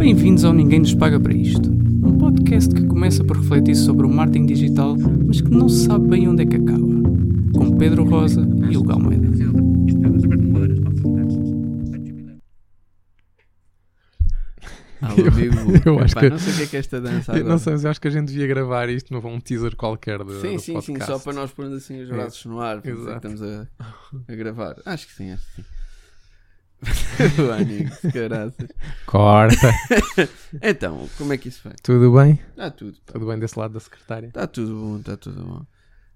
Bem-vindos 0.00 0.46
ao 0.46 0.54
Ninguém 0.54 0.78
Nos 0.78 0.94
Paga 0.94 1.20
para 1.20 1.34
Isto. 1.34 1.68
Um 1.70 2.16
podcast 2.16 2.74
que 2.74 2.86
começa 2.86 3.22
por 3.22 3.36
refletir 3.36 3.74
sobre 3.76 4.06
o 4.06 4.08
marketing 4.08 4.46
digital, 4.46 4.96
mas 5.26 5.42
que 5.42 5.50
não 5.50 5.68
se 5.68 5.84
sabe 5.84 6.08
bem 6.08 6.26
onde 6.26 6.42
é 6.42 6.46
que 6.46 6.56
acaba. 6.56 6.86
Com 7.54 7.76
Pedro 7.76 8.04
Rosa 8.04 8.40
e 8.70 8.78
Hugo 8.78 8.92
Almeida. 8.92 9.28
Alô, 15.02 15.28
amigo. 15.28 15.54
Eu 15.84 15.98
acho 15.98 16.12
Epá, 16.12 16.20
que- 16.20 16.30
Não 16.30 16.38
sei 16.38 16.52
o 16.52 16.56
que 16.56 16.62
é 16.62 16.66
que 16.66 16.76
é 16.76 16.78
esta 16.80 16.98
dança 17.00 17.32
Eu 17.32 17.36
agora. 17.36 17.50
Não 17.50 17.58
sei, 17.58 17.72
mas 17.74 17.84
eu 17.84 17.90
acho 17.90 18.00
que 18.00 18.08
a 18.08 18.10
gente 18.10 18.28
devia 18.28 18.46
gravar 18.46 18.88
isto 18.88 19.12
num 19.12 19.26
um 19.26 19.38
teaser 19.40 19.74
qualquer 19.76 20.18
do, 20.24 20.40
Sim, 20.40 20.54
do 20.54 20.60
sim, 20.60 20.80
sim, 20.80 20.92
podcast. 20.94 21.12
só 21.12 21.18
para 21.18 21.32
nós 21.34 21.50
pormos 21.52 21.74
assim 21.74 22.00
os 22.02 22.08
braços 22.08 22.44
no 22.46 22.58
ar, 22.60 22.80
para 22.80 22.92
dizer 22.92 23.04
que 23.04 23.10
Exato. 23.10 23.28
estamos 23.28 23.42
a, 23.42 24.32
a 24.32 24.34
gravar. 24.34 24.76
Acho 24.86 25.06
que 25.06 25.12
sim, 25.14 25.30
acho 25.32 25.46
que 25.50 25.62
sim. 25.62 25.79
O 27.46 27.52
amigo, 27.52 27.90
caraças. 28.12 28.68
Corta. 29.06 29.70
Então, 30.62 31.08
como 31.18 31.32
é 31.32 31.38
que 31.38 31.48
isso 31.48 31.60
vai? 31.64 31.74
Tudo 31.82 32.12
bem? 32.14 32.40
Está 32.50 32.70
tudo, 32.70 32.98
pá. 33.06 33.12
Tudo 33.12 33.26
bem 33.26 33.38
desse 33.38 33.58
lado 33.58 33.74
da 33.74 33.80
secretária? 33.80 34.28
Está 34.28 34.46
tudo 34.46 34.74
bom, 34.74 34.96
está 34.98 35.16
tudo 35.16 35.44
bom. 35.44 35.66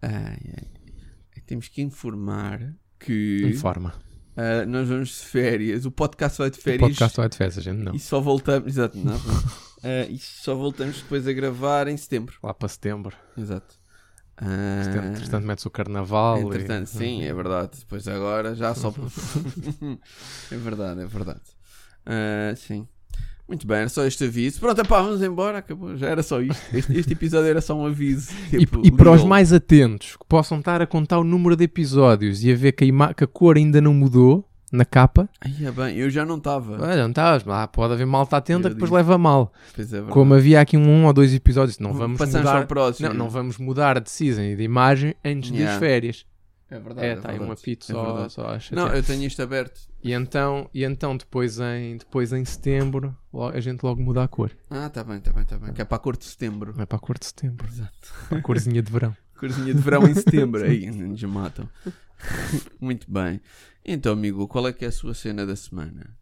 Ai, 0.02 0.38
ai. 0.56 0.68
Temos 1.46 1.68
que 1.68 1.82
informar 1.82 2.72
que 2.98 3.42
Informa. 3.44 3.92
ah, 4.36 4.64
nós 4.66 4.88
vamos 4.88 5.08
de 5.10 5.14
férias. 5.26 5.84
O 5.84 5.90
podcast 5.90 6.38
vai 6.38 6.50
de 6.50 6.58
O 6.58 6.62
férias. 6.62 6.80
podcast 6.80 7.16
vai 7.18 7.28
de 7.28 7.36
festa, 7.36 7.60
gente. 7.60 7.82
Não. 7.82 7.94
E 7.94 7.98
só 8.00 8.20
voltamos. 8.20 8.68
Exato, 8.68 8.96
não. 8.98 9.14
Ah, 9.86 10.06
e 10.08 10.16
só 10.18 10.54
voltamos 10.54 11.02
depois 11.02 11.28
a 11.28 11.32
gravar 11.34 11.88
em 11.88 11.96
setembro. 11.98 12.34
Lá 12.42 12.54
para 12.54 12.68
setembro. 12.70 13.14
Exato. 13.36 13.74
Ah, 14.36 15.08
Entretanto, 15.10 15.46
metes 15.46 15.64
o 15.66 15.70
carnaval. 15.70 16.38
Entretanto, 16.40 16.86
e... 16.86 16.90
sim, 16.90 17.22
é 17.22 17.32
verdade. 17.32 17.78
Depois 17.78 18.06
agora 18.08 18.54
já 18.54 18.74
só. 18.74 18.92
é 20.50 20.56
verdade, 20.56 21.02
é 21.02 21.06
verdade. 21.06 21.42
Ah, 22.04 22.54
sim. 22.56 22.86
Muito 23.46 23.66
bem, 23.66 23.78
era 23.78 23.88
só 23.90 24.04
este 24.06 24.24
aviso. 24.24 24.58
Pronto, 24.58 24.82
pá, 24.86 25.02
vamos 25.02 25.22
embora. 25.22 25.58
Acabou. 25.58 25.94
Já 25.96 26.08
era 26.08 26.22
só 26.22 26.40
isto. 26.40 26.62
Este, 26.74 26.98
este 26.98 27.12
episódio 27.12 27.50
era 27.50 27.60
só 27.60 27.74
um 27.74 27.86
aviso. 27.86 28.32
E, 28.52 28.58
tipo, 28.58 28.82
e 28.84 28.90
para 28.90 29.10
os 29.10 29.22
mais 29.22 29.52
atentos 29.52 30.16
que 30.16 30.24
possam 30.26 30.58
estar 30.58 30.80
a 30.80 30.86
contar 30.86 31.18
o 31.18 31.24
número 31.24 31.54
de 31.54 31.64
episódios 31.64 32.42
e 32.42 32.50
a 32.50 32.56
ver 32.56 32.72
que 32.72 32.84
a, 32.84 33.14
que 33.14 33.24
a 33.24 33.26
cor 33.26 33.56
ainda 33.56 33.80
não 33.80 33.92
mudou 33.92 34.48
na 34.74 34.84
capa, 34.84 35.28
Ai, 35.40 35.54
é 35.66 35.70
bem, 35.70 35.96
eu 35.96 36.10
já 36.10 36.24
não 36.24 36.36
estava. 36.36 36.72
olha, 36.82 37.02
não 37.02 37.10
estás, 37.10 37.44
mas, 37.44 37.56
ah, 37.56 37.68
pode 37.68 37.92
haver 37.94 38.06
malta 38.06 38.36
atenta 38.36 38.68
que 38.68 38.74
depois 38.74 38.88
digo. 38.90 38.96
leva 38.96 39.16
mal. 39.16 39.52
Pois 39.74 39.88
é 39.88 39.96
verdade. 39.96 40.12
Como 40.12 40.34
havia 40.34 40.60
aqui 40.60 40.76
um, 40.76 40.88
um 40.88 41.06
ou 41.06 41.12
dois 41.12 41.32
episódios, 41.34 41.78
não 41.78 41.92
vamos 41.92 42.18
Passamos 42.18 42.46
mudar. 42.46 42.60
ao 42.60 42.66
próximo. 42.66 43.08
Não, 43.08 43.14
não 43.14 43.30
vamos 43.30 43.56
mudar 43.58 44.00
de 44.00 44.10
season 44.10 44.42
e 44.42 44.56
de 44.56 44.62
imagem 44.62 45.14
antes 45.24 45.50
Yeah. 45.50 45.70
das 45.72 45.78
férias. 45.80 46.26
É 46.70 46.78
verdade. 46.80 47.06
É, 47.06 47.10
é 47.10 47.14
está 47.14 47.28
aí 47.28 47.38
verdade. 47.38 47.50
uma 47.50 47.56
pizza 47.56 47.92
É 47.92 47.94
só, 47.94 48.28
só 48.28 48.46
a 48.48 48.58
Não, 48.72 48.88
eu 48.88 49.02
tenho 49.02 49.22
isto 49.24 49.40
aberto. 49.42 49.80
E 50.02 50.12
então, 50.12 50.68
e 50.74 50.82
então 50.82 51.16
depois, 51.16 51.58
em, 51.60 51.96
depois 51.98 52.32
em 52.32 52.44
setembro 52.44 53.16
a 53.54 53.60
gente 53.60 53.82
logo 53.84 54.02
muda 54.02 54.22
a 54.24 54.28
cor. 54.28 54.50
Ah, 54.70 54.88
tá 54.88 55.04
bem, 55.04 55.20
tá 55.20 55.32
bem, 55.32 55.44
tá 55.44 55.56
bem. 55.56 55.72
Que 55.72 55.82
é 55.82 55.84
para 55.84 55.96
a 55.96 56.00
cor 56.00 56.16
de 56.16 56.24
setembro. 56.24 56.74
É 56.78 56.84
para 56.86 56.96
a 56.96 57.00
cor 57.00 57.18
de 57.18 57.26
setembro, 57.26 57.66
Exato. 57.68 57.92
para 58.28 58.38
a 58.38 58.42
corzinha 58.42 58.82
de 58.82 58.90
verão. 58.90 59.14
Corzinha 59.38 59.74
de 59.74 59.80
verão 59.80 60.06
em 60.06 60.14
setembro. 60.14 60.64
Aí, 60.64 60.90
nos 60.90 61.22
matam. 61.24 61.68
Muito 62.80 63.10
bem. 63.10 63.40
Então, 63.84 64.12
amigo, 64.12 64.48
qual 64.48 64.66
é 64.68 64.72
que 64.72 64.84
é 64.84 64.88
a 64.88 64.92
sua 64.92 65.14
cena 65.14 65.44
da 65.44 65.54
semana? 65.56 66.16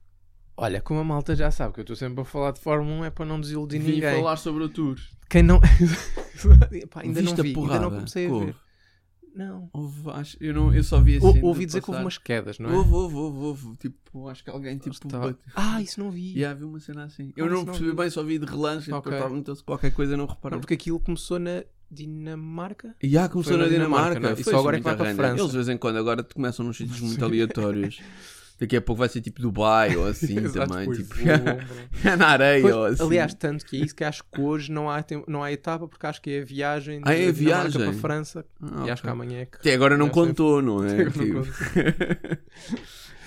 Olha, 0.57 0.81
como 0.81 1.01
a 1.01 1.05
malta 1.05 1.35
já 1.35 1.51
sabe 1.51 1.73
que 1.75 1.81
eu 1.81 1.83
estou 1.83 1.97
sempre 1.97 2.21
a 2.21 2.25
falar 2.25 2.53
de 2.53 2.61
Fórmula 2.61 3.01
1 3.01 3.05
é 3.07 3.11
para 3.11 3.25
não 3.25 3.41
desiludir 3.41 3.81
Vim 3.81 3.93
ninguém. 3.95 4.17
falar 4.17 4.37
sobre 4.37 4.65
o 4.65 4.69
tour. 4.69 4.97
Quem 5.29 5.43
não. 5.43 5.61
Pá, 6.91 7.01
ainda 7.03 7.21
Viste 7.21 7.37
não 7.37 7.43
vi, 7.43 7.49
ainda 7.51 7.61
porrada 7.61 7.81
não 7.85 7.91
comecei 7.91 8.27
a 8.27 8.31
ver. 8.31 8.57
Não. 9.35 9.71
Houve, 9.73 10.11
acho, 10.11 10.37
eu, 10.43 10.53
não, 10.53 10.75
eu 10.75 10.85
só 10.85 11.01
vi 11.01 11.17
assim. 11.17 11.27
Ou, 11.41 11.47
ouvi 11.47 11.65
dizer 11.65 11.81
que 11.81 11.85
houve 11.87 11.93
passar. 11.97 12.05
umas 12.05 12.19
quedas, 12.19 12.59
não 12.59 12.69
é? 12.69 12.75
Houve, 12.75 12.93
houve, 12.93 13.15
houve, 13.17 13.39
houve. 13.39 13.77
Tipo, 13.77 14.29
acho 14.29 14.45
que 14.45 14.51
alguém 14.51 14.77
tipo. 14.77 14.91
Estava- 14.95 15.39
Ah, 15.55 15.81
isso 15.81 15.99
não 16.01 16.11
vi. 16.11 16.37
E 16.37 16.45
havia 16.45 16.67
uma 16.67 16.79
cena 16.81 17.05
assim. 17.05 17.33
Eu 17.35 17.47
Ah, 17.47 17.49
não 17.49 17.57
não 17.59 17.65
percebi 17.65 17.89
vi. 17.91 17.97
bem, 17.97 18.11
só 18.11 18.23
vi 18.23 18.39
de 18.39 18.45
relance. 18.45 18.93
Ok. 18.93 19.11
Depois 19.11 19.33
estava 19.39 19.57
se 19.57 19.65
qualquer 19.65 19.91
coisa 19.95 20.17
não 20.19 20.27
Não, 20.27 20.35
reparei. 20.35 20.59
porque 20.61 20.75
aquilo 20.75 21.01
começou 21.01 21.39
na 21.39 21.65
Dinamarca. 21.93 22.95
E 23.03 23.09
já 23.11 23.29
começou 23.29 23.57
na 23.59 23.65
na 23.65 23.69
Dinamarca, 23.71 24.15
Dinamarca, 24.15 24.39
é? 24.39 24.41
E 24.41 24.45
Foi 24.45 24.53
só 24.53 24.59
agora 24.61 24.77
é 24.77 24.81
que 24.81 24.85
vai 24.85 24.97
para 24.97 25.05
a 25.05 25.09
randa. 25.11 25.23
França. 25.23 25.41
Eles 25.43 25.51
de 25.51 25.57
vez 25.59 25.69
em 25.69 25.77
quando 25.77 25.97
agora 25.99 26.23
começam 26.25 26.65
nos 26.65 26.77
sítios 26.77 27.01
muito 27.01 27.25
aleatórios. 27.25 28.01
Daqui 28.61 28.77
a 28.77 28.81
pouco 28.81 29.01
vai 29.01 29.09
ser 29.09 29.21
tipo 29.21 29.41
Dubai 29.43 29.97
ou 29.97 30.07
assim 30.07 30.39
Exato, 30.45 30.71
também. 30.73 30.89
Tipo, 30.93 31.15
voam, 31.17 32.17
na 32.17 32.27
areia 32.29 32.63
Pois, 32.63 32.75
ou 32.75 32.85
assim. 32.85 33.03
Aliás, 33.05 33.35
tanto 33.35 33.67
que 33.67 33.77
é 33.77 33.81
isso 33.85 33.95
que 33.95 34.05
acho 34.05 34.23
que 34.23 34.41
hoje 34.41 34.71
não 34.71 34.89
há, 34.89 35.03
tem- 35.03 35.25
não 35.27 35.43
há 35.43 35.51
etapa, 35.51 35.89
porque 35.89 36.07
acho 36.07 36.23
que 36.23 36.31
é 36.31 36.41
a 36.43 36.45
viagem 36.45 37.01
de 37.01 37.09
Ah, 37.11 37.15
é 37.15 37.29
a 37.29 37.33
viagem? 37.33 37.81
para 37.81 37.91
a 37.91 37.95
França. 37.95 38.45
Ah, 38.63 38.85
E 38.87 38.91
acho 38.91 39.03
que 39.03 39.09
amanhã 39.09 39.41
é 39.41 39.47
que. 39.47 39.57
Até 39.57 39.75
agora 39.75 39.97
não 39.99 40.09
contou, 40.09 40.63
não 40.63 40.85
é? 40.85 40.93
Até 40.93 41.03
agora 41.03 41.27
não 41.27 41.43
Tipo, 41.43 42.39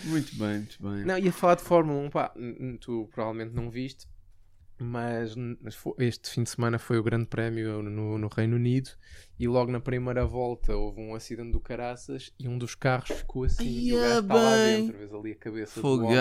muito 0.05 0.35
bem, 0.37 0.57
muito 0.57 0.77
bem. 0.81 1.05
Não, 1.05 1.17
ia 1.17 1.31
falar 1.33 1.55
de 1.55 1.63
Fórmula 1.63 1.99
1, 2.05 2.09
pá, 2.09 2.31
tu 2.79 3.09
provavelmente 3.13 3.53
não 3.53 3.69
viste, 3.69 4.07
mas 4.77 5.35
este 5.99 6.29
fim 6.29 6.43
de 6.43 6.49
semana 6.49 6.77
foi 6.77 6.97
o 6.97 7.03
Grande 7.03 7.25
Prémio 7.25 7.81
no, 7.81 8.17
no 8.17 8.27
Reino 8.27 8.55
Unido 8.55 8.89
e 9.39 9.47
logo 9.47 9.71
na 9.71 9.79
primeira 9.79 10.25
volta 10.25 10.75
houve 10.75 11.01
um 11.01 11.15
acidente 11.15 11.51
do 11.51 11.59
caraças 11.59 12.31
e 12.39 12.47
um 12.47 12.57
dos 12.57 12.75
carros 12.75 13.09
ficou 13.09 13.43
assim 13.43 13.65
Ai, 13.65 13.73
e 13.73 13.93
o 13.93 13.99
gajo 13.99 14.19
está 14.21 14.33
lá 14.33 14.55
dentro, 14.55 14.97
vês 14.97 15.13
ali 15.13 15.31
a 15.31 15.35
cabeça 15.35 15.81
Fogo, 15.81 15.97
do 15.97 16.05
homem. 16.05 16.17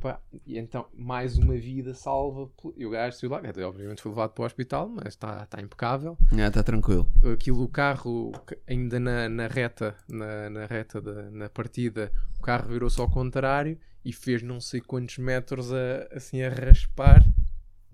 Pá, 0.00 0.20
e 0.46 0.58
então, 0.58 0.86
mais 0.94 1.38
uma 1.38 1.54
vida 1.54 1.94
salva. 1.94 2.50
E 2.76 2.86
o 2.86 2.90
gajo 2.90 3.16
saiu 3.16 3.30
lá, 3.30 3.40
obviamente 3.66 4.02
foi 4.02 4.10
levado 4.10 4.30
para 4.30 4.42
o 4.42 4.46
hospital, 4.46 4.88
mas 4.88 5.08
está, 5.08 5.42
está 5.42 5.60
impecável. 5.60 6.16
Está 6.32 6.62
tranquilo. 6.62 7.08
Aquilo, 7.32 7.62
o 7.62 7.68
carro, 7.68 8.32
ainda 8.66 9.00
na, 9.00 9.28
na 9.28 9.46
reta, 9.46 9.96
na, 10.08 10.50
na 10.50 10.66
reta, 10.66 11.00
da, 11.00 11.30
na 11.30 11.48
partida, 11.48 12.12
o 12.38 12.42
carro 12.42 12.68
virou-se 12.68 13.00
ao 13.00 13.10
contrário 13.10 13.78
e 14.04 14.12
fez 14.12 14.42
não 14.42 14.60
sei 14.60 14.80
quantos 14.80 15.18
metros 15.18 15.72
a, 15.72 16.08
assim 16.12 16.42
a 16.42 16.48
raspar. 16.48 17.24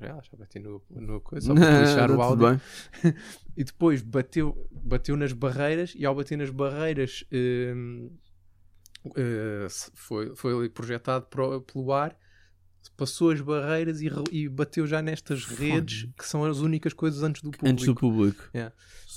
Já, 0.00 0.20
já 0.22 0.38
bati 0.38 0.58
no, 0.60 0.82
no 0.90 1.20
coisa, 1.20 1.46
só 1.46 1.54
para 1.56 1.80
lixar 1.80 2.10
o 2.10 2.20
áudio. 2.22 2.60
E 3.56 3.64
depois 3.64 4.00
bateu, 4.02 4.68
bateu 4.70 5.16
nas 5.16 5.32
barreiras 5.32 5.92
e 5.96 6.06
ao 6.06 6.14
bater 6.14 6.38
nas 6.38 6.50
barreiras 6.50 7.24
hum, 7.32 8.08
eh, 9.16 9.66
foi, 9.94 10.34
foi 10.36 10.54
ali 10.54 10.68
projetado 10.68 11.26
pro- 11.26 11.60
pelo 11.62 11.92
ar, 11.92 12.16
passou 12.96 13.30
as 13.30 13.40
barreiras 13.40 14.00
e, 14.00 14.08
e 14.30 14.48
bateu 14.48 14.86
já 14.86 15.02
nestas 15.02 15.44
redes 15.44 16.08
que 16.16 16.24
são 16.24 16.44
as 16.44 16.58
únicas 16.60 16.92
coisas 16.92 17.22
antes 17.24 17.42
do 17.42 17.50
público. 17.50 17.68
Antes 17.68 17.86
do 17.86 17.94
público. 17.94 18.44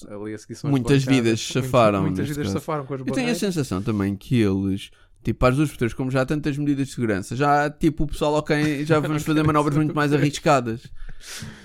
Ali 0.07 0.33
a 0.33 0.37
seguir 0.39 0.55
são 0.55 0.69
as 0.69 0.71
Muitas 0.71 1.03
vidas 1.03 1.23
Muitas- 1.25 1.41
safaram, 1.65 2.01
Muitas 2.01 2.19
neste 2.19 2.31
vidas 2.33 2.47
caso. 2.47 2.59
safaram 2.59 2.85
com 2.87 2.93
as 2.95 2.99
Eu 3.01 3.05
tenho 3.05 3.15
a 3.17 3.19
barreiras. 3.19 3.37
sensação 3.37 3.81
também 3.83 4.15
que 4.15 4.41
eles, 4.41 4.89
tipo, 5.23 5.45
às 5.45 5.55
duas 5.55 5.71
pessoas, 5.71 5.93
como 5.93 6.09
já 6.11 6.21
há 6.21 6.25
tantas 6.25 6.57
medidas 6.57 6.87
de 6.87 6.93
segurança, 6.93 7.35
já, 7.35 7.69
tipo, 7.69 8.03
o 8.03 8.07
pessoal, 8.07 8.33
ok, 8.35 8.85
já 8.85 8.99
vamos 9.01 9.23
fazer 9.23 9.43
manobras 9.43 9.75
muito 9.75 9.95
mais 9.95 10.13
arriscadas. 10.13 10.87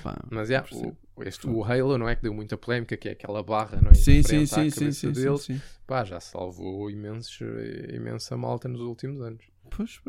Pá, 0.03 0.17
Mas 0.31 0.49
percebo. 0.49 0.97
o, 1.17 1.23
este, 1.23 1.47
o 1.47 1.65
Halo, 1.65 1.97
não 1.97 2.09
é? 2.09 2.15
Que 2.15 2.23
deu 2.23 2.35
muita 2.35 2.57
polémica, 2.57 2.97
que 2.97 3.09
é 3.09 3.13
aquela 3.13 3.43
barra, 3.43 3.81
não 3.81 3.91
é? 3.91 3.95
Sim, 3.95 4.23
sim, 4.23 4.47
sim, 4.47 4.71
sim, 4.71 4.93
sim, 4.93 5.15
sim, 5.15 5.37
sim. 5.39 5.61
Pá, 5.87 6.05
já 6.05 6.21
salvou 6.21 6.91
imensos, 6.91 7.39
imensa 7.93 8.37
malta 8.37 8.69
nos 8.69 8.81
últimos 8.81 9.21
anos. 9.21 9.45
Pois, 9.77 10.01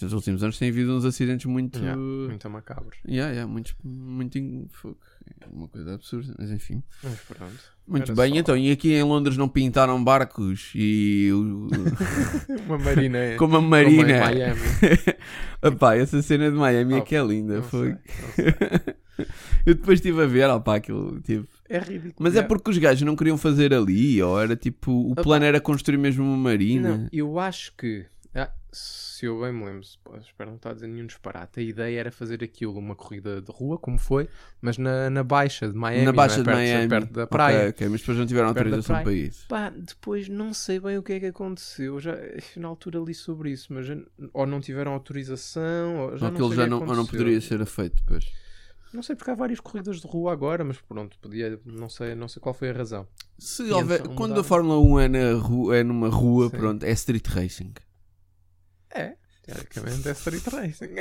nos 0.00 0.12
últimos 0.12 0.42
anos 0.44 0.58
tem 0.58 0.68
havido 0.68 0.94
uns 0.96 1.04
acidentes 1.04 1.46
muito. 1.46 1.78
Yeah, 1.78 1.96
muito 2.00 2.50
macabros. 2.50 2.98
Yeah, 3.08 3.32
yeah, 3.32 3.50
muito, 3.50 3.74
muito. 3.82 4.38
É 4.38 5.46
uma 5.52 5.66
coisa 5.68 5.94
absurda, 5.94 6.34
mas 6.38 6.50
enfim. 6.50 6.82
Mas 7.02 7.18
pronto. 7.20 7.78
Muito 7.86 8.14
bem, 8.14 8.32
só- 8.32 8.38
então, 8.38 8.56
e 8.56 8.70
aqui 8.70 8.92
em 8.92 9.02
Londres 9.02 9.36
não 9.36 9.48
pintaram 9.48 10.02
barcos 10.02 10.70
e. 10.74 11.30
Uma 12.66 12.78
marina. 12.78 13.18
como 13.38 13.56
a 13.56 13.60
como 13.60 13.66
em 13.76 13.84
Marina. 13.84 14.20
Miami. 14.20 14.60
Opá, 15.62 15.96
essa 15.96 16.20
cena 16.22 16.50
de 16.50 16.56
Miami 16.56 16.94
é 16.94 16.98
Oh, 16.98 17.02
que 17.02 17.16
é 17.16 17.24
linda. 17.24 17.56
Não 17.56 17.62
Foi. 17.62 17.96
sei, 18.36 18.44
não 18.46 18.54
sei. 18.54 19.26
Eu 19.66 19.74
depois 19.74 19.98
estive 19.98 20.22
a 20.22 20.26
ver, 20.26 20.48
opá, 20.48 20.76
aquilo. 20.76 21.20
Tipo, 21.22 21.46
É 21.68 21.78
ridículo. 21.80 22.14
Mas 22.20 22.36
é 22.36 22.42
porque 22.42 22.70
os 22.70 22.78
gajos 22.78 23.02
não 23.02 23.16
queriam 23.16 23.36
fazer 23.36 23.74
ali, 23.74 24.22
ou 24.22 24.40
era 24.40 24.54
tipo. 24.54 24.92
O 25.10 25.14
plano 25.16 25.44
era 25.44 25.60
construir 25.60 25.98
mesmo 25.98 26.24
uma 26.24 26.36
marina. 26.36 26.96
Não, 26.98 27.08
eu 27.12 27.38
acho 27.38 27.72
que. 27.76 28.06
Se 28.70 29.26
eu 29.26 29.40
bem 29.40 29.52
me 29.52 29.64
lembro, 29.64 29.80
espero 30.20 30.50
não 30.50 30.56
estar 30.56 30.70
a 30.70 30.74
dizer 30.74 30.86
nenhum 30.86 31.06
disparate. 31.06 31.60
A 31.60 31.62
ideia 31.62 32.00
era 32.00 32.12
fazer 32.12 32.42
aquilo, 32.44 32.78
uma 32.78 32.94
corrida 32.94 33.40
de 33.40 33.50
rua, 33.50 33.78
como 33.78 33.98
foi, 33.98 34.28
mas 34.60 34.76
na, 34.78 35.08
na 35.10 35.24
Baixa 35.24 35.68
de 35.68 35.74
Miami. 35.74 36.04
Na 36.04 36.12
Baixa 36.12 36.42
não 36.42 36.42
é? 36.42 36.44
de 36.44 36.44
perto, 36.50 36.58
Miami. 36.68 36.88
Perto 36.88 37.12
da 37.12 37.26
praia. 37.26 37.70
ok, 37.70 37.88
mas 37.88 38.00
depois 38.00 38.18
não 38.18 38.26
tiveram 38.26 38.52
Perto 38.54 38.66
autorização 38.66 39.02
para 39.02 39.12
isso. 39.12 39.46
Pá, 39.48 39.70
depois 39.70 40.28
não 40.28 40.52
sei 40.52 40.78
bem 40.80 40.98
o 40.98 41.02
que 41.02 41.14
é 41.14 41.20
que 41.20 41.26
aconteceu. 41.26 41.98
Já, 41.98 42.14
na 42.56 42.68
altura 42.68 42.98
li 43.00 43.14
sobre 43.14 43.50
isso, 43.50 43.72
mas 43.72 43.86
já- 43.86 43.96
ou 44.32 44.46
não 44.46 44.60
tiveram 44.60 44.92
autorização, 44.92 45.98
ou 46.00 46.16
já 46.18 46.26
Ou 46.26 46.30
não 46.32 46.36
aquilo 46.36 46.48
sei 46.48 46.56
já 46.56 46.64
que 46.64 46.70
não, 46.70 46.80
ou 46.80 46.96
não 46.96 47.06
poderia 47.06 47.40
ser 47.40 47.64
feito 47.66 47.96
depois. 47.96 48.26
Não 48.92 49.02
sei 49.02 49.14
porque 49.14 49.30
há 49.30 49.34
várias 49.34 49.60
corridas 49.60 50.00
de 50.00 50.06
rua 50.06 50.32
agora, 50.32 50.64
mas 50.64 50.80
pronto, 50.80 51.18
podia, 51.20 51.60
não 51.66 51.90
sei, 51.90 52.14
não 52.14 52.26
sei 52.26 52.40
qual 52.40 52.54
foi 52.54 52.70
a 52.70 52.72
razão. 52.72 53.06
Se 53.38 53.62
houver, 53.70 54.00
então 54.00 54.14
quando 54.14 54.30
mudaram. 54.30 54.40
a 54.40 54.44
Fórmula 54.44 54.80
1 54.80 55.00
é, 55.00 55.08
na 55.08 55.32
rua, 55.38 55.76
é 55.76 55.84
numa 55.84 56.08
rua, 56.08 56.48
Sim. 56.48 56.56
pronto, 56.56 56.84
é 56.84 56.90
street 56.92 57.26
racing. 57.26 57.72
É, 58.90 59.14
teoricamente 59.42 60.08
é 60.08 60.12
street 60.12 60.46
racing. 60.46 60.94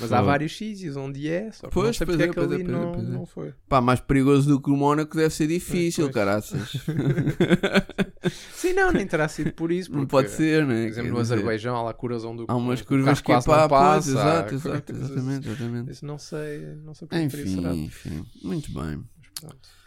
Mas 0.00 0.10
há 0.10 0.22
vários 0.22 0.56
sítios 0.56 0.96
onde 0.96 1.28
é, 1.28 1.52
só 1.52 1.66
que 1.68 1.74
Pois, 1.74 1.98
não 2.00 2.06
pois 2.06 2.18
é, 2.20 2.24
é, 2.24 2.28
que 2.28 2.34
pois 2.34 2.50
é, 2.50 2.54
ali 2.54 2.64
pois 2.64 2.74
é, 2.74 2.78
não, 2.80 2.92
pois 2.92 3.06
é. 3.06 3.10
não 3.10 3.26
foi. 3.26 3.54
Pá, 3.68 3.80
mais 3.80 4.00
perigoso 4.00 4.48
do 4.48 4.60
que 4.60 4.70
o 4.70 4.76
Mónaco 4.76 5.14
deve 5.16 5.32
ser 5.34 5.46
difícil, 5.46 6.04
Pois. 6.04 6.14
caraças. 6.14 6.72
Sim, 8.54 8.72
não, 8.72 8.90
nem 8.90 9.06
terá 9.06 9.28
sido 9.28 9.52
por 9.52 9.70
isso. 9.70 9.92
não 9.92 10.06
pode 10.06 10.30
ser, 10.30 10.66
né? 10.66 10.84
Por 10.84 10.88
exemplo, 10.88 11.12
no 11.12 11.18
Azerbaijão 11.18 11.76
há 11.76 11.82
lá 11.82 11.92
curas 11.94 12.24
onde 12.24 12.42
o 12.42 12.46
Há 12.48 12.56
umas 12.56 12.80
curvas 12.80 13.20
que 13.20 13.32
é 13.32 13.42
pá, 13.42 13.68
passa. 13.68 14.10
exato, 14.10 14.54
exato, 14.54 14.92
exatamente, 14.92 15.48
exatamente. 15.48 15.90
Isso 15.92 16.06
não 16.06 16.18
sei, 16.18 16.60
não 16.82 16.94
sei 16.94 17.06
porque 17.08 17.28
será. 17.28 17.74
Enfim, 17.74 18.14
enfim, 18.14 18.26
muito 18.42 18.72
bem. 18.72 19.04
Mas 19.18 19.28
pronto. 19.40 19.81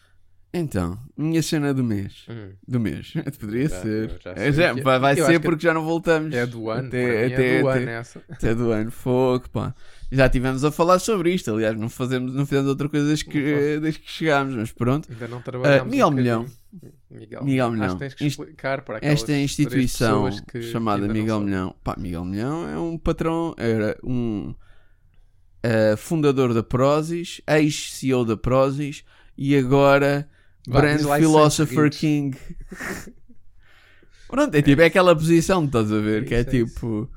Então, 0.57 0.97
minha 1.17 1.41
cena 1.43 1.73
do 1.73 1.83
mês. 1.83 2.25
Hum. 2.29 2.51
Do 2.65 2.79
mês. 2.79 3.11
Poderia 3.39 3.67
Já- 3.67 3.81
ser. 3.81 4.19
já 4.23 4.31
É, 4.31 4.51
já- 4.53 4.63
é. 4.69 4.73
vai 4.81 5.11
Eu 5.11 5.15
ser 5.17 5.21
acho 5.23 5.31
que 5.33 5.39
porque 5.41 5.63
já 5.63 5.73
não 5.73 5.83
voltamos. 5.83 6.33
É 6.33 6.45
do 6.45 6.69
ano, 6.69 6.87
Até- 6.87 7.27
mim 7.27 7.33
até- 7.33 7.55
é 7.57 7.61
do 7.61 7.67
até- 7.69 7.79
ano 7.81 7.89
essa. 7.89 8.21
Até 8.29 8.55
do 8.55 8.71
ano, 8.71 8.89
fogo, 8.91 9.49
pá. 9.49 9.75
Já 10.11 10.29
tivemos 10.29 10.63
a 10.63 10.71
falar 10.71 10.99
sobre 10.99 11.33
isto, 11.33 11.51
aliás, 11.51 11.77
não, 11.77 11.89
fazemos, 11.89 12.33
não 12.33 12.45
fizemos 12.45 12.69
outra 12.69 12.87
coisa 12.87 13.05
desde 13.07 13.25
que, 13.25 13.79
desde 13.81 13.99
que 13.99 14.09
chegámos, 14.09 14.55
mas 14.55 14.71
pronto. 14.71 15.11
Ainda 15.11 15.27
não 15.27 15.41
trabalhamos 15.41 15.81
Ah, 15.81 15.85
Miguel 15.91 16.07
um 16.07 16.11
Milhão. 16.11 16.45
Miguel, 17.11 17.43
Miguel 17.43 17.65
Acho 17.67 17.73
Milhão. 17.75 17.93
que 17.93 17.99
tens 17.99 18.13
que 18.13 18.25
explicar 18.27 18.81
para 18.83 18.99
Esta 19.01 19.33
instituição 19.33 20.29
chamada 20.71 21.07
Miguel. 21.07 21.41
Milhão, 21.41 21.75
pá, 21.83 21.95
Miguel 21.97 22.23
Milhão 22.23 22.69
é 22.69 22.77
um 22.79 22.97
patrão, 22.97 23.53
era 23.57 23.97
um 24.03 24.53
ah, 25.63 25.97
fundador 25.97 26.53
da 26.53 26.63
Prozis, 26.63 27.41
ex-CEO 27.47 28.23
da 28.23 28.37
Prozis 28.37 29.03
e 29.37 29.57
agora 29.57 30.29
Brand 30.67 30.99
isso 30.99 31.13
Philosopher 31.15 31.89
King. 31.89 32.37
Pronto, 34.27 34.55
é 34.55 34.61
tipo, 34.61 34.81
é 34.81 34.85
aquela 34.85 35.15
posição, 35.15 35.65
estás 35.65 35.91
a 35.91 35.99
ver? 35.99 36.23
É 36.23 36.25
que 36.25 36.33
é 36.33 36.41
isso, 36.41 36.49
é 36.49 36.53
isso. 36.57 36.65
tipo. 36.65 37.09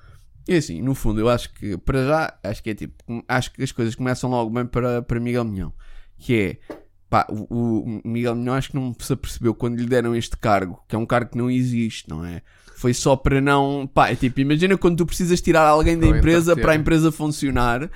E 0.47 0.55
assim, 0.55 0.81
no 0.81 0.95
fundo, 0.95 1.21
eu 1.21 1.29
acho 1.29 1.53
que, 1.53 1.77
para 1.77 2.07
já, 2.07 2.39
acho 2.43 2.63
que 2.63 2.71
é 2.71 2.75
tipo, 2.75 2.95
acho 3.29 3.53
que 3.53 3.63
as 3.63 3.71
coisas 3.71 3.95
começam 3.95 4.31
logo 4.31 4.51
bem 4.51 4.65
para, 4.65 5.03
para 5.03 5.21
Miguel 5.21 5.45
Milhão. 5.45 5.73
Que 6.19 6.59
é, 6.69 6.75
pá, 7.11 7.27
o, 7.29 7.83
o 7.83 8.01
Miguel 8.05 8.35
Milhão 8.35 8.55
acho 8.55 8.71
que 8.71 8.77
não 8.77 8.95
se 8.99 9.13
apercebeu 9.13 9.55
quando 9.55 9.79
lhe 9.79 9.87
deram 9.87 10.17
este 10.17 10.37
cargo, 10.37 10.83
que 10.89 10.97
é 10.97 10.99
um 10.99 11.05
cargo 11.05 11.33
que 11.33 11.39
não 11.39 11.51
existe, 11.51 12.09
não 12.09 12.25
é? 12.25 12.43
Foi 12.77 12.95
só 12.95 13.17
para 13.17 13.41
não. 13.41 13.91
Pá, 13.93 14.09
é 14.09 14.15
tipo, 14.15 14.41
imagina 14.41 14.79
quando 14.79 14.99
tu 14.99 15.07
precisas 15.07 15.41
tirar 15.41 15.67
alguém 15.67 15.99
da 15.99 16.07
empresa 16.07 16.57
para 16.57 16.73
a 16.73 16.77
empresa 16.77 17.11
funcionar, 17.11 17.91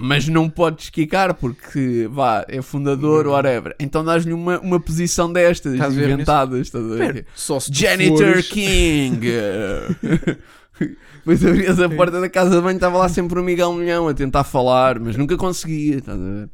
mas 0.00 0.28
não 0.28 0.48
podes 0.48 0.88
quicar 0.90 1.34
porque, 1.34 2.08
vá, 2.10 2.44
é 2.48 2.62
fundador, 2.62 3.26
Uhum. 3.26 3.32
whatever. 3.32 3.74
Então 3.80 4.04
dás-lhe 4.04 4.32
uma, 4.32 4.58
uma 4.60 4.78
posição 4.78 5.32
destas, 5.32 5.74
Estás 5.74 5.96
inventadas, 5.96 6.60
estás 6.60 6.84
a 6.84 6.88
ver? 6.88 7.04
Espera, 7.06 7.26
só 7.34 7.58
se 7.58 7.72
Janitor 7.72 8.26
fores- 8.28 8.48
King! 8.48 9.20
Depois 11.18 11.44
abrias 11.44 11.80
a 11.80 11.88
porta 11.88 12.20
da 12.20 12.28
casa 12.28 12.56
de 12.56 12.62
banho, 12.62 12.76
estava 12.76 12.98
lá 12.98 13.08
sempre 13.08 13.38
o 13.38 13.42
Miguel 13.42 13.72
Milhão 13.74 14.08
a 14.08 14.14
tentar 14.14 14.44
falar, 14.44 14.98
mas 15.00 15.16
nunca 15.16 15.36
conseguia, 15.36 15.96
estás 15.96 16.18
a 16.18 16.22
ver? 16.22 16.50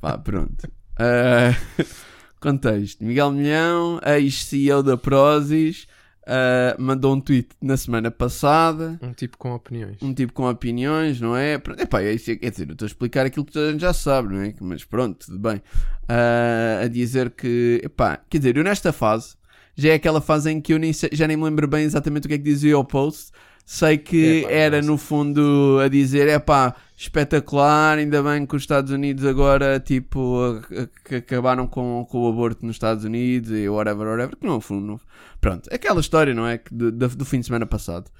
Pá, 0.00 0.16
pronto. 0.18 0.68
Ah, 0.98 1.54
contexto: 2.40 3.04
Miguel 3.04 3.30
Milhão, 3.32 4.00
ex-CEO 4.04 4.82
da 4.82 4.96
Prozis, 4.96 5.86
ah, 6.28 6.76
mandou 6.78 7.14
um 7.14 7.20
tweet 7.20 7.48
na 7.60 7.76
semana 7.76 8.10
passada. 8.10 8.98
Um 9.02 9.12
tipo 9.12 9.36
com 9.38 9.52
opiniões. 9.54 9.96
Um 10.02 10.12
tipo 10.12 10.32
com 10.32 10.48
opiniões, 10.48 11.20
não 11.20 11.34
é? 11.36 11.56
Pronto, 11.58 11.80
Epá, 11.82 12.02
é 12.02 12.12
isso, 12.12 12.36
quer 12.36 12.50
dizer, 12.50 12.68
eu 12.68 12.72
estou 12.74 12.86
a 12.86 12.88
explicar 12.88 13.24
aquilo 13.26 13.44
que 13.46 13.52
toda 13.52 13.68
a 13.68 13.72
gente 13.72 13.80
já 13.80 13.92
sabe, 13.92 14.34
não 14.34 14.42
é? 14.42 14.54
Mas 14.60 14.84
pronto, 14.84 15.26
tudo 15.26 15.38
bem. 15.38 15.62
Ah, 16.08 16.80
a 16.84 16.88
dizer 16.88 17.30
que, 17.30 17.80
epá, 17.84 18.18
quer 18.28 18.38
dizer, 18.38 18.56
eu 18.56 18.64
nesta 18.64 18.92
fase, 18.92 19.36
já 19.76 19.90
é 19.90 19.94
aquela 19.94 20.20
fase 20.20 20.50
em 20.50 20.60
que 20.60 20.72
eu 20.72 20.78
nem 20.78 20.92
sei- 20.92 21.10
já 21.12 21.26
nem 21.26 21.36
me 21.36 21.44
lembro 21.44 21.66
bem 21.66 21.84
exatamente 21.84 22.26
o 22.26 22.28
que 22.28 22.34
é 22.34 22.38
que 22.38 22.44
dizia 22.44 22.78
o 22.78 22.84
post. 22.84 23.30
Sei 23.64 23.98
que 23.98 24.40
Epá, 24.40 24.50
era 24.50 24.76
nossa. 24.78 24.90
no 24.90 24.96
fundo 24.96 25.78
a 25.84 25.88
dizer, 25.88 26.26
epá, 26.28 26.74
espetacular, 26.98 27.96
ainda 27.96 28.20
bem 28.24 28.44
que 28.44 28.56
os 28.56 28.62
Estados 28.62 28.90
Unidos 28.90 29.24
agora, 29.24 29.78
tipo, 29.78 30.36
a- 30.42 30.82
a- 30.82 30.88
que 31.08 31.14
acabaram 31.14 31.66
com, 31.68 32.04
com 32.10 32.22
o 32.22 32.28
aborto 32.28 32.66
nos 32.66 32.74
Estados 32.74 33.04
Unidos 33.04 33.52
e 33.52 33.68
whatever, 33.68 34.06
whatever, 34.08 34.36
que 34.36 34.44
no 34.44 34.60
fundo, 34.60 34.84
no- 34.84 35.00
pronto, 35.40 35.68
aquela 35.72 36.00
história, 36.00 36.34
não 36.34 36.44
é? 36.46 36.60
Do, 36.72 36.90
do, 36.90 37.24
fim 37.24 37.38
de 37.38 37.46
semana 37.46 37.66
passado, 37.66 38.10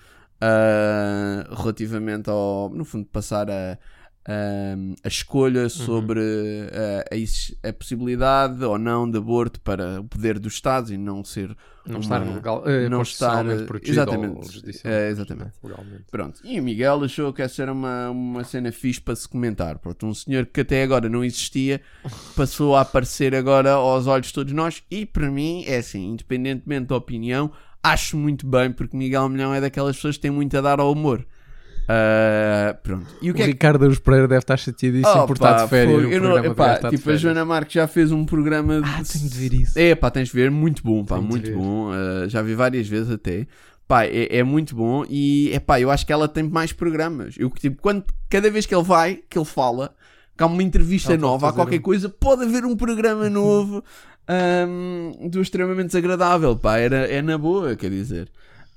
ah, 0.40 1.44
relativamente 1.56 2.30
ao, 2.30 2.70
no 2.72 2.84
fundo, 2.84 3.04
passar 3.06 3.50
a, 3.50 3.76
a, 4.30 4.76
a 5.04 5.08
escolha 5.08 5.70
sobre 5.70 6.20
ah, 6.70 7.04
a, 7.10 7.16
is- 7.16 7.56
a 7.64 7.72
possibilidade 7.72 8.62
ou 8.62 8.78
não 8.78 9.10
de 9.10 9.16
aborto 9.16 9.58
para 9.62 10.00
o 10.00 10.04
poder 10.04 10.38
dos 10.38 10.52
Estados 10.52 10.90
e 10.90 10.98
não 10.98 11.24
ser 11.24 11.48
Não 11.86 11.94
uma- 11.96 12.00
estar 12.00 12.18
legal, 12.18 12.62
eh, 12.68 12.88
não 12.90 13.00
estar- 13.00 13.42
protegido 13.66 13.90
exatamente, 14.02 14.80
é, 14.86 15.08
exatamente. 15.08 15.52
legalmente. 15.64 16.04
Pronto. 16.10 16.40
E 16.44 16.60
o 16.60 16.62
Miguel 16.62 17.02
achou 17.04 17.32
que 17.32 17.40
essa 17.40 17.62
era 17.62 17.72
uma, 17.72 18.10
uma 18.10 18.44
cena 18.44 18.70
fixe 18.70 19.00
para 19.00 19.16
se 19.16 19.26
comentar. 19.26 19.78
Pronto, 19.78 20.04
um 20.06 20.12
senhor 20.12 20.44
que 20.44 20.60
até 20.60 20.82
agora 20.82 21.08
não 21.08 21.24
existia 21.24 21.80
passou 22.36 22.76
a 22.76 22.82
aparecer 22.82 23.34
agora 23.34 23.72
aos 23.72 24.06
olhos 24.06 24.26
de 24.26 24.34
todos 24.34 24.52
nós. 24.52 24.82
E 24.90 25.06
para 25.06 25.30
mim, 25.30 25.64
é 25.66 25.78
assim, 25.78 26.10
independentemente 26.10 26.88
da 26.88 26.96
opinião, 26.96 27.50
acho 27.82 28.16
muito 28.18 28.46
bem, 28.46 28.70
porque 28.70 28.94
Miguel 28.94 29.26
Milhão 29.30 29.54
é 29.54 29.60
daquelas 29.62 29.96
pessoas 29.96 30.16
que 30.16 30.22
têm 30.22 30.30
muito 30.30 30.54
a 30.58 30.60
dar 30.60 30.80
ao 30.80 30.92
humor. 30.92 31.26
Ah, 31.88 32.76
pronto. 32.82 33.06
E 33.22 33.30
o 33.30 33.32
O 33.32 33.34
que 33.34 33.42
é 33.42 33.44
que 33.46 33.50
Ricardo 33.52 33.84
Aruz 33.84 33.98
Pereira 33.98 34.28
deve 34.28 34.40
estar 34.40 34.56
chateadíssimo 34.58 35.22
Oh, 35.22 35.26
por 35.26 35.36
estar 35.36 35.62
de 35.64 35.70
férias. 35.70 36.04
o 36.04 36.08
Eu 36.12 36.20
não- 36.20 36.44
epá, 36.44 36.74
tipo, 36.74 36.86
a 36.88 36.98
férias. 36.98 37.20
Joana 37.20 37.44
Marques 37.44 37.72
já 37.74 37.86
fez 37.86 38.12
um 38.12 38.24
programa 38.26 38.80
de... 38.82 38.88
Ah, 38.88 39.02
tenho 39.10 39.28
de 39.28 39.38
ver 39.38 39.54
isso. 39.54 39.78
É, 39.78 39.94
pá, 39.94 40.10
tens 40.10 40.28
de 40.28 40.34
ver, 40.34 40.50
muito 40.50 40.82
bom, 40.82 41.04
pá, 41.04 41.16
Tenho 41.16 41.26
muito 41.26 41.50
bom. 41.52 41.90
uh, 41.90 42.28
já 42.28 42.42
vi 42.42 42.54
várias 42.54 42.86
vezes 42.86 43.10
até. 43.10 43.46
Pá, 43.86 44.04
é, 44.04 44.36
é 44.38 44.42
muito 44.42 44.76
bom 44.76 45.02
e, 45.08 45.50
é 45.54 45.58
pá, 45.58 45.80
eu 45.80 45.90
acho 45.90 46.04
que 46.04 46.12
ela 46.12 46.28
tem 46.28 46.42
mais 46.44 46.72
programas. 46.72 47.36
Eu, 47.38 47.48
tipo, 47.50 47.80
quando, 47.80 48.04
cada 48.28 48.50
vez 48.50 48.66
que 48.66 48.74
ele 48.74 48.84
vai, 48.84 49.20
que 49.28 49.38
ele 49.38 49.46
fala, 49.46 49.94
que 50.36 50.44
há 50.44 50.46
uma 50.46 50.62
entrevista 50.62 51.12
Ela 51.14 51.20
nova, 51.22 51.48
há 51.48 51.52
qualquer 51.54 51.78
um- 51.78 51.82
coisa, 51.82 52.06
pode 52.10 52.44
haver 52.44 52.66
um 52.66 52.76
programa 52.76 53.28
novo 53.30 53.82
um, 54.28 55.28
do 55.30 55.40
extremamente 55.40 55.86
desagradável, 55.86 56.54
pá, 56.54 56.76
era, 56.76 56.98
é 57.10 57.22
na 57.22 57.38
boa, 57.38 57.74
quer 57.76 57.88
dizer. 57.90 58.28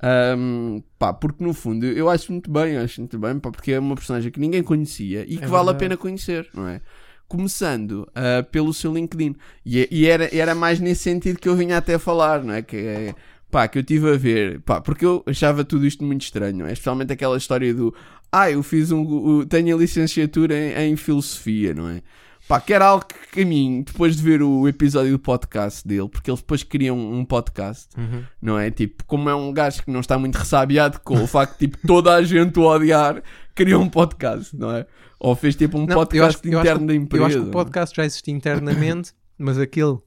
Um, 0.03 0.81
pá, 0.97 1.13
porque 1.13 1.43
no 1.43 1.53
fundo 1.53 1.85
eu 1.85 2.09
acho 2.09 2.31
muito 2.31 2.49
bem, 2.49 2.75
acho 2.77 3.01
muito 3.01 3.19
bem, 3.19 3.37
pá, 3.39 3.51
porque 3.51 3.71
é 3.73 3.79
uma 3.79 3.95
personagem 3.95 4.31
que 4.31 4.39
ninguém 4.39 4.63
conhecia 4.63 5.23
e 5.27 5.37
que 5.37 5.45
vale 5.45 5.69
a 5.69 5.73
pena 5.73 5.95
conhecer, 5.95 6.49
não 6.53 6.67
é? 6.67 6.81
Começando 7.27 8.09
ah, 8.15 8.43
pelo 8.43 8.73
seu 8.73 8.93
LinkedIn. 8.93 9.35
E, 9.65 9.87
e 9.91 10.05
era, 10.07 10.35
era 10.35 10.55
mais 10.55 10.79
nesse 10.79 11.03
sentido 11.03 11.39
que 11.39 11.47
eu 11.47 11.55
vinha 11.55 11.77
até 11.77 11.97
falar, 11.99 12.43
não 12.43 12.53
é? 12.53 12.61
Que 12.61 12.77
é, 12.77 13.15
pá, 13.51 13.67
que 13.67 13.77
eu 13.77 13.83
tive 13.83 14.09
a 14.11 14.17
ver, 14.17 14.59
pá, 14.61 14.81
porque 14.81 15.05
eu 15.05 15.23
achava 15.27 15.63
tudo 15.63 15.85
isto 15.85 16.03
muito 16.03 16.23
estranho, 16.23 16.65
é? 16.65 16.73
Especialmente 16.73 17.13
aquela 17.13 17.37
história 17.37 17.73
do, 17.73 17.93
ah, 18.31 18.49
eu 18.49 18.63
fiz 18.63 18.91
um, 18.91 19.45
tenho 19.45 19.75
a 19.75 19.79
licenciatura 19.79 20.55
em, 20.57 20.93
em 20.93 20.95
filosofia, 20.95 21.73
não 21.73 21.89
é? 21.89 22.01
Pá, 22.51 22.59
que 22.59 22.73
era 22.73 22.85
algo 22.85 23.05
que 23.31 23.41
a 23.43 23.45
mim, 23.45 23.81
depois 23.85 24.17
de 24.17 24.21
ver 24.23 24.41
o 24.43 24.67
episódio 24.67 25.11
do 25.13 25.19
podcast 25.19 25.87
dele, 25.87 26.09
porque 26.09 26.29
eles 26.29 26.41
depois 26.41 26.63
criam 26.63 26.97
um 26.99 27.23
podcast, 27.23 27.87
Uhum. 27.97 28.23
não 28.41 28.59
é? 28.59 28.69
Tipo, 28.69 29.05
como 29.05 29.29
é 29.29 29.33
um 29.35 29.53
gajo 29.53 29.83
que 29.83 29.89
não 29.89 30.01
está 30.01 30.19
muito 30.19 30.35
ressabiado 30.37 30.99
com 30.99 31.23
o 31.23 31.25
facto 31.27 31.53
de 31.59 31.67
tipo, 31.69 31.87
toda 31.87 32.13
a 32.13 32.21
gente 32.21 32.59
o 32.59 32.63
odiar, 32.63 33.23
criou 33.55 33.81
um 33.81 33.87
podcast, 33.87 34.53
não 34.57 34.69
é? 34.75 34.85
Ou 35.17 35.33
fez 35.33 35.55
tipo 35.55 35.77
um 35.77 35.85
Não, 35.85 35.95
podcast 35.95 36.39
acho- 36.39 36.39
acho 36.39 36.59
interno 36.59 36.81
que- 36.81 36.87
da 36.87 36.95
empresa. 36.95 37.23
Eu 37.23 37.27
acho 37.27 37.37
que 37.37 37.47
o 37.47 37.51
podcast 37.51 37.95
já 37.95 38.03
existia 38.05 38.33
internamente, 38.33 39.13
mas 39.37 39.57
aquele, 39.57 39.97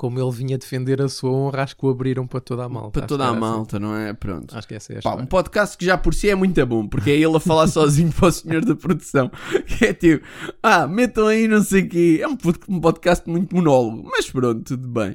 como 0.00 0.18
ele 0.18 0.30
vinha 0.30 0.56
defender 0.56 1.02
a 1.02 1.10
sua 1.10 1.30
honra, 1.30 1.62
acho 1.64 1.76
que 1.76 1.84
o 1.84 1.90
abriram 1.90 2.26
para 2.26 2.40
toda 2.40 2.64
a 2.64 2.68
malta. 2.70 3.00
para 3.00 3.06
toda 3.06 3.24
a 3.26 3.30
assim. 3.32 3.38
malta, 3.38 3.78
não 3.78 3.94
é? 3.94 4.14
Pronto. 4.14 4.56
Acho 4.56 4.66
que 4.66 4.74
essa 4.74 4.94
é 4.94 4.98
a 4.98 5.02
Pá, 5.02 5.14
um 5.14 5.26
podcast 5.26 5.76
que 5.76 5.84
já 5.84 5.98
por 5.98 6.14
si 6.14 6.30
é 6.30 6.34
muito 6.34 6.64
bom, 6.64 6.88
porque 6.88 7.10
é 7.10 7.16
ele 7.18 7.36
a 7.36 7.38
falar 7.38 7.66
sozinho 7.68 8.10
para 8.10 8.28
o 8.28 8.32
senhor 8.32 8.64
da 8.64 8.74
produção. 8.74 9.30
Que 9.78 9.84
é 9.84 9.92
tipo, 9.92 10.24
ah, 10.62 10.86
metam 10.86 11.26
aí 11.26 11.46
não 11.46 11.62
sei 11.62 11.82
o 11.82 11.88
quê. 11.90 12.18
É 12.22 12.26
um, 12.26 12.34
pod- 12.34 12.58
podcast 12.80 13.28
muito 13.28 13.54
monólogo, 13.54 14.08
mas 14.10 14.30
pronto, 14.30 14.62
tudo 14.64 14.88
bem. 14.88 15.14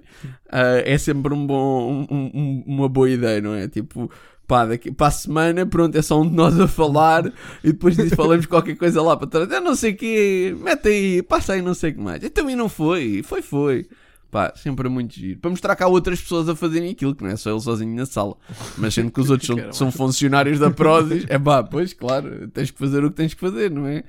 Ah, 0.52 0.84
é 0.86 0.96
sempre 1.00 1.34
um 1.34 1.48
bom, 1.48 2.06
um- 2.08 2.30
um- 2.32 2.64
uma 2.68 2.88
boa 2.88 3.10
ideia, 3.10 3.42
não 3.42 3.56
é? 3.56 3.68
Tipo, 3.68 4.08
pá, 4.48 4.68
daqui, 4.68 4.92
para 4.92 5.08
a 5.08 5.12
semana, 5.12 5.66
pronto, 5.66 5.98
é 5.98 6.02
só 6.04 6.22
um 6.22 6.30
de 6.30 6.36
nós 6.36 6.60
a 6.60 6.68
falar 6.68 7.26
e 7.64 7.72
depois 7.72 7.96
falamos 8.16 8.46
qualquer 8.46 8.76
coisa 8.76 9.02
lá 9.02 9.18
para 9.18 9.26
trás. 9.26 9.50
Eu 9.50 9.62
não 9.62 9.74
sei 9.76 9.94
o 9.94 9.98
quê, 9.98 10.56
mete 10.60 10.88
aí, 10.90 11.24
passa 11.24 11.54
aí 11.54 11.64
não 11.64 11.74
sei 11.74 11.90
o 11.90 11.96
que 11.96 12.02
mais. 12.02 12.24
Então 12.24 12.48
e 12.48 12.56
não 12.56 12.70
foi, 12.70 13.24
foi, 13.24 13.42
foi. 13.42 13.88
Pá, 14.36 14.52
sempre 14.58 14.88
é 14.88 14.90
muito 14.90 15.14
giro. 15.16 15.40
Para 15.40 15.50
mostrar 15.50 15.78
que 15.78 15.84
há 15.84 15.88
outras 15.88 16.20
pessoas 16.20 16.50
a 16.50 16.56
fazerem 16.58 16.90
aquilo, 16.92 17.16
que 17.16 17.24
não 17.24 17.30
é 17.32 17.38
só 17.38 17.52
ele 17.52 17.62
sozinho 17.62 17.96
na 17.96 18.06
sala. 18.06 18.36
Mas 18.78 18.94
sendo 18.94 19.10
que 19.10 19.22
os 19.22 19.30
outros 19.30 19.48
são, 19.48 19.72
são 19.72 19.92
funcionários 19.94 20.60
da 20.60 20.70
Prozis, 20.70 21.24
é 21.30 21.40
pá, 21.40 21.64
pois 21.64 21.94
claro, 21.94 22.50
tens 22.50 22.70
que 22.70 22.78
fazer 22.78 23.02
o 23.06 23.10
que 23.10 23.16
tens 23.16 23.34
que 23.34 23.40
fazer, 23.40 23.72
não 23.72 23.88
é? 23.88 24.04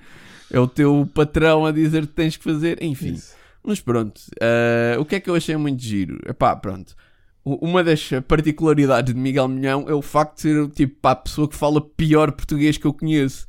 É 0.51 0.59
o 0.59 0.67
teu 0.67 1.09
patrão 1.15 1.65
a 1.65 1.71
dizer 1.71 2.09
que 2.09 2.13
tens 2.13 2.37
que 2.37 2.43
fazer, 2.43 2.83
enfim. 2.83 3.13
Isso. 3.13 3.37
Mas 3.63 3.79
pronto, 3.81 4.21
eh, 4.41 4.97
o 4.99 5.05
que 5.05 5.15
é 5.15 5.21
que 5.21 5.31
eu 5.31 5.37
achei 5.37 5.57
muito 5.57 5.81
giro? 5.81 6.19
Epá, 6.27 6.57
pronto. 6.57 6.97
U- 7.45 7.65
Uma 7.65 7.85
das 7.85 8.11
particularidades 8.27 9.15
de 9.15 9.21
Miguel 9.21 9.47
Milhão 9.47 9.85
é 9.89 9.95
o 9.95 10.03
facto 10.03 10.35
de 10.37 10.41
ser 10.43 10.69
tipo, 10.71 10.97
pá, 11.01 11.13
a 11.13 11.17
pessoa 11.17 11.49
que 11.49 11.55
fala 11.55 11.81
pior 11.81 12.33
português 12.33 12.77
que 12.77 12.85
eu 12.87 12.93
conheço. 12.93 13.47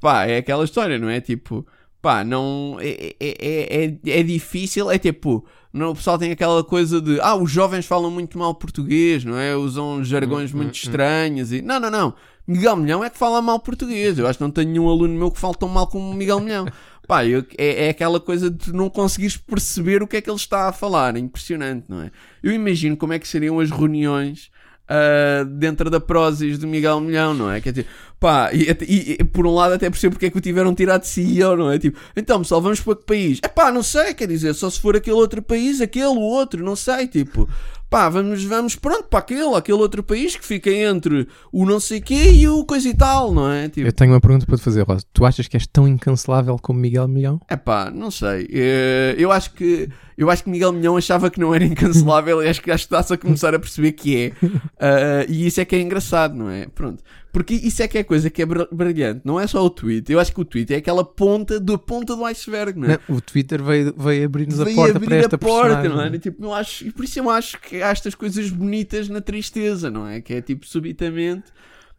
Pá, 0.00 0.26
é 0.26 0.36
aquela 0.38 0.64
história, 0.64 0.96
não 0.96 1.08
é? 1.08 1.20
Tipo, 1.20 1.66
pá, 2.02 2.24
não. 2.24 2.76
É, 2.80 3.14
é, 3.20 3.36
é, 3.38 3.84
é, 3.86 4.20
é 4.20 4.22
difícil. 4.22 4.90
É 4.90 4.98
tipo. 4.98 5.44
Não, 5.72 5.90
o 5.90 5.94
pessoal 5.94 6.18
tem 6.18 6.32
aquela 6.32 6.64
coisa 6.64 7.00
de. 7.00 7.20
Ah, 7.20 7.36
os 7.36 7.50
jovens 7.50 7.86
falam 7.86 8.10
muito 8.10 8.38
mal 8.38 8.54
português, 8.54 9.24
não 9.24 9.36
é? 9.38 9.54
Usam 9.56 10.02
jargões 10.04 10.52
Hum, 10.52 10.56
muito 10.58 10.70
hum, 10.70 10.72
estranhos 10.74 11.52
e. 11.52 11.62
Não, 11.62 11.78
não, 11.78 11.90
não. 11.90 12.14
Miguel 12.46 12.76
Milhão 12.76 13.04
é 13.04 13.10
que 13.10 13.16
fala 13.18 13.40
mal 13.40 13.60
português. 13.60 14.18
Eu 14.18 14.26
acho 14.26 14.38
que 14.38 14.42
não 14.44 14.50
tenho 14.50 14.70
nenhum 14.70 14.88
aluno 14.88 15.14
meu 15.14 15.30
que 15.30 15.38
fale 15.38 15.54
tão 15.54 15.68
mal 15.68 15.86
como 15.86 16.12
Miguel 16.14 16.40
Milhão. 16.40 16.66
Pá, 17.06 17.24
eu- 17.24 17.44
é, 17.58 17.86
é 17.86 17.90
aquela 17.90 18.20
coisa 18.20 18.50
de 18.50 18.72
não 18.72 18.88
conseguires 18.90 19.36
perceber 19.36 20.02
o 20.02 20.06
que 20.06 20.16
é 20.16 20.20
que 20.20 20.30
ele 20.30 20.36
está 20.36 20.68
a 20.68 20.72
falar. 20.72 21.14
É 21.16 21.18
impressionante, 21.20 21.84
não 21.88 22.02
é? 22.02 22.10
Eu 22.42 22.52
imagino 22.52 22.96
como 22.96 23.12
é 23.12 23.18
que 23.18 23.26
seriam 23.28 23.58
as 23.60 23.70
reuniões 23.70 24.50
ah, 24.90 25.44
dentro 25.44 25.88
da 25.88 26.00
Prozis 26.00 26.58
do 26.58 26.66
Miguel 26.66 27.00
Milhão, 27.00 27.32
não 27.32 27.48
é? 27.50 27.60
Quer 27.60 27.70
dizer, 27.70 27.86
pá, 28.18 28.50
e, 28.52 28.64
e- 28.82 29.16
e, 29.20 29.24
por 29.24 29.46
um 29.46 29.54
lado 29.54 29.74
até 29.74 29.88
percebo 29.88 30.14
porque 30.16 30.26
é 30.26 30.30
que 30.30 30.36
o 30.36 30.40
tiveram 30.40 30.74
tirado 30.74 31.02
de 31.02 31.06
CEO, 31.06 31.56
não 31.56 31.70
é? 31.70 31.78
Tipo, 31.78 31.96
então 32.16 32.40
pessoal, 32.40 32.60
vamos 32.60 32.80
para 32.80 32.96
que 32.96 33.04
país? 33.04 33.38
É 33.42 33.46
pá, 33.48 33.70
não 33.70 33.84
sei, 33.84 34.12
quer 34.14 34.26
dizer, 34.26 34.52
só 34.54 34.68
se 34.68 34.80
for 34.80 34.96
aquele 34.96 35.14
outro 35.16 35.40
país, 35.40 35.80
aquele, 35.80 36.06
outro, 36.06 36.64
não 36.64 36.74
sei, 36.74 37.06
tipo, 37.06 37.48
pá, 37.90 38.08
vamos, 38.08 38.44
vamos, 38.44 38.76
pronto, 38.76 39.04
para 39.08 39.18
aquele, 39.18 39.54
aquele 39.56 39.78
outro 39.78 40.02
país 40.02 40.36
que 40.36 40.46
fica 40.46 40.70
entre 40.70 41.26
o 41.52 41.66
não 41.66 41.80
sei 41.80 42.00
quê 42.00 42.30
e 42.32 42.48
o 42.48 42.64
coisa 42.64 42.88
e 42.88 42.94
tal, 42.94 43.34
não 43.34 43.50
é? 43.50 43.68
Tipo, 43.68 43.88
Eu 43.88 43.92
tenho 43.92 44.12
uma 44.12 44.20
pergunta 44.20 44.46
para 44.46 44.56
te 44.56 44.62
fazer, 44.62 44.82
Rosa. 44.82 45.04
Tu 45.12 45.24
achas 45.26 45.48
que 45.48 45.56
és 45.56 45.66
tão 45.66 45.88
incancelável 45.88 46.56
como 46.62 46.78
Miguel 46.78 47.08
Milhão? 47.08 47.40
É 47.48 47.56
pá, 47.56 47.90
não 47.90 48.10
sei. 48.10 48.48
Eh, 48.52 49.16
Eu 49.18 49.32
acho 49.32 49.52
que 49.52 49.88
eu 50.16 50.30
acho 50.30 50.44
que 50.44 50.50
Miguel 50.50 50.72
Milhão 50.72 50.96
achava 50.98 51.30
que 51.30 51.40
não 51.40 51.54
era 51.54 51.64
incancelável 51.66 52.42
e 52.42 52.48
acho 52.48 52.60
que 52.62 52.70
acho 52.70 52.86
que 52.86 52.94
está-se 52.94 53.12
a 53.12 53.18
começar 53.18 53.54
a 53.54 53.58
perceber 53.58 53.92
que 53.92 54.16
é. 54.16 54.32
Ah, 54.78 55.24
e 55.28 55.46
isso 55.46 55.60
é 55.60 55.64
que 55.64 55.74
é 55.74 55.80
engraçado, 55.80 56.34
não 56.34 56.48
é? 56.48 56.66
Pronto. 56.66 57.02
Porque 57.32 57.54
isso 57.54 57.82
é 57.82 57.86
que 57.88 57.96
é 57.96 58.00
a 58.00 58.04
coisa 58.04 58.28
que 58.28 58.42
é 58.42 58.46
br- 58.46 58.64
brilhante. 58.72 59.20
Não 59.24 59.38
é 59.38 59.46
só 59.46 59.64
o 59.64 59.70
tweet. 59.70 60.10
Eu 60.10 60.18
acho 60.18 60.32
que 60.34 60.40
o 60.40 60.44
tweet 60.44 60.74
é 60.74 60.78
aquela 60.78 61.04
ponta 61.04 61.60
da 61.60 61.78
ponta 61.78 62.16
do 62.16 62.24
iceberg, 62.24 62.78
não 62.78 62.90
é? 62.90 62.98
Não, 63.08 63.16
o 63.16 63.20
Twitter 63.20 63.62
veio, 63.62 63.94
veio 63.96 64.24
abrir-nos 64.26 64.60
a 64.60 64.64
porta 64.74 64.96
abrir 64.96 65.06
para 65.06 65.16
esta 65.16 65.36
a 65.36 65.38
porta, 65.38 65.88
não 65.88 66.00
é? 66.02 66.08
E, 66.08 66.18
Tipo, 66.18 66.44
eu 66.44 66.52
acho, 66.54 66.86
e 66.86 66.90
por 66.90 67.04
isso 67.04 67.18
eu 67.20 67.30
acho 67.30 67.60
que 67.60 67.80
há 67.82 67.90
estas 67.90 68.14
coisas 68.16 68.50
bonitas 68.50 69.08
na 69.08 69.20
tristeza, 69.20 69.90
não 69.90 70.06
é? 70.08 70.20
Que 70.20 70.34
é 70.34 70.42
tipo, 70.42 70.66
subitamente, 70.66 71.44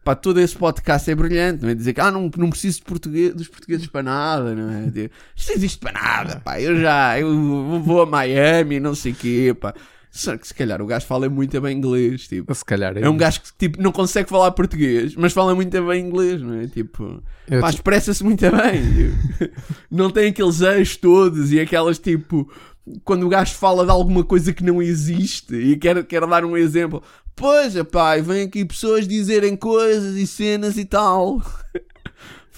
pá, 0.04 0.14
todo 0.14 0.38
esse 0.38 0.54
podcast 0.54 1.10
é 1.10 1.14
brilhante, 1.14 1.62
não 1.62 1.70
é? 1.70 1.74
Dizer 1.74 1.94
que, 1.94 2.00
ah, 2.02 2.10
não, 2.10 2.30
não 2.36 2.50
preciso 2.50 2.78
de 2.80 2.84
português, 2.84 3.34
dos 3.34 3.48
portugueses 3.48 3.86
para 3.86 4.02
nada, 4.02 4.54
não 4.54 4.70
é? 4.70 4.86
Dizer, 4.90 5.10
Isto 5.34 5.52
existe 5.52 5.78
para 5.78 5.92
nada, 5.92 6.40
pá, 6.44 6.60
eu 6.60 6.78
já, 6.78 7.18
eu 7.18 7.80
vou 7.82 8.02
a 8.02 8.06
Miami, 8.06 8.78
não 8.80 8.94
sei 8.94 9.12
o 9.12 9.14
quê, 9.14 9.56
pá. 9.58 9.72
Só 10.14 10.36
que 10.36 10.46
se 10.46 10.52
calhar 10.52 10.82
o 10.82 10.86
gajo 10.86 11.06
fala 11.06 11.26
muito 11.30 11.58
bem 11.58 11.74
inglês, 11.78 12.28
tipo. 12.28 12.54
Se 12.54 12.62
calhar 12.64 12.96
É 12.98 13.08
um 13.08 13.16
gajo 13.16 13.40
que 13.40 13.48
tipo, 13.58 13.82
não 13.82 13.90
consegue 13.90 14.28
falar 14.28 14.50
português, 14.52 15.16
mas 15.16 15.32
fala 15.32 15.54
muito 15.54 15.82
bem 15.86 16.04
inglês, 16.06 16.42
não 16.42 16.60
é? 16.60 16.66
Tipo, 16.66 17.22
Eu 17.48 17.60
pá, 17.62 17.70
te- 17.70 17.76
expressa-se 17.76 18.22
muito 18.22 18.44
bem. 18.50 18.82
tipo. 18.92 19.52
Não 19.90 20.10
tem 20.10 20.28
aqueles 20.28 20.60
eixos 20.60 20.96
todos 20.98 21.50
e 21.50 21.58
aquelas 21.58 21.98
tipo. 21.98 22.46
Quando 23.04 23.24
o 23.24 23.28
gajo 23.28 23.54
fala 23.54 23.84
de 23.86 23.90
alguma 23.90 24.22
coisa 24.24 24.52
que 24.52 24.64
não 24.64 24.82
existe 24.82 25.54
e 25.54 25.76
quer, 25.76 26.04
quer 26.04 26.26
dar 26.26 26.44
um 26.44 26.56
exemplo, 26.56 27.00
pois, 27.36 27.74
pá, 27.84 28.16
vem 28.16 28.42
aqui 28.42 28.64
pessoas 28.64 29.06
dizerem 29.06 29.54
coisas 29.56 30.16
e 30.16 30.26
cenas 30.26 30.76
e 30.76 30.84
tal. 30.84 31.40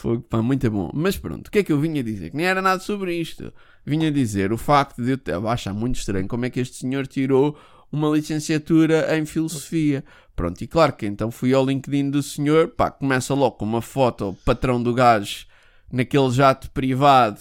Fogo, 0.05 0.21
pá, 0.29 0.43
muito 0.43 0.71
bom. 0.71 0.91
Mas 0.93 1.17
pronto, 1.17 1.49
o 1.49 1.51
que 1.51 1.61
é 1.61 1.65
que 1.65 1.73
eu 1.73 1.81
vinha 1.81 2.05
dizer? 2.05 2.29
Que 2.31 2.37
nem 2.37 2.45
era 2.45 2.61
nada 2.61 2.79
sobre 2.79 3.15
isto. 3.17 3.51
Vinha 3.87 4.13
dizer 4.13 4.53
o 4.53 4.59
facto 4.59 5.03
de 5.03 5.13
eu 5.13 5.17
te- 5.17 5.31
eu 5.31 5.49
achar 5.49 5.73
muito 5.73 5.97
estranho 5.99 6.29
como 6.29 6.45
é 6.45 6.51
que 6.51 6.61
este 6.61 6.77
senhor 6.77 7.07
tirou 7.07 7.57
uma 7.91 8.11
licenciatura 8.11 9.17
em 9.17 9.25
filosofia. 9.25 10.05
Pronto, 10.37 10.61
e 10.63 10.67
claro 10.67 10.93
que 10.93 11.07
então 11.07 11.31
fui 11.31 11.55
ao 11.55 11.65
LinkedIn 11.65 12.11
do 12.11 12.23
senhor, 12.23 12.69
pá, 12.69 12.91
começa 12.91 13.33
logo 13.33 13.53
com 13.57 13.65
uma 13.65 13.81
foto, 13.81 14.29
o 14.31 14.35
patrão 14.45 14.83
do 14.83 14.93
gajo, 14.93 15.47
naquele 15.91 16.31
jato 16.33 16.71
privado, 16.73 17.41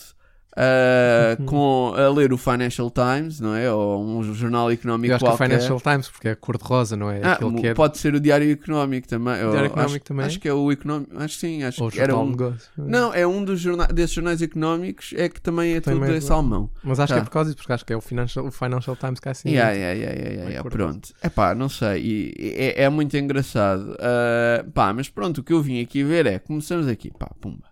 ah, 0.55 1.37
com, 1.45 1.93
a 1.95 2.09
ler 2.09 2.31
o 2.31 2.37
Financial 2.37 2.91
Times, 2.91 3.39
não 3.39 3.55
é? 3.55 3.71
Ou 3.71 4.03
um 4.03 4.33
jornal 4.33 4.71
económico 4.71 5.11
Eu 5.11 5.15
acho 5.15 5.25
que 5.25 5.29
é 5.29 5.33
o 5.33 5.37
qualquer. 5.37 5.59
Financial 5.59 5.81
Times, 5.81 6.09
porque 6.09 6.27
é 6.27 6.35
cor-de-rosa, 6.35 6.95
não 6.95 7.09
é? 7.09 7.21
Ah, 7.23 7.39
é 7.63 7.73
pode 7.73 7.97
ser 7.97 8.13
o 8.13 8.19
Diário 8.19 8.51
Económico 8.51 9.07
também. 9.07 9.35
Diário 9.35 9.57
acho, 9.57 9.65
Económico 9.65 10.05
também? 10.05 10.25
Acho 10.25 10.39
que 10.39 10.47
é 10.47 10.53
o 10.53 10.71
Económico. 10.71 11.11
Acho 11.17 11.35
que 11.35 11.39
sim, 11.39 11.63
acho 11.63 11.83
ou 11.83 11.89
que 11.89 11.99
era 11.99 12.15
um. 12.15 12.29
Negócio. 12.29 12.69
Não, 12.77 13.13
é 13.13 13.25
um 13.25 13.43
dos 13.43 13.59
jorna 13.59 13.87
desses 13.87 14.13
jornais 14.15 14.41
económicos, 14.41 15.13
é 15.15 15.27
que 15.29 15.41
também 15.41 15.73
é 15.73 15.81
Também 15.81 16.19
tudo 16.19 16.31
é 16.31 16.33
alemão. 16.33 16.69
Mas 16.83 16.99
acho 16.99 17.13
que 17.13 17.19
é 17.19 17.21
Tá. 17.21 17.25
por 17.25 17.31
causa 17.31 17.49
disso, 17.49 17.57
porque 17.57 17.73
acho 17.73 17.85
que 17.85 17.93
é 17.93 17.97
o 17.97 18.01
Financial, 18.01 18.45
o 18.45 18.51
Financial 18.51 18.95
Times 18.95 19.19
que 19.19 19.27
é 19.27 19.31
assim. 19.31 19.49
Yeah, 19.49 19.71
yeah, 19.71 19.93
yeah, 19.93 20.13
yeah, 20.13 20.29
yeah, 20.29 20.43
Vai 20.43 20.51
yeah, 20.53 20.69
pronto. 20.69 21.09
É 21.21 21.29
pá, 21.29 21.55
não 21.55 21.69
sei. 21.69 22.01
E, 22.03 22.33
é, 22.57 22.83
é 22.83 22.89
muito 22.89 23.15
engraçado. 23.17 23.95
Ah, 23.99 24.65
pá, 24.73 24.93
mas 24.93 25.09
pronto, 25.09 25.39
o 25.39 25.43
que 25.43 25.53
eu 25.53 25.61
vim 25.61 25.81
aqui 25.81 26.03
ver 26.03 26.25
é: 26.25 26.39
começamos 26.39 26.87
aqui, 26.87 27.11
pá, 27.17 27.29
pumba. 27.41 27.65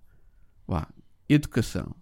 Vá, 0.68 0.88
educação. 1.30 1.94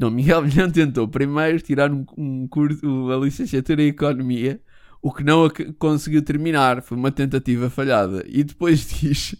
Não, 0.00 0.08
Miguel 0.10 0.42
Milhão 0.42 0.70
tentou 0.70 1.06
primeiro 1.06 1.60
tirar 1.60 1.92
um, 1.92 2.06
um 2.16 2.48
curso, 2.48 2.80
uma 2.86 3.16
licenciatura 3.16 3.82
em 3.82 3.88
Economia, 3.88 4.58
o 5.02 5.12
que 5.12 5.22
não 5.22 5.48
conseguiu 5.78 6.22
terminar. 6.22 6.80
Foi 6.82 6.96
uma 6.96 7.12
tentativa 7.12 7.68
falhada. 7.68 8.24
E 8.26 8.42
depois 8.42 8.88
diz 8.88 9.36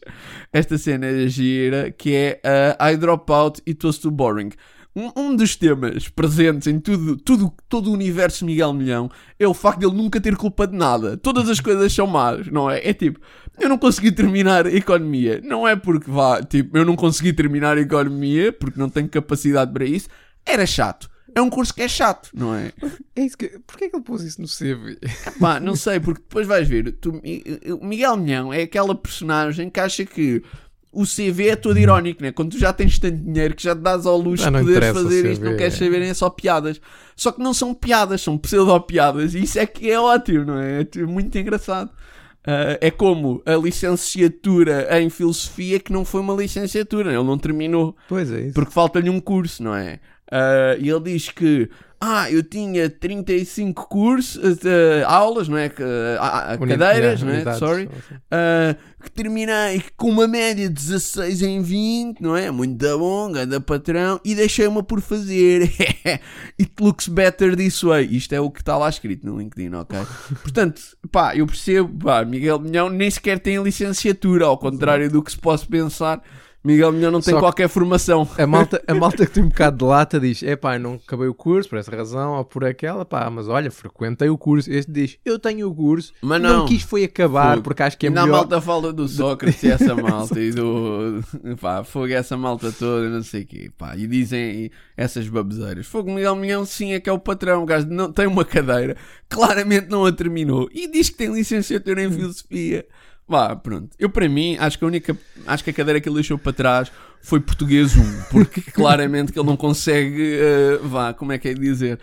esta 0.52 0.76
cena 0.76 1.06
é 1.06 1.26
gira 1.26 1.90
que 1.90 2.14
é 2.14 2.40
a 2.78 2.92
I 2.92 2.96
drop 2.98 3.32
out 3.32 3.62
e 3.66 3.74
was 3.82 3.96
too 3.96 4.10
boring. 4.10 4.50
Um, 4.94 5.12
um 5.16 5.36
dos 5.36 5.54
temas 5.54 6.08
presentes 6.08 6.66
em 6.66 6.80
tudo, 6.80 7.16
tudo, 7.16 7.52
todo 7.68 7.90
o 7.90 7.92
universo 7.92 8.44
Miguel 8.44 8.72
Milhão 8.72 9.08
é 9.38 9.46
o 9.46 9.54
facto 9.54 9.78
de 9.78 9.86
ele 9.86 9.94
nunca 9.94 10.20
ter 10.20 10.36
culpa 10.36 10.66
de 10.66 10.76
nada. 10.76 11.16
Todas 11.16 11.48
as 11.48 11.60
coisas 11.60 11.92
são 11.92 12.08
más, 12.08 12.48
não 12.48 12.68
é? 12.68 12.86
É 12.86 12.92
tipo, 12.92 13.20
eu 13.60 13.68
não 13.68 13.78
consegui 13.78 14.10
terminar 14.10 14.66
a 14.66 14.74
economia. 14.74 15.40
Não 15.44 15.66
é 15.66 15.76
porque 15.76 16.10
vá, 16.10 16.42
tipo, 16.42 16.76
eu 16.76 16.84
não 16.84 16.96
consegui 16.96 17.32
terminar 17.32 17.78
a 17.78 17.80
economia 17.80 18.52
porque 18.52 18.80
não 18.80 18.90
tenho 18.90 19.08
capacidade 19.08 19.72
para 19.72 19.84
isso. 19.84 20.08
Era 20.47 20.66
chato. 20.66 21.09
É 21.32 21.40
um 21.40 21.49
curso 21.49 21.73
que 21.73 21.82
é 21.82 21.87
chato, 21.88 22.28
não 22.35 22.52
é? 22.54 22.73
É 23.14 23.23
isso 23.23 23.38
que... 23.38 23.49
Porquê 23.64 23.85
é 23.85 23.88
que 23.88 23.94
ele 23.97 24.02
pôs 24.02 24.23
isso 24.23 24.42
no 24.42 24.49
CV? 24.49 24.99
Pá, 25.38 25.61
não 25.61 25.76
sei, 25.76 26.00
porque 26.00 26.20
depois 26.20 26.44
vais 26.47 26.66
ver. 26.68 26.90
Tu, 27.00 27.20
Miguel 27.80 28.16
Milhão 28.16 28.52
é 28.52 28.62
aquela 28.62 28.97
personagem 28.97 29.70
que 29.70 29.78
acha 29.78 30.04
que 30.04 30.42
o 30.92 31.04
CV 31.04 31.50
é 31.50 31.54
todo 31.56 31.78
irónico, 31.78 32.20
né? 32.20 32.32
Quando 32.32 32.50
tu 32.50 32.59
já 32.59 32.73
tens 32.73 32.99
tanto 32.99 33.16
dinheiro 33.18 33.54
que 33.54 33.62
já 33.62 33.76
te 33.76 33.80
dás 33.80 34.06
ao 34.06 34.18
luxo 34.18 34.44
Ah, 34.44 34.50
de 34.50 34.59
poderes 34.59 34.92
fazer 34.92 35.30
isto, 35.30 35.44
não 35.44 35.56
queres 35.56 35.75
saber, 35.75 36.02
é 36.02 36.12
só 36.14 36.28
piadas. 36.30 36.80
Só 37.14 37.30
que 37.30 37.40
não 37.40 37.54
são 37.54 37.73
piadas, 37.73 38.20
são 38.23 38.37
pseudo-piadas. 38.37 39.32
E 39.35 39.44
isso 39.44 39.56
é 39.61 39.66
que 39.66 39.88
é 39.88 40.00
ótimo, 40.00 40.47
não 40.47 40.59
é? 40.59 40.80
É 40.80 41.02
muito 41.04 41.38
engraçado. 41.38 41.90
Ah, 42.44 42.76
é 42.80 42.90
como 42.90 43.40
a 43.47 43.54
licenciatura 43.54 45.00
em 45.00 45.09
filosofia 45.11 45.78
que 45.78 45.92
não 45.92 46.04
foi 46.04 46.20
uma 46.23 46.35
licenciatura, 46.35 47.12
ele 47.12 47.23
não 47.23 47.38
terminou 47.38 47.97
Pois 48.09 48.32
é 48.32 48.40
isso. 48.47 48.54
porque 48.54 48.73
falta-lhe 48.73 49.11
um 49.11 49.20
curso, 49.20 49.62
não 49.62 49.75
é? 49.75 50.00
Ah, 50.30 50.76
e 50.78 50.88
ele 50.88 51.00
diz 51.00 51.28
que 51.28 51.68
ah, 52.02 52.30
eu 52.30 52.42
tinha 52.42 52.88
35 52.88 53.87
cursos, 53.88 54.58
ah, 54.64 55.06
aulas, 55.06 55.49
não 55.49 55.58
é? 55.58 55.68
Que, 55.68 55.82
Uni- 56.58 56.72
cadeiras, 56.72 57.20
yeah, 57.20 57.44
não 57.44 57.52
é? 57.52 57.54
Sorry. 57.58 57.90
Ah, 58.30 58.75
que 59.02 59.10
terminei 59.10 59.82
com 59.96 60.08
uma 60.08 60.26
média 60.28 60.68
de 60.68 60.75
16 60.75 61.42
em 61.42 61.60
20, 61.62 62.20
não 62.20 62.37
é? 62.37 62.50
Muito 62.50 62.76
da 62.78 62.96
bom, 62.96 63.30
da 63.32 63.60
patrão, 63.60 64.18
e 64.25 64.34
deixei-me 64.34 64.82
por 64.82 65.00
fazer. 65.02 65.62
It 66.58 66.72
looks 66.80 67.08
better 67.08 67.54
this 67.56 67.82
way. 67.82 68.06
Isto 68.10 68.34
é 68.34 68.40
o 68.40 68.50
que 68.50 68.60
está 68.60 68.78
lá 68.78 68.88
escrito 68.88 69.26
no 69.26 69.38
LinkedIn, 69.38 69.75
ok? 69.75 69.99
Portanto, 70.42 70.80
pá, 71.10 71.37
eu 71.37 71.46
percebo, 71.46 72.04
pá, 72.04 72.25
Miguel 72.25 72.60
Milhão 72.60 72.88
nem 72.88 73.10
sequer 73.10 73.38
tem 73.38 73.62
licenciatura, 73.62 74.46
ao 74.46 74.56
contrário 74.56 75.10
do 75.10 75.22
que 75.22 75.32
se 75.32 75.38
possa 75.38 75.66
pensar. 75.66 76.22
Miguel 76.62 76.92
Milhão 76.92 77.10
não 77.10 77.20
tem 77.22 77.30
Só 77.32 77.38
que- 77.38 77.42
qualquer 77.42 77.68
formação. 77.68 78.28
A 78.36 78.46
malta, 78.46 78.82
a 78.86 78.92
malta 78.94 79.24
que 79.24 79.32
tem 79.32 79.42
um 79.42 79.48
bocado 79.48 79.78
de 79.78 79.84
lata 79.84 80.20
diz: 80.20 80.42
é 80.42 80.54
pá, 80.56 80.78
não 80.78 80.94
acabei 80.94 81.26
o 81.26 81.32
curso 81.34 81.70
por 81.70 81.78
essa 81.78 81.90
razão 81.90 82.32
ou 82.34 82.44
por 82.44 82.64
aquela, 82.66 83.02
pá, 83.04 83.30
mas 83.30 83.48
olha, 83.48 83.70
frequentei 83.70 84.28
o 84.28 84.36
curso. 84.36 84.70
Este 84.70 84.92
diz: 84.92 85.18
eu 85.24 85.38
tenho 85.38 85.68
o 85.70 85.74
curso, 85.74 86.12
Mas 86.20 86.40
não, 86.42 86.58
não. 86.58 86.66
quis 86.66 86.82
foi 86.82 87.04
acabar 87.04 87.52
Fogo. 87.52 87.62
porque 87.62 87.82
acho 87.82 87.96
que 87.96 88.06
é 88.06 88.10
melhor. 88.10 88.28
malta 88.28 88.60
fala 88.60 88.92
do 88.92 89.08
Sócrates 89.08 89.62
e 89.62 89.70
essa 89.70 89.94
malta 89.96 90.38
e 90.38 90.50
do. 90.50 91.20
pá, 91.58 91.82
fogo 91.82 92.12
essa 92.12 92.36
malta 92.36 92.70
toda, 92.70 93.08
não 93.08 93.22
sei 93.22 93.42
o 93.42 93.46
quê. 93.46 93.70
Pá, 93.78 93.96
e 93.96 94.06
dizem 94.06 94.70
essas 94.96 95.26
baboseiras. 95.28 95.86
Fogo 95.86 96.12
Miguel 96.12 96.36
Milhão, 96.36 96.66
sim, 96.66 96.92
é 96.92 97.00
que 97.00 97.08
é 97.08 97.12
o 97.12 97.18
patrão. 97.18 97.62
O 97.62 97.66
gajo 97.66 97.86
não, 97.88 98.12
tem 98.12 98.26
uma 98.26 98.44
cadeira, 98.44 98.96
claramente 99.30 99.88
não 99.88 100.04
a 100.04 100.12
terminou 100.12 100.68
e 100.74 100.86
diz 100.90 101.08
que 101.08 101.16
tem 101.16 101.32
licenciatura 101.32 102.02
em 102.02 102.10
filosofia. 102.12 102.84
Vá, 103.30 103.54
pronto. 103.54 103.90
Eu, 103.96 104.10
para 104.10 104.28
mim, 104.28 104.56
acho 104.58 104.76
que 104.76 104.84
a 104.84 104.88
única. 104.88 105.16
Acho 105.46 105.62
que 105.62 105.70
a 105.70 105.72
cadeira 105.72 106.00
que 106.00 106.08
ele 106.08 106.16
deixou 106.16 106.37
para 106.37 106.52
trás 106.52 106.90
foi 107.22 107.38
português 107.38 107.96
1, 107.96 108.22
porque 108.28 108.60
claramente 108.75 109.30
que 109.30 109.38
ele 109.38 109.46
não 109.46 109.56
consegue. 109.56 110.34
eh, 110.34 110.78
vá, 110.82 111.14
como 111.14 111.30
é 111.30 111.38
que 111.38 111.46
é 111.46 111.54
de 111.54 111.60
dizer? 111.60 112.00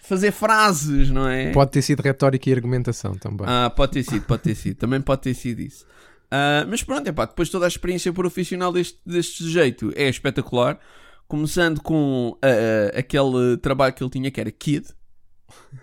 Fazer 0.00 0.32
frases, 0.32 1.10
não 1.10 1.28
é? 1.28 1.52
Pode 1.52 1.70
ter 1.70 1.80
sido 1.80 2.00
retórica 2.00 2.50
e 2.50 2.52
argumentação 2.52 3.14
também. 3.14 3.46
Ah, 3.48 3.70
pode 3.70 3.92
ter 3.92 4.02
sido, 4.02 4.26
pode 4.26 4.42
ter 4.42 4.56
sido. 4.56 4.76
Também 4.76 5.00
pode 5.00 5.22
ter 5.22 5.34
sido 5.34 5.60
isso. 5.60 5.86
Ah, 6.28 6.66
mas 6.68 6.82
pronto, 6.82 7.06
epá, 7.06 7.24
depois 7.24 7.48
toda 7.48 7.66
a 7.66 7.68
experiência 7.68 8.12
profissional 8.12 8.72
deste, 8.72 8.98
deste 9.06 9.44
sujeito 9.44 9.92
é 9.94 10.08
espetacular. 10.08 10.80
Começando 11.28 11.80
com 11.80 12.36
ah, 12.42 12.98
aquele 12.98 13.58
trabalho 13.58 13.94
que 13.94 14.02
ele 14.02 14.10
tinha 14.10 14.28
que 14.28 14.40
era 14.40 14.50
Kid. 14.50 14.88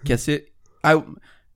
Que 0.04 0.12
é 0.12 0.18
ser. 0.18 0.52
Ah, 0.84 1.02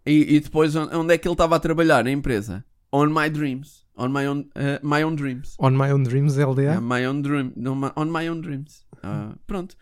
e, 0.05 0.37
e 0.37 0.39
depois 0.39 0.73
onde 0.73 1.13
é 1.13 1.17
que 1.17 1.27
ele 1.27 1.33
estava 1.33 1.57
a 1.57 1.59
trabalhar 1.59 2.05
na 2.05 2.11
empresa? 2.11 2.63
On 2.91 3.07
My 3.11 3.29
Dreams. 3.29 3.83
On 3.97 4.09
My 4.11 4.25
Own, 4.27 4.49
ah, 4.55 4.79
my 4.83 5.03
own 5.03 5.15
Dreams. 5.15 5.55
On 5.59 5.71
My 5.71 5.91
Own 5.91 6.03
Dreams 6.03 6.37
LDA? 6.37 6.63
Yeah, 6.63 6.81
my 6.81 7.05
Own 7.05 7.21
Dream. 7.21 7.53
no, 7.55 7.73
my- 7.75 7.91
on 7.95 8.05
My 8.11 8.27
Own 8.29 8.41
Dreams. 8.41 8.85
Ah, 9.01 9.33
pronto. 9.47 9.75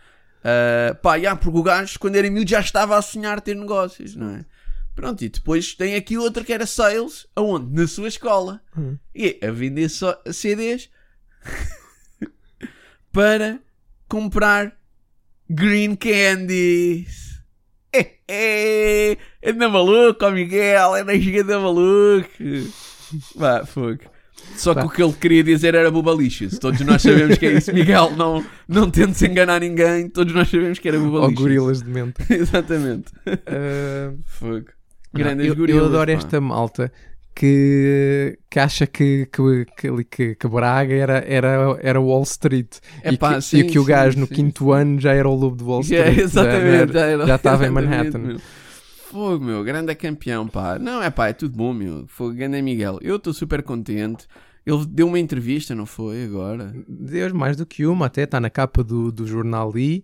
Ah, 0.43 0.93
pá, 1.01 1.17
já, 1.19 1.35
porque 1.35 1.57
o 1.57 1.63
gajo, 1.63 1.97
quando 1.99 2.15
era 2.15 2.29
miúdo, 2.29 2.49
já 2.49 2.59
estava 2.59 2.97
a 2.97 3.01
sonhar 3.01 3.41
ter 3.41 3.55
negócios, 3.55 4.15
não 4.15 4.29
é? 4.35 4.45
Pronto, 4.95 5.23
e 5.23 5.29
depois 5.29 5.73
tem 5.73 5.95
aqui 5.95 6.17
outra 6.17 6.43
que 6.43 6.53
era 6.53 6.67
sales, 6.67 7.25
aonde? 7.35 7.73
Na 7.73 7.87
sua 7.87 8.07
escola. 8.07 8.61
Hum. 8.77 8.97
E 9.15 9.39
é 9.41 9.47
a 9.47 9.51
vender 9.51 9.89
só 9.89 10.15
CDs 10.31 10.89
para 13.11 13.59
comprar 14.07 14.73
green 15.49 15.95
candies. 15.95 17.31
É, 17.95 18.15
é, 18.27 19.17
anda 19.45 19.69
maluco, 19.69 20.25
ó 20.25 20.31
Miguel, 20.31 20.95
anda 20.95 21.15
gigante 21.19 21.49
maluco. 21.51 22.27
Vá, 23.35 23.65
fogo. 23.65 23.99
Só 24.57 24.73
que 24.75 24.85
o 24.85 24.89
que 24.89 25.01
ele 25.01 25.13
queria 25.13 25.43
dizer 25.43 25.73
era 25.73 25.89
bubalixas. 25.89 26.59
Todos 26.59 26.81
nós 26.81 27.01
sabemos 27.01 27.37
que 27.37 27.45
é 27.45 27.53
isso, 27.53 27.73
Miguel. 27.73 28.11
Não, 28.17 28.43
não 28.67 28.89
tente 28.89 29.25
enganar 29.25 29.61
ninguém. 29.61 30.09
Todos 30.09 30.33
nós 30.33 30.49
sabemos 30.49 30.79
que 30.79 30.87
era 30.87 30.99
Ou 30.99 31.05
bubalixas. 31.05 31.39
gorilas 31.39 31.81
de 31.81 31.89
menta. 31.89 32.23
Exatamente. 32.33 33.11
Ah, 33.25 34.13
Fogo. 34.25 34.65
Não, 35.13 35.21
Grandes 35.21 35.47
eu, 35.47 35.55
gorilas. 35.55 35.81
eu 35.81 35.87
adoro 35.87 36.11
pá. 36.11 36.17
esta 36.17 36.41
malta 36.41 36.91
que, 37.35 38.37
que 38.49 38.59
acha 38.59 38.85
que, 38.85 39.27
que, 39.31 39.65
que, 39.77 40.03
que, 40.05 40.35
que 40.35 40.47
Braga 40.47 40.93
era, 40.93 41.23
era, 41.25 41.79
era 41.81 42.01
Wall 42.01 42.23
Street 42.23 42.77
É 43.01 43.11
e, 43.13 43.17
pá, 43.17 43.35
que, 43.35 43.41
sim, 43.41 43.59
e 43.59 43.63
que 43.63 43.79
o 43.79 43.83
sim, 43.83 43.87
gajo 43.89 44.19
no 44.19 44.27
sim, 44.27 44.33
quinto 44.33 44.71
ano 44.71 44.99
já 44.99 45.13
era 45.13 45.27
o 45.29 45.33
lobo 45.35 45.55
de 45.55 45.63
Wall 45.63 45.81
Yeah, 45.83 46.09
Street. 46.09 46.25
exatamente, 46.29 46.93
já, 46.93 47.05
era- 47.05 47.25
já 47.27 47.35
estava 47.35 47.65
em 47.65 47.69
Manhattan. 47.71 48.19
meu. 48.19 48.37
Fogo, 49.13 49.45
meu, 49.45 49.63
grande 49.63 49.91
é 49.91 49.95
campeão, 49.95 50.47
pá. 50.47 50.79
Não, 50.79 51.01
é 51.01 51.11
pá, 51.11 51.27
é 51.27 51.33
tudo 51.33 51.55
bom, 51.55 51.71
meu. 51.71 52.05
Fogo, 52.07 52.33
grande 52.33 52.57
é 52.57 52.61
Miguel. 52.63 52.97
Eu 52.99 53.17
estou 53.17 53.31
super 53.31 53.61
contente. 53.61 54.25
Ele 54.65 54.85
deu 54.87 55.07
uma 55.07 55.19
entrevista, 55.19 55.75
não 55.75 55.85
foi? 55.85 56.23
Agora. 56.23 56.73
Deus, 56.87 57.31
mais 57.31 57.55
do 57.55 57.63
que 57.63 57.85
uma, 57.85 58.07
até 58.07 58.23
está 58.23 58.39
na 58.39 58.49
capa 58.49 58.83
do, 58.83 59.11
do 59.11 59.27
jornal 59.27 59.69
ali. 59.69 60.03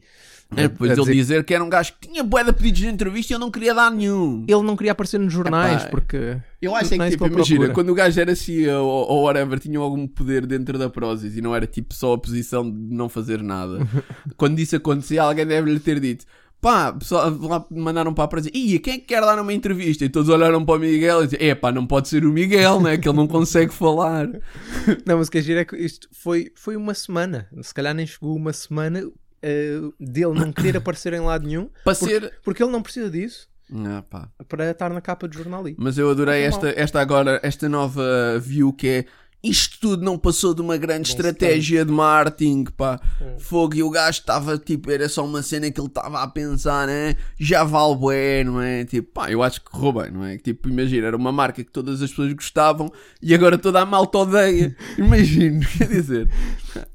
É, 0.55 0.67
depois 0.67 0.91
ele 0.91 0.99
dizer- 1.01 1.13
dizer 1.13 1.43
que 1.43 1.53
era 1.53 1.63
um 1.63 1.69
gajo 1.69 1.93
que 1.99 2.07
tinha 2.07 2.23
bué 2.23 2.43
de 2.43 2.51
pedidos 2.51 2.79
de 2.81 2.87
entrevista 2.87 3.33
e 3.33 3.35
eu 3.35 3.39
não 3.39 3.49
queria 3.51 3.73
dar 3.73 3.91
nenhum. 3.91 4.45
Ele 4.47 4.63
não 4.63 4.75
queria 4.75 4.91
aparecer 4.91 5.19
nos 5.19 5.31
jornais 5.31 5.81
Epá, 5.83 5.91
porque. 5.91 6.37
Eu 6.61 6.75
acho 6.75 6.93
é 6.93 6.97
que, 6.97 7.09
tipo, 7.11 7.27
imagina, 7.27 7.69
quando 7.69 7.89
o 7.89 7.95
gajo 7.95 8.19
era 8.19 8.35
CEO 8.35 8.83
ou, 8.83 9.07
ou 9.09 9.23
whatever, 9.23 9.59
tinha 9.59 9.79
algum 9.79 10.07
poder 10.07 10.45
dentro 10.45 10.77
da 10.77 10.89
Prozis 10.89 11.37
e 11.37 11.41
não 11.41 11.55
era 11.55 11.65
tipo 11.65 11.93
só 11.93 12.13
a 12.13 12.17
posição 12.17 12.69
de 12.69 12.93
não 12.93 13.07
fazer 13.07 13.41
nada. 13.41 13.79
quando 14.37 14.59
isso 14.59 14.75
acontecia, 14.75 15.23
alguém 15.23 15.45
deve-lhe 15.45 15.79
ter 15.79 15.99
dito. 15.99 16.25
Pá, 16.61 16.91
pessoal, 16.91 17.31
lá 17.39 17.65
mandaram 17.71 18.13
para 18.13 18.25
a 18.25 18.27
Prozis. 18.27 18.51
Ih, 18.53 18.79
quem 18.79 18.95
é 18.95 18.97
que 18.97 19.05
quer 19.05 19.21
dar 19.21 19.39
uma 19.39 19.53
entrevista? 19.53 20.03
E 20.03 20.09
todos 20.09 20.27
olharam 20.29 20.65
para 20.65 20.75
o 20.75 20.79
Miguel 20.79 21.23
e 21.23 21.27
disseram, 21.27 21.45
é 21.45 21.55
pá, 21.55 21.71
não 21.71 21.87
pode 21.87 22.09
ser 22.09 22.25
o 22.25 22.31
Miguel, 22.33 22.81
né? 22.81 22.97
Que 22.97 23.07
ele 23.07 23.15
não 23.15 23.27
consegue 23.27 23.73
falar. 23.73 24.27
Não, 25.05 25.17
mas 25.17 25.29
o 25.29 25.31
que 25.31 25.37
é 25.37 25.41
giro 25.41 25.59
é 25.59 25.65
que 25.65 25.77
isto 25.77 26.09
foi, 26.11 26.51
foi 26.55 26.75
uma 26.75 26.93
semana. 26.93 27.47
Se 27.61 27.73
calhar 27.73 27.93
nem 27.93 28.05
chegou 28.05 28.35
uma 28.35 28.51
semana 28.51 29.01
eh, 29.41 29.79
dele 29.97 30.33
não 30.33 30.51
querer 30.51 30.75
aparecer 30.77 31.13
em 31.13 31.21
lado 31.21 31.47
nenhum. 31.47 31.69
Para 31.85 31.95
Porque- 31.95 32.19
ser... 32.19 32.33
Porque 32.43 32.61
ele 32.63 32.71
não 32.73 32.81
precisa 32.81 33.09
disso 33.09 33.47
Ah, 33.73 34.03
para 34.47 34.71
estar 34.71 34.89
na 34.93 34.99
capa 34.99 35.29
de 35.29 35.37
jornal 35.37 35.61
ali. 35.61 35.75
Mas 35.79 35.97
eu 35.97 36.09
adorei 36.11 36.41
Não 36.41 36.47
esta, 36.47 36.69
esta 36.75 36.99
agora, 36.99 37.39
esta 37.41 37.69
nova 37.69 38.37
view 38.41 38.73
que 38.73 38.87
é 38.89 39.05
isto 39.43 39.79
tudo 39.79 40.03
não 40.03 40.17
passou 40.17 40.53
de 40.53 40.61
uma 40.61 40.75
grande 40.77 41.09
Bom 41.09 41.15
estratégia 41.17 41.85
de 41.85 41.91
marketing, 41.91 42.65
pá. 42.75 42.99
Hum. 43.21 43.39
Fogo, 43.39 43.75
e 43.75 43.83
o 43.83 43.89
gajo 43.89 44.19
estava, 44.19 44.57
tipo, 44.57 44.91
era 44.91 45.07
só 45.07 45.25
uma 45.25 45.41
cena 45.41 45.71
que 45.71 45.79
ele 45.79 45.87
estava 45.87 46.21
a 46.21 46.27
pensar, 46.27 46.85
né? 46.87 47.15
Já 47.39 47.63
vale 47.63 47.95
bué, 47.95 48.43
não 48.43 48.61
é? 48.61 48.83
Tipo, 48.85 49.11
pá, 49.13 49.31
eu 49.31 49.41
acho 49.41 49.61
que 49.61 49.69
correu 49.69 50.03
bem, 50.03 50.11
não 50.11 50.25
é? 50.25 50.37
Tipo, 50.37 50.67
imagina, 50.67 51.07
era 51.07 51.15
uma 51.15 51.31
marca 51.31 51.63
que 51.63 51.71
todas 51.71 52.01
as 52.01 52.09
pessoas 52.09 52.33
gostavam 52.33 52.91
e 53.21 53.33
agora 53.33 53.57
toda 53.57 53.79
a 53.79 53.85
malta 53.85 54.17
odeia. 54.17 54.75
Imagino, 54.97 55.61
quer 55.77 55.87
dizer. 55.87 56.29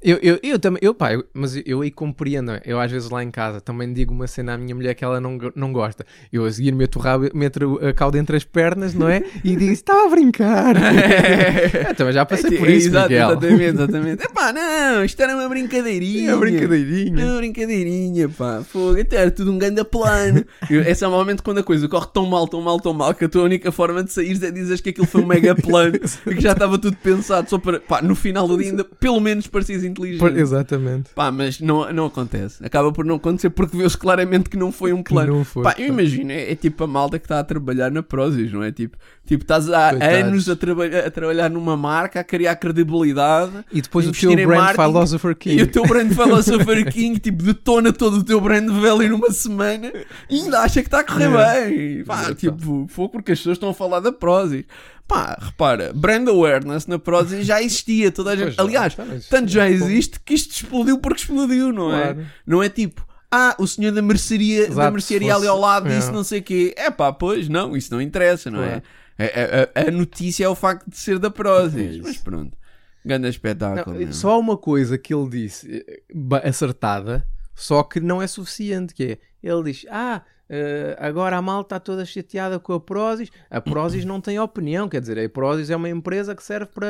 Eu, 0.01 0.17
eu, 0.21 0.39
eu 0.43 0.59
também, 0.59 0.79
eu, 0.83 0.93
pá, 0.93 1.13
eu- 1.13 1.25
mas 1.33 1.55
eu 1.65 1.81
aí 1.81 1.89
compreendo. 1.91 2.51
Eu 2.63 2.79
às 2.79 2.91
vezes 2.91 3.09
lá 3.09 3.23
em 3.23 3.31
casa 3.31 3.59
também 3.59 3.91
digo 3.91 4.13
uma 4.13 4.27
cena 4.27 4.53
à 4.53 4.57
minha 4.57 4.75
mulher 4.75 4.93
que 4.93 5.03
ela 5.03 5.19
não, 5.19 5.37
não 5.55 5.73
gosta. 5.73 6.05
Eu 6.31 6.45
a 6.45 6.51
seguir 6.51 6.73
meto, 6.73 6.97
o 6.97 7.01
rabo, 7.01 7.29
meto 7.33 7.79
a 7.85 7.91
cauda 7.93 8.17
entre 8.19 8.37
as 8.37 8.43
pernas, 8.43 8.93
não 8.93 9.09
é? 9.09 9.23
E 9.43 9.55
digo: 9.55 9.71
estava 9.71 10.05
a 10.05 10.09
brincar. 10.09 10.75
Eu 11.89 11.95
também 11.95 12.13
já 12.13 12.25
passei 12.35 12.57
É, 12.57 12.59
por 12.59 12.69
isso, 12.69 12.87
exato, 12.87 13.09
Miguel. 13.09 13.29
Exatamente, 13.31 13.63
exatamente. 13.63 14.23
Epá, 14.23 14.53
não, 14.53 15.03
isto 15.05 15.21
era 15.21 15.35
uma 15.35 15.49
brincadeirinha. 15.49 16.29
É 16.31 16.33
uma 16.33 16.39
brincadeirinha. 16.41 17.21
É 17.21 17.25
uma 17.25 17.37
brincadeirinha, 17.37 18.29
pá. 18.29 18.61
Fogo, 18.63 18.99
até 18.99 19.17
era 19.17 19.31
tudo 19.31 19.51
um 19.51 19.57
grande 19.57 19.83
plano. 19.83 20.43
Esse 20.69 21.03
é 21.03 21.07
o 21.07 21.11
momento 21.11 21.43
quando 21.43 21.59
a 21.59 21.63
coisa 21.63 21.87
corre 21.87 22.07
tão 22.13 22.25
mal, 22.25 22.47
tão 22.47 22.61
mal, 22.61 22.79
tão 22.79 22.93
mal, 22.93 23.13
que 23.13 23.25
a 23.25 23.29
tua 23.29 23.43
única 23.43 23.71
forma 23.71 24.03
de 24.03 24.11
sair 24.11 24.41
é 24.43 24.51
dizer 24.51 24.81
que 24.81 24.89
aquilo 24.89 25.07
foi 25.07 25.21
um 25.21 25.25
mega 25.25 25.55
plano 25.55 25.95
e 26.27 26.35
que 26.35 26.41
já 26.41 26.51
estava 26.51 26.77
tudo 26.77 26.95
pensado 26.97 27.49
só 27.49 27.57
para, 27.57 27.79
pá, 27.79 28.01
no 28.01 28.15
final 28.15 28.47
do 28.47 28.57
dia 28.57 28.69
ainda 28.71 28.83
pelo 28.83 29.19
menos 29.19 29.47
parecias 29.47 29.83
inteligente. 29.83 30.19
Por- 30.19 30.37
exatamente. 30.37 31.09
Pá, 31.15 31.31
mas 31.31 31.59
não, 31.59 31.91
não 31.93 32.05
acontece. 32.05 32.63
Acaba 32.65 32.91
por 32.91 33.05
não 33.05 33.15
acontecer 33.15 33.49
porque 33.49 33.77
vê-se 33.77 33.97
claramente 33.97 34.49
que 34.49 34.57
não 34.57 34.71
foi 34.71 34.93
um 34.93 35.01
plano. 35.03 35.37
não 35.37 35.43
foi, 35.43 35.63
Pá, 35.63 35.75
eu 35.77 35.87
imagino, 35.87 36.31
é, 36.31 36.51
é 36.51 36.55
tipo 36.55 36.83
a 36.83 36.87
malta 36.87 37.17
que 37.19 37.25
está 37.25 37.39
a 37.39 37.43
trabalhar 37.43 37.91
na 37.91 38.03
Prozis, 38.03 38.51
não 38.51 38.63
é? 38.63 38.71
Tipo, 38.71 38.97
tipo 39.25 39.43
estás 39.43 39.69
há 39.69 39.89
Coitados. 39.91 40.17
anos 40.27 40.49
a, 40.49 40.55
traba- 40.55 40.85
a 40.85 41.11
trabalhar 41.11 41.49
numa 41.49 41.75
marca, 41.75 42.19
a 42.19 42.23
criar 42.23 42.55
credibilidade. 42.55 43.51
E 43.71 43.81
depois 43.81 44.07
o 44.07 44.11
teu 44.11 44.35
brand 44.35 44.75
philosopher 44.75 45.35
king. 45.35 45.59
E 45.59 45.63
o 45.63 45.67
teu 45.67 45.83
brand 45.85 46.11
Philosopher 46.13 46.91
King, 46.91 47.19
tipo, 47.19 47.43
detona 47.43 47.91
todo 47.91 48.17
o 48.17 48.23
teu 48.23 48.39
brand 48.39 48.69
value 48.69 49.09
numa 49.09 49.31
semana 49.31 49.91
e 50.29 50.41
ainda 50.41 50.59
acha 50.61 50.81
que 50.81 50.87
está 50.87 50.99
a 50.99 51.03
correr 51.03 51.29
É. 51.35 51.65
bem. 51.69 52.03
Pá, 52.03 52.21
Exato. 52.21 52.35
tipo, 52.35 52.85
foi 52.89 53.09
porque 53.09 53.31
as 53.31 53.39
pessoas 53.39 53.55
estão 53.57 53.69
a 53.69 53.73
falar 53.73 53.99
da 53.99 54.11
Prozis. 54.11 54.63
Pá, 55.07 55.37
repara, 55.39 55.91
brand 55.93 56.27
awareness 56.27 56.87
na 56.87 56.97
Prozis 56.97 57.45
já 57.45 57.61
existia. 57.61 58.11
Toda 58.11 58.31
a 58.31 58.35
gente... 58.35 58.59
Aliás, 58.59 58.95
tanto 59.29 59.51
já 59.51 59.69
existe 59.69 60.19
que 60.19 60.33
isto 60.33 60.51
explodiu 60.51 60.97
porque 60.97 61.21
explodiu, 61.21 61.71
não 61.71 61.93
é? 61.95 62.01
Claro. 62.13 62.25
Não 62.45 62.63
é 62.63 62.69
tipo, 62.69 63.05
ah, 63.31 63.55
o 63.59 63.67
senhor 63.67 63.91
da 63.91 64.01
mercearia, 64.01 64.63
da 64.65 64.71
Exato, 64.71 64.91
mercearia 64.93 65.29
se 65.31 65.37
ali 65.37 65.47
ao 65.47 65.55
fosse- 65.57 65.67
lado 65.67 65.89
disse 65.89 66.09
é. 66.09 66.11
não 66.11 66.23
sei 66.23 66.39
o 66.39 66.43
quê. 66.43 66.73
É 66.77 66.89
pá, 66.89 67.11
pois, 67.13 67.47
não, 67.47 67.75
isso 67.77 67.93
não 67.93 68.01
interessa, 68.01 68.49
não 68.49 68.63
é? 68.63 68.67
É- 68.77 68.81
é- 69.17 69.69
A, 69.75 69.87
a 69.87 69.91
notícia 69.91 70.45
é 70.45 70.49
o 70.49 70.55
facto 70.55 70.89
de 70.89 70.97
ser 70.97 71.19
da 71.19 71.27
É 71.27 71.31
Prozis. 71.31 71.91
isso. 71.95 72.03
Mas 72.03 72.17
pronto, 72.17 72.57
grande 73.05 73.27
espetáculo. 73.29 73.99
Não, 73.99 74.11
só 74.13 74.31
há 74.31 74.37
uma 74.37 74.57
coisa 74.57 74.97
que 74.97 75.13
ele 75.13 75.29
disse 75.29 75.85
eh, 75.87 76.47
acertada, 76.47 77.25
só 77.53 77.83
que 77.83 77.99
não 77.99 78.21
é 78.21 78.27
suficiente, 78.27 78.93
que 78.93 79.03
é, 79.03 79.17
ele 79.41 79.63
diz, 79.71 79.85
ah, 79.89 80.21
eh, 80.49 80.95
agora 80.99 81.37
a 81.37 81.41
malta 81.41 81.75
está 81.75 81.79
toda 81.79 82.05
chateada 82.05 82.59
com 82.59 82.73
a 82.73 82.79
Prozis, 82.79 83.29
a 83.49 83.61
Prozis 83.61 84.03
não 84.05 84.19
tem 84.19 84.37
opinião, 84.39 84.89
quer 84.89 84.99
dizer, 85.01 85.17
a 85.17 85.29
Prozis 85.29 85.69
é 85.69 85.75
uma 85.75 85.89
empresa 85.89 86.35
que 86.35 86.43
serve 86.43 86.67
para, 86.73 86.87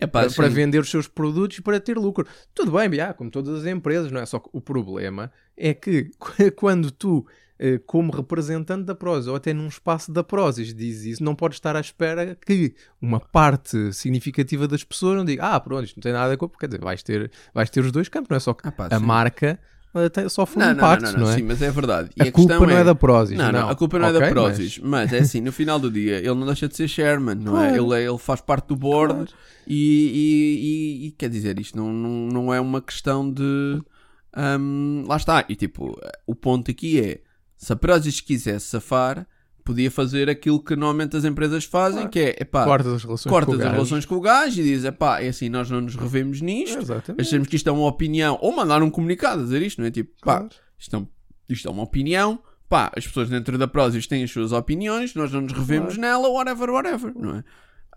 Epá, 0.00 0.22
para, 0.22 0.30
para 0.30 0.48
vender 0.48 0.80
os 0.80 0.90
seus 0.90 1.06
produtos 1.06 1.58
e 1.58 1.62
para 1.62 1.78
ter 1.80 1.96
lucro. 1.96 2.26
Tudo 2.54 2.72
bem, 2.72 2.92
já, 2.92 3.14
como 3.14 3.30
todas 3.30 3.60
as 3.60 3.66
empresas, 3.66 4.10
não 4.10 4.20
é? 4.20 4.26
Só 4.26 4.38
que 4.38 4.48
o 4.52 4.60
problema 4.60 5.30
é 5.56 5.72
que 5.72 6.10
quando 6.56 6.90
tu 6.90 7.24
como 7.86 8.10
representante 8.12 8.84
da 8.84 8.94
Prozis 8.94 9.26
ou 9.28 9.36
até 9.36 9.52
num 9.52 9.68
espaço 9.68 10.10
da 10.10 10.24
Prozis 10.24 10.72
diz 10.74 11.04
isso, 11.04 11.22
não 11.22 11.34
podes 11.34 11.56
estar 11.56 11.76
à 11.76 11.80
espera 11.80 12.34
que 12.46 12.74
uma 13.02 13.20
parte 13.20 13.92
significativa 13.92 14.66
das 14.66 14.82
pessoas 14.82 15.16
não 15.18 15.24
diga, 15.24 15.44
ah, 15.44 15.60
pronto, 15.60 15.84
isto 15.84 15.96
não 15.96 16.02
tem 16.02 16.12
nada 16.12 16.24
a 16.24 16.28
ver 16.28 16.36
com, 16.38 16.48
quer 16.48 16.66
dizer, 16.68 16.80
vais 16.80 17.02
ter, 17.02 17.30
vais 17.52 17.68
ter 17.68 17.80
os 17.80 17.92
dois 17.92 18.08
campos, 18.08 18.28
não 18.30 18.36
é 18.36 18.40
só 18.40 18.54
que 18.54 18.66
Ah, 18.66 18.72
pá, 18.72 18.88
a 18.90 18.98
sim. 18.98 19.04
marca 19.04 19.58
eh, 19.92 20.28
sofre 20.28 20.56
um 20.56 20.60
Não, 20.60 20.68
não, 20.68 20.74
impacto, 20.76 21.02
não, 21.02 21.12
não, 21.12 21.18
não, 21.18 21.26
não, 21.26 21.32
é? 21.32 21.36
sim, 21.36 21.42
mas 21.42 21.60
é 21.60 21.70
verdade. 21.70 22.10
E 22.16 22.22
a, 22.22 22.32
culpa 22.32 22.48
questão 22.54 22.66
não 22.66 22.76
é, 22.78 22.84
da 22.84 22.94
Prozis, 22.94 23.36
Não, 23.36 23.50
não, 23.52 23.68
a 23.68 23.74
culpa 23.76 23.98
não 23.98 24.06
é 24.06 24.08
Ok, 24.10 24.20
da 24.20 24.26
mas- 24.26 24.32
Prozis, 24.34 24.78
mas... 24.78 25.12
é 25.12 25.18
assim, 25.18 25.40
no 25.40 25.52
final 25.52 25.78
do 25.78 25.90
dia, 25.90 26.16
ele 26.18 26.34
não 26.34 26.46
deixa 26.46 26.66
de 26.68 26.76
ser 26.76 26.86
chairman, 26.88 27.34
não 27.34 27.60
é? 27.60 27.68
Claro. 27.70 27.92
Ele, 27.92 28.02
é- 28.02 28.08
ele 28.08 28.18
faz 28.18 28.40
parte 28.40 28.68
do 28.68 28.76
board 28.76 29.12
Claro. 29.14 29.28
e, 29.66 29.74
e- 29.74 31.04
e- 31.04 31.06
e, 31.08 31.10
quer 31.10 31.28
dizer, 31.28 31.58
isto 31.58 31.76
não, 31.76 31.92
não, 31.92 32.10
não 32.28 32.54
é 32.54 32.60
uma 32.60 32.80
questão 32.80 33.30
de. 33.30 33.82
hum, 34.58 35.04
lá 35.06 35.16
está. 35.16 35.44
E 35.48 35.56
tipo, 35.56 35.98
o 36.26 36.34
ponto 36.34 36.70
aqui 36.70 37.00
é: 37.00 37.20
se 37.62 37.72
a 37.72 37.76
Prozis 37.76 38.20
quisesse 38.22 38.66
safar, 38.66 39.26
podia 39.62 39.90
fazer 39.90 40.30
aquilo 40.30 40.58
que 40.64 40.74
normalmente 40.74 41.14
as 41.16 41.24
empresas 41.24 41.64
fazem, 41.64 41.98
Claro. 41.98 42.10
que 42.10 42.18
é 42.18 42.36
epá, 42.40 42.64
Cortas 42.64 42.92
as 42.94 43.04
relações 43.04 43.30
cortas 43.30 43.46
com 43.46 43.52
o 43.52 43.54
as 43.56 43.60
gajo. 43.64 43.74
relações 43.74 44.04
com 44.06 44.14
o 44.16 44.20
gajo 44.20 44.60
e 44.60 44.64
diz: 44.64 44.84
epá, 44.84 45.20
é 45.20 45.28
assim, 45.28 45.48
nós 45.50 45.68
não 45.70 45.82
nos 45.82 45.94
revemos 45.94 46.40
nisto. 46.40 46.78
Exatamente. 46.78 47.20
Achamos 47.20 47.46
que 47.48 47.56
isto 47.56 47.68
é 47.68 47.72
uma 47.72 47.86
opinião, 47.86 48.38
ou 48.40 48.50
mandar 48.56 48.82
um 48.82 48.90
comunicado 48.90 49.42
a 49.42 49.44
dizer 49.44 49.60
isto, 49.62 49.78
não 49.80 49.86
é? 49.86 49.90
Tipo, 49.90 50.10
pá, 50.24 50.38
Claro. 50.38 50.48
isto 50.78 50.96
é, 50.96 50.98
um- 50.98 51.06
isto 51.48 51.68
é 51.68 51.70
uma 51.70 51.82
opinião, 51.82 52.38
pá, 52.68 52.90
as 52.96 53.06
pessoas 53.06 53.28
dentro 53.28 53.58
da 53.58 53.68
Prozis 53.68 54.06
têm 54.06 54.24
as 54.24 54.30
suas 54.30 54.52
opiniões, 54.52 55.14
nós 55.14 55.30
não 55.30 55.42
nos 55.42 55.52
revemos 55.52 55.98
nela, 55.98 56.28
whatever, 56.28 56.70
whatever, 56.70 57.12
não 57.14 57.36
é? 57.36 57.44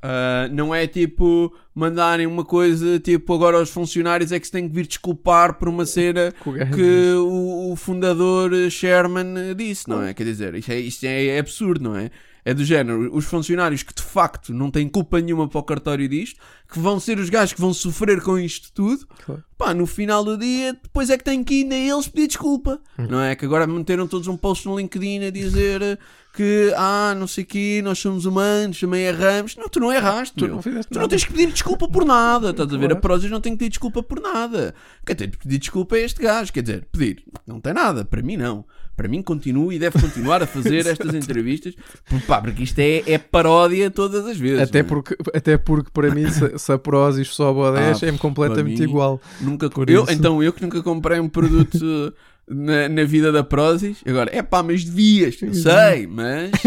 Ah, 0.06 0.50
não 0.52 0.76
é 0.76 0.86
tipo 0.86 1.54
mandarem 1.74 2.28
uma 2.28 2.44
coisa 2.44 3.00
tipo 3.00 3.34
agora 3.34 3.62
os 3.62 3.70
funcionários 3.70 4.34
é 4.34 4.39
que 4.39 4.46
se 4.46 4.52
têm 4.52 4.68
que 4.68 4.76
vir 4.76 4.86
desculpar 4.86 5.54
por 5.54 5.70
uma 5.70 5.86
cena 5.86 6.34
Que 6.44 6.50
o 6.50 6.72
que 6.76 7.13
o, 7.13 7.72
o 7.72 7.76
fundador 7.78 8.54
eh, 8.54 8.70
Sherman 8.70 9.34
eh, 9.38 9.54
disse, 9.54 9.88
não 9.88 10.04
é? 10.04 10.13
Quer 10.13 10.26
dizer, 10.26 10.56
isto 10.56 10.72
é, 10.72 10.80
isto 10.80 11.06
é 11.06 11.39
absurdo, 11.39 11.86
não 11.86 11.96
é? 11.96 12.12
É 12.45 12.53
do 12.53 12.65
género, 12.65 13.10
os 13.15 13.23
funcionários 13.25 13.84
que 13.84 13.93
de 13.93 14.01
facto 14.03 14.53
não 14.53 14.69
têm 14.69 14.89
culpa 14.89 15.21
nenhuma 15.21 15.47
para 15.47 15.60
o 15.60 15.63
cartório 15.63 16.08
disto, 16.10 16.39
que 16.71 16.77
vão 16.79 16.99
ser 16.99 17.17
os 17.17 17.29
gajos 17.29 17.53
que 17.53 17.62
vão 17.62 17.73
sofrer 17.73 18.21
com 18.21 18.38
isto 18.38 18.71
tudo, 18.73 19.08
Claro. 19.25 19.43
pá, 19.58 19.73
no 19.73 19.86
final 19.86 20.23
do 20.25 20.38
dia, 20.38 20.73
depois 20.73 21.10
é 21.10 21.17
que 21.17 21.23
têm 21.23 21.41
que 21.43 21.62
ir 21.62 21.71
a 21.71 21.75
eles 21.77 22.08
pedir 22.08 22.27
desculpa, 22.27 22.82
Hum. 22.99 23.08
não 23.10 23.21
é? 23.21 23.36
Que 23.36 23.45
agora 23.45 23.65
meteram 23.65 24.08
todos 24.08 24.27
um 24.27 24.36
post 24.36 24.65
no 24.67 24.77
LinkedIn 24.77 25.23
a 25.25 25.29
dizer 25.29 25.97
que, 26.34 26.73
ah, 26.75 27.15
não 27.17 27.27
sei 27.27 27.43
o 27.43 27.47
quê, 27.47 27.82
nós 27.84 27.99
somos 27.99 28.25
humanos, 28.25 28.79
também 28.79 29.03
erramos. 29.03 29.56
Não, 29.56 29.69
tu 29.69 29.79
não 29.79 29.93
erraste, 29.93 30.36
Tu 30.36 30.47
não 30.47 30.60
Tu 30.62 30.99
não 30.99 31.08
tens 31.08 31.23
que 31.23 31.32
pedir 31.32 31.51
desculpa 31.51 31.88
por 31.88 32.03
nada, 32.03 32.49
estás 32.49 32.67
a 32.67 32.71
ver? 32.77 32.88
Claro. 32.88 32.97
A 32.97 32.99
Prozis 32.99 33.29
não 33.32 33.39
tem 33.39 33.53
que 33.53 33.60
pedir 33.60 33.69
desculpa 33.69 34.01
por 34.03 34.19
nada. 34.19 34.73
Quem 35.06 35.15
tem 35.15 35.29
de 35.29 35.38
pedir 35.38 35.60
desculpa 35.60 35.95
é 35.95 36.01
este 36.01 36.21
gajo, 36.23 36.51
quer 36.51 36.62
dizer, 36.63 36.88
pedir, 36.91 37.23
não 37.47 37.62
tem 37.62 37.73
nada, 37.73 38.03
para 38.03 38.21
mim 38.21 38.36
não. 38.36 38.65
Para 38.95 39.08
mim 39.08 39.21
continua 39.21 39.73
e 39.73 39.79
deve 39.79 39.99
continuar 39.99 40.43
a 40.43 40.47
fazer 40.47 40.86
estas 40.88 41.13
entrevistas, 41.15 41.73
porque, 42.08 42.25
pá, 42.25 42.41
porque 42.41 42.63
isto 42.63 42.77
é, 42.79 43.03
é 43.08 43.17
paródia 43.17 43.89
todas 43.89 44.25
as 44.25 44.38
vezes. 44.38 44.62
Até 44.62 44.79
é? 44.79 44.84
porque, 44.84 45.15
até 45.34 45.58
porque 45.58 45.89
para 45.91 46.13
mim, 46.13 46.29
se, 46.29 46.58
se 46.60 46.71
a 46.71 46.77
Prozis 46.77 47.29
sobe 47.29 47.60
ao 47.62 47.73
10, 47.73 48.03
Ah, 48.03 48.08
é-me 48.08 48.17
completamente 48.17 48.84
igual. 48.84 49.19
Nunca 49.41 49.69
eu, 49.88 50.03
isso. 50.03 50.12
Então 50.12 50.43
eu 50.43 50.53
que 50.53 50.62
nunca 50.62 50.82
comprei 50.84 51.19
um 51.19 51.29
produto 51.29 51.77
na, 52.47 52.89
na 52.89 53.03
vida 53.06 53.32
da 53.32 53.43
Prozis, 53.43 54.03
agora, 54.06 54.29
é 54.34 54.41
pá, 54.41 54.62
mas 54.62 54.84
devias, 54.84 55.41
eu 55.41 55.53
sei, 55.53 56.08
mas. 56.08 56.51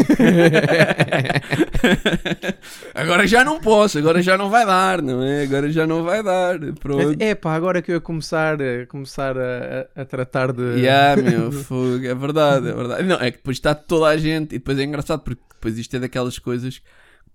agora 2.94 3.26
já 3.26 3.44
não 3.44 3.60
posso, 3.60 3.98
agora 3.98 4.22
já 4.22 4.38
não 4.38 4.48
vai 4.48 4.64
dar, 4.64 5.02
não 5.02 5.22
é? 5.22 5.44
Agora 5.44 5.70
já 5.70 5.86
não 5.86 6.02
vai 6.02 6.22
dar. 6.22 6.58
Pronto. 6.80 7.16
É 7.20 7.34
pá, 7.34 7.54
agora 7.54 7.82
que 7.82 7.90
eu 7.90 7.96
ia 7.96 8.00
começar, 8.00 8.60
a, 8.60 8.86
começar 8.86 9.36
a, 9.36 9.86
a- 9.94 10.04
tratar 10.04 10.52
de. 10.52 10.62
Yeah, 10.80 11.20
meu, 11.20 11.52
fogo, 11.52 12.06
é 12.06 12.14
verdade, 12.14 12.68
é 12.68 12.72
verdade. 12.72 13.02
Não, 13.04 13.16
é 13.16 13.30
que 13.30 13.38
depois 13.38 13.56
está 13.56 13.74
toda 13.74 14.06
a 14.06 14.16
gente, 14.16 14.54
e 14.54 14.58
depois 14.58 14.78
é 14.78 14.84
engraçado 14.84 15.20
porque 15.20 15.42
depois 15.54 15.78
isto 15.78 15.96
é 15.96 16.00
daquelas 16.00 16.38
coisas 16.38 16.80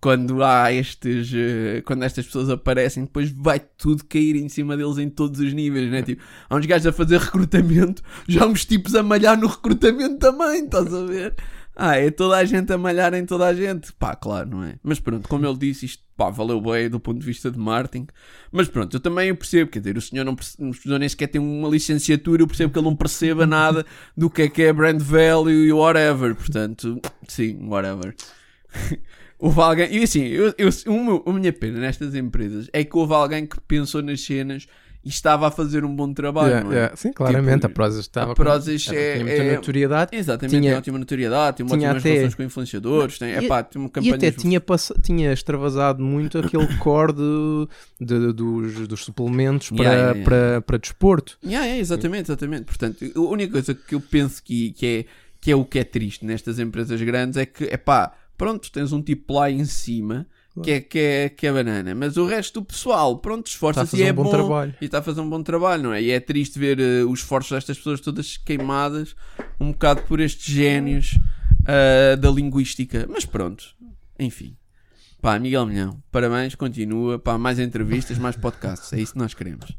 quando 0.01 0.43
há 0.43 0.73
estes, 0.73 1.31
eh, 1.31 1.81
quando 1.85 2.01
estas 2.03 2.25
pessoas 2.25 2.49
aparecem, 2.49 3.03
depois 3.03 3.29
vai 3.29 3.59
tudo 3.59 4.03
cair 4.05 4.35
em 4.35 4.49
cima 4.49 4.75
deles 4.75 4.97
em 4.97 5.07
todos 5.07 5.39
os 5.39 5.53
níveis, 5.53 5.91
né? 5.91 6.01
Tipo, 6.01 6.23
há 6.49 6.55
uns 6.55 6.65
gajos 6.65 6.87
a 6.87 6.91
fazer 6.91 7.19
recrutamento, 7.19 8.01
já 8.27 8.43
há 8.43 8.47
uns 8.47 8.65
tipos 8.65 8.95
a 8.95 9.03
malhar 9.03 9.39
no 9.39 9.47
recrutamento 9.47 10.17
também, 10.17 10.65
estás 10.65 10.91
a 10.91 11.05
ver? 11.05 11.35
Ah, 11.75 11.95
é 11.97 12.09
toda 12.11 12.35
a 12.35 12.43
gente 12.43 12.73
a 12.73 12.77
malhar 12.77 13.13
em 13.13 13.25
toda 13.25 13.45
a 13.45 13.53
gente. 13.53 13.93
Pá, 13.93 14.15
claro, 14.15 14.49
não 14.49 14.63
é? 14.63 14.75
Mas 14.83 14.99
pronto, 14.99 15.29
como 15.29 15.45
ele 15.45 15.57
disse, 15.57 15.85
isto 15.85 16.03
pá, 16.17 16.29
valeu 16.29 16.59
bem 16.59 16.89
do 16.89 16.99
ponto 16.99 17.19
de 17.19 17.25
vista 17.25 17.49
de 17.49 17.57
marketing. 17.57 18.07
Mas 18.51 18.67
pronto, 18.67 18.95
eu 18.95 18.99
também 18.99 19.33
percebo, 19.33 19.71
quer 19.71 19.79
dizer, 19.79 19.97
o 19.97 20.01
senhor 20.01 20.25
não, 20.25 20.35
não 20.85 20.99
nem 20.99 21.07
sequer 21.07 21.27
ter 21.27 21.39
uma 21.39 21.69
licenciatura, 21.69 22.41
eu 22.41 22.47
percebo 22.47 22.73
que 22.73 22.79
ele 22.79 22.85
não 22.85 22.95
perceba 22.95 23.47
nada 23.47 23.85
do 24.17 24.29
que 24.29 24.41
é 24.43 24.49
que 24.49 24.63
é 24.63 24.73
brand 24.73 24.99
value 25.01 25.51
e 25.51 25.71
whatever. 25.71 26.35
Portanto, 26.35 26.99
sim, 27.27 27.57
whatever. 27.67 28.15
houve 29.45 29.59
alguém, 29.59 29.97
e 29.97 30.03
assim, 30.03 30.23
eu, 30.25 30.53
eu, 30.57 30.69
a 31.25 31.33
minha 31.33 31.51
pena 31.51 31.79
nestas 31.79 32.13
empresas 32.15 32.69
é 32.71 32.83
que 32.83 32.95
houve 32.95 33.13
alguém 33.13 33.45
que 33.45 33.59
pensou 33.61 34.01
nas 34.01 34.21
cenas 34.21 34.67
e 35.03 35.09
estava 35.09 35.47
a 35.47 35.51
fazer 35.51 35.83
um 35.83 35.95
bom 35.95 36.13
trabalho, 36.13 36.49
Yeah, 36.49 36.63
não 36.63 36.71
é? 36.71 36.75
yeah. 36.75 36.95
Sim, 36.95 37.11
claramente, 37.11 37.61
Tipo, 37.61 37.65
a 37.65 37.69
Prozis 37.71 38.01
estava 38.01 38.31
a 38.33 38.35
Prozis 38.35 38.85
com, 38.85 38.93
é- 38.93 39.13
tinha 39.13 39.25
muita 39.25 39.41
é- 39.43 39.55
notoriedade 39.55 40.15
Exatamente, 40.15 40.51
Tinha- 40.59 40.69
tem 40.73 40.77
ótima 40.77 40.99
notoriedade, 40.99 41.57
tem 41.57 41.65
tinha 41.65 41.75
ótimas 41.79 41.97
até- 42.03 42.09
relações 42.09 42.35
com 42.35 42.43
influenciadores, 42.43 43.17
tem, 43.17 43.29
E- 43.33 43.45
epá, 43.45 43.67
uma 43.75 43.89
e 43.99 44.13
até 44.13 44.29
tinha, 44.29 44.61
pass... 44.61 44.93
tinha 45.01 45.33
extravasado 45.33 46.03
muito 46.03 46.37
aquele 46.37 46.67
core 46.77 47.13
de, 47.13 47.67
de- 47.99 48.31
dos, 48.33 48.87
dos 48.87 49.03
suplementos 49.03 49.71
para, 49.71 49.83
Yeah, 49.85 50.01
yeah. 50.11 50.23
Para, 50.23 50.61
para 50.61 50.77
desporto. 50.77 51.39
Yeah, 51.43 51.65
é, 51.67 51.79
exatamente, 51.79 52.25
exatamente. 52.29 52.65
Portanto, 52.65 53.03
a 53.15 53.19
única 53.21 53.53
coisa 53.53 53.73
que 53.73 53.95
eu 53.95 54.01
penso 54.01 54.43
que, 54.43 54.71
que, 54.73 54.85
é, 54.85 55.05
que 55.41 55.49
é 55.51 55.55
o 55.55 55.65
que 55.65 55.79
é 55.79 55.83
triste 55.83 56.23
nestas 56.23 56.59
empresas 56.59 57.01
grandes 57.01 57.37
é 57.37 57.45
que, 57.47 57.63
é 57.63 57.75
pá, 57.77 58.13
pronto, 58.41 58.71
tens 58.71 58.91
um 58.91 59.03
tipo 59.03 59.35
lá 59.35 59.51
em 59.51 59.65
cima 59.65 60.25
que 60.63 60.71
é, 60.71 60.81
que, 60.81 60.97
é, 60.97 61.29
que 61.29 61.45
é 61.45 61.53
banana, 61.53 61.93
mas 61.93 62.17
o 62.17 62.25
resto 62.25 62.59
do 62.59 62.65
pessoal, 62.65 63.19
pronto, 63.19 63.45
a 63.45 63.49
esforça-se 63.51 63.97
e 63.97 64.01
é 64.01 64.11
um 64.11 64.15
bom, 64.15 64.23
bom, 64.23 64.31
trabalho. 64.31 64.73
e 64.81 64.85
está 64.85 64.97
a 64.97 65.01
fazer 65.03 65.21
um 65.21 65.29
bom 65.29 65.43
trabalho, 65.43 65.83
não 65.83 65.93
é? 65.93 66.01
E 66.01 66.09
é 66.09 66.19
triste 66.19 66.57
ver 66.57 66.79
eh, 66.79 67.03
os 67.03 67.19
esforços 67.19 67.51
destas 67.51 67.77
pessoas 67.77 68.01
todas 68.01 68.37
queimadas 68.37 69.15
um 69.59 69.71
bocado 69.71 70.01
por 70.07 70.19
estes 70.19 70.51
génios 70.51 71.19
ah, 71.67 72.15
da 72.15 72.31
linguística, 72.31 73.07
mas 73.07 73.25
pronto, 73.25 73.75
enfim. 74.19 74.57
Pá, 75.21 75.37
Miguel 75.37 75.67
Milhão, 75.67 76.01
parabéns, 76.11 76.55
continua. 76.55 77.19
Pá, 77.19 77.37
mais 77.37 77.59
entrevistas, 77.59 78.17
mais 78.17 78.35
podcasts. 78.35 78.91
É 78.91 78.99
isso 78.99 79.13
que 79.13 79.19
nós 79.19 79.35
queremos. 79.35 79.77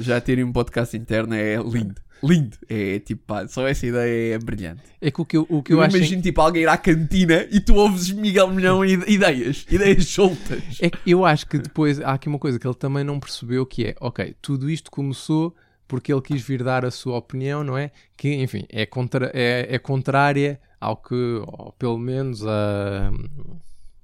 Já 0.00 0.20
terem 0.20 0.44
um 0.44 0.52
podcast 0.52 0.96
interno 0.96 1.34
é 1.34 1.56
lindo. 1.56 2.00
Lindo. 2.22 2.56
É 2.68 3.00
tipo, 3.00 3.22
pá, 3.26 3.48
só 3.48 3.66
essa 3.66 3.84
ideia 3.86 4.34
é 4.34 4.38
brilhante. 4.38 4.82
É 5.00 5.10
que 5.10 5.20
o 5.20 5.24
que 5.24 5.36
eu, 5.36 5.46
o 5.48 5.62
que 5.62 5.72
Eu, 5.72 5.78
eu 5.78 5.82
acho. 5.82 5.96
imagino 5.96 6.22
tipo 6.22 6.40
alguém 6.40 6.62
ir 6.62 6.68
à 6.68 6.76
cantina 6.76 7.46
e 7.50 7.60
tu 7.60 7.74
ouves 7.74 8.10
Miguel 8.10 8.48
Milhão 8.50 8.84
e 8.84 8.92
ideias. 8.92 9.66
Ideias 9.70 10.06
soltas. 10.06 10.62
É 10.80 10.88
que 10.88 11.10
eu 11.10 11.24
acho 11.24 11.46
que 11.46 11.58
depois 11.58 12.00
há 12.00 12.12
aqui 12.12 12.28
uma 12.28 12.38
coisa 12.38 12.58
que 12.58 12.66
ele 12.66 12.74
também 12.76 13.02
não 13.02 13.18
percebeu 13.18 13.66
que 13.66 13.86
é, 13.86 13.94
ok, 14.00 14.36
tudo 14.40 14.70
isto 14.70 14.90
começou 14.90 15.54
porque 15.88 16.12
ele 16.12 16.22
quis 16.22 16.40
vir 16.40 16.62
dar 16.62 16.84
a 16.86 16.90
sua 16.90 17.18
opinião, 17.18 17.62
não 17.62 17.76
é? 17.76 17.90
Que, 18.16 18.32
enfim, 18.36 18.64
é, 18.70 18.86
contra, 18.86 19.30
é, 19.34 19.66
é 19.68 19.78
contrária 19.78 20.58
ao 20.80 20.96
que, 20.96 21.14
ou 21.14 21.74
pelo 21.78 21.98
menos 21.98 22.46
a, 22.46 23.10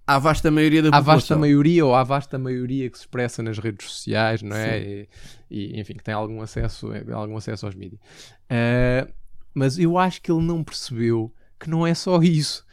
À 0.09 0.19
vasta 0.19 0.51
maioria 0.51 0.83
da 0.83 0.89
à 0.89 1.01
vasta 1.01 1.35
população. 1.35 1.39
maioria 1.39 1.85
ou 1.87 1.95
à 1.95 2.03
vasta 2.03 2.39
maioria 2.39 2.89
que 2.91 2.97
se 2.97 3.05
expressa 3.05 3.43
nas 3.43 3.59
redes 3.59 3.91
sociais, 3.91 4.43
não 4.43 4.57
é? 4.57 4.81
E, 4.81 5.09
e, 5.51 5.79
enfim, 5.81 5.95
que 5.95 6.03
tem 6.03 6.15
algum 6.15 6.41
acesso, 6.41 6.89
algum 7.13 7.37
acesso 7.37 7.67
aos 7.67 7.75
mídias. 7.75 8.01
Ah, 8.49 9.07
mas 9.55 9.79
eu 9.79 9.99
acho 9.99 10.23
que 10.23 10.33
ele 10.33 10.43
não 10.43 10.65
percebeu 10.65 11.33
que 11.61 11.69
não 11.69 11.87
é 11.87 11.95
só 11.95 12.23
isso. 12.23 12.65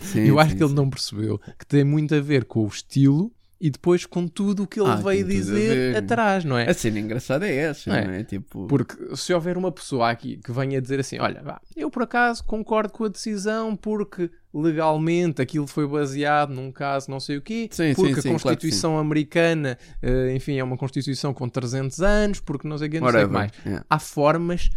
Sim, 0.00 0.20
eu 0.28 0.38
acho 0.40 0.50
sim, 0.52 0.56
que 0.56 0.62
ele 0.62 0.70
sim. 0.70 0.76
não 0.76 0.88
percebeu 0.88 1.38
que 1.58 1.66
tem 1.66 1.84
muito 1.84 2.14
a 2.14 2.20
ver 2.20 2.44
com 2.46 2.64
o 2.64 2.68
estilo 2.68 3.30
e 3.64 3.70
depois 3.70 4.04
com 4.04 4.26
tudo 4.26 4.64
o 4.64 4.66
que 4.66 4.80
ele 4.80 4.90
Ah, 4.90 4.96
veio 4.96 5.24
a 5.24 5.28
dizer 5.28 5.96
atrás, 5.96 6.44
não 6.44 6.58
é? 6.58 6.68
A 6.68 6.74
cena 6.74 6.98
engraçada 6.98 7.46
é 7.46 7.54
essa, 7.54 7.88
Não 7.88 7.96
é? 7.96 8.04
não 8.04 8.14
é? 8.14 8.24
Tipo, 8.24 8.66
Porque 8.66 9.14
se 9.14 9.32
houver 9.32 9.56
uma 9.56 9.70
pessoa 9.70 10.10
aqui 10.10 10.38
que 10.44 10.50
venha 10.50 10.82
dizer 10.82 10.98
assim: 10.98 11.20
Olha, 11.20 11.40
vá, 11.44 11.60
eu 11.76 11.88
por 11.88 12.02
acaso 12.02 12.42
concordo 12.42 12.92
com 12.92 13.04
a 13.04 13.08
decisão 13.08 13.76
porque 13.76 14.28
legalmente 14.52 15.40
aquilo 15.40 15.68
foi 15.68 15.86
baseado 15.86 16.50
num 16.50 16.72
caso 16.72 17.08
não 17.08 17.20
sei 17.20 17.36
o 17.36 17.40
quê, 17.40 17.68
Sim, 17.70 17.94
porque 17.94 18.14
sim, 18.14 18.18
a 18.18 18.22
sim, 18.22 18.28
claro 18.30 18.38
que 18.38 18.42
Constituição 18.42 18.98
americana, 18.98 19.78
eh, 20.02 20.34
enfim, 20.34 20.58
é 20.58 20.64
uma 20.64 20.76
Constituição 20.76 21.32
com 21.32 21.48
300 21.48 22.00
anos, 22.00 22.40
porque 22.40 22.66
não 22.66 22.76
sei 22.76 22.88
o 22.88 22.90
quê, 22.90 23.00
não 23.00 23.10
sei 23.12 23.22
o 23.22 23.28
que 23.28 23.32
mais. 23.32 23.52
Yeah. 23.64 23.86
Há 23.88 23.98
formas 24.00 24.70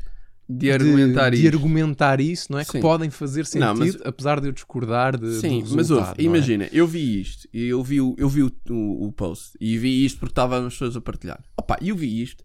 De 0.47 0.71
argumentar 0.71 1.31
de, 1.31 1.37
isso. 1.37 1.49
de 1.49 1.55
argumentar 1.55 2.21
isso, 2.21 2.51
não 2.51 2.59
é? 2.59 2.63
Sim. 2.63 2.73
Que 2.73 2.79
podem 2.79 3.09
fazer 3.09 3.45
sentido, 3.47 3.65
Não, 3.67 3.75
mas- 3.75 3.97
apesar 4.05 4.39
de 4.39 4.47
eu 4.47 4.51
discordar 4.51 5.17
de, 5.17 5.39
Sim, 5.39 5.63
mas 5.71 5.89
ouve, 5.89 6.11
é? 6.17 6.21
imagina, 6.21 6.69
eu 6.71 6.85
vi 6.85 7.19
isto, 7.19 7.47
eu 7.51 7.81
vi, 7.83 7.99
o, 7.99 8.15
eu 8.17 8.29
vi 8.29 8.43
o, 8.43 8.51
o, 8.69 9.07
o 9.07 9.11
post, 9.11 9.57
e 9.59 9.75
vi 9.77 10.05
isto 10.05 10.19
porque 10.19 10.31
estavam 10.33 10.65
as 10.67 10.73
pessoas 10.73 10.95
a 10.95 11.01
partilhar. 11.01 11.43
Opa, 11.57 11.79
eu 11.81 11.95
vi 11.95 12.21
isto, 12.21 12.43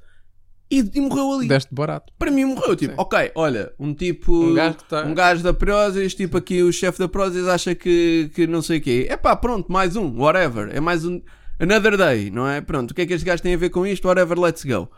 e, 0.71 0.79
e 0.95 1.01
morreu 1.03 1.31
ali. 1.33 1.47
Deste 1.49 1.75
barato. 1.75 2.11
Para 2.19 2.31
mim 2.31 2.47
morreu, 2.47 2.75
tipo, 2.75 2.93
Sim. 2.95 3.01
ok, 3.01 3.33
olha, 3.35 3.71
um 3.79 3.93
tipo... 3.93 4.33
Um 4.33 4.55
gajo 4.55 4.77
tá- 4.89 5.05
um 5.05 5.13
gajo 5.15 5.43
da 5.43 5.53
Prozis, 5.53 6.15
tipo 6.15 6.39
aqui 6.39 6.63
o 6.63 6.73
chefe 6.73 6.99
da 7.01 7.09
Prozis 7.09 7.47
acha 7.49 7.75
que, 7.75 8.31
que 8.35 8.47
não 8.47 8.63
sei 8.63 8.79
o 8.79 8.81
quê. 8.81 9.07
É 9.11 9.17
pá, 9.17 9.37
pronto, 9.37 9.71
mais 9.71 9.95
um, 9.97 10.19
whatever. 10.19 10.71
É 10.75 10.81
mais 10.81 11.05
um... 11.05 11.21
Another 11.59 11.99
day, 11.99 12.31
não 12.31 12.49
é? 12.49 12.63
Pronto, 12.63 12.93
o 12.93 12.95
que 12.95 13.03
é 13.03 13.07
que 13.07 13.13
este 13.13 13.27
gajo 13.27 13.43
tem 13.43 13.53
a 13.53 13.59
ver 13.59 13.69
com 13.69 13.87
isto? 13.87 14.09
Whatever, 14.09 14.39
let's 14.39 14.65
go. 14.65 14.89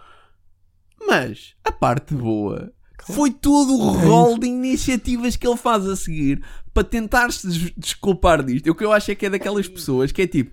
Mas, 1.04 1.54
a 1.64 1.72
parte 1.72 2.14
boa... 2.14 2.72
Foi 3.06 3.30
todo 3.30 3.74
o 3.74 3.88
rol 3.90 4.38
de 4.38 4.46
iniciativas 4.46 5.36
que 5.36 5.46
ele 5.46 5.56
faz 5.56 5.86
a 5.86 5.96
seguir 5.96 6.42
para 6.72 6.84
tentar 6.84 7.32
se 7.32 7.46
des- 7.48 7.72
desculpar 7.76 8.42
disto. 8.44 8.70
O 8.70 8.74
que 8.74 8.84
eu 8.84 8.92
acho 8.92 9.10
é 9.10 9.14
que 9.14 9.26
é 9.26 9.30
daquelas 9.30 9.66
pessoas 9.68 10.12
que 10.12 10.22
é 10.22 10.26
tipo: 10.26 10.52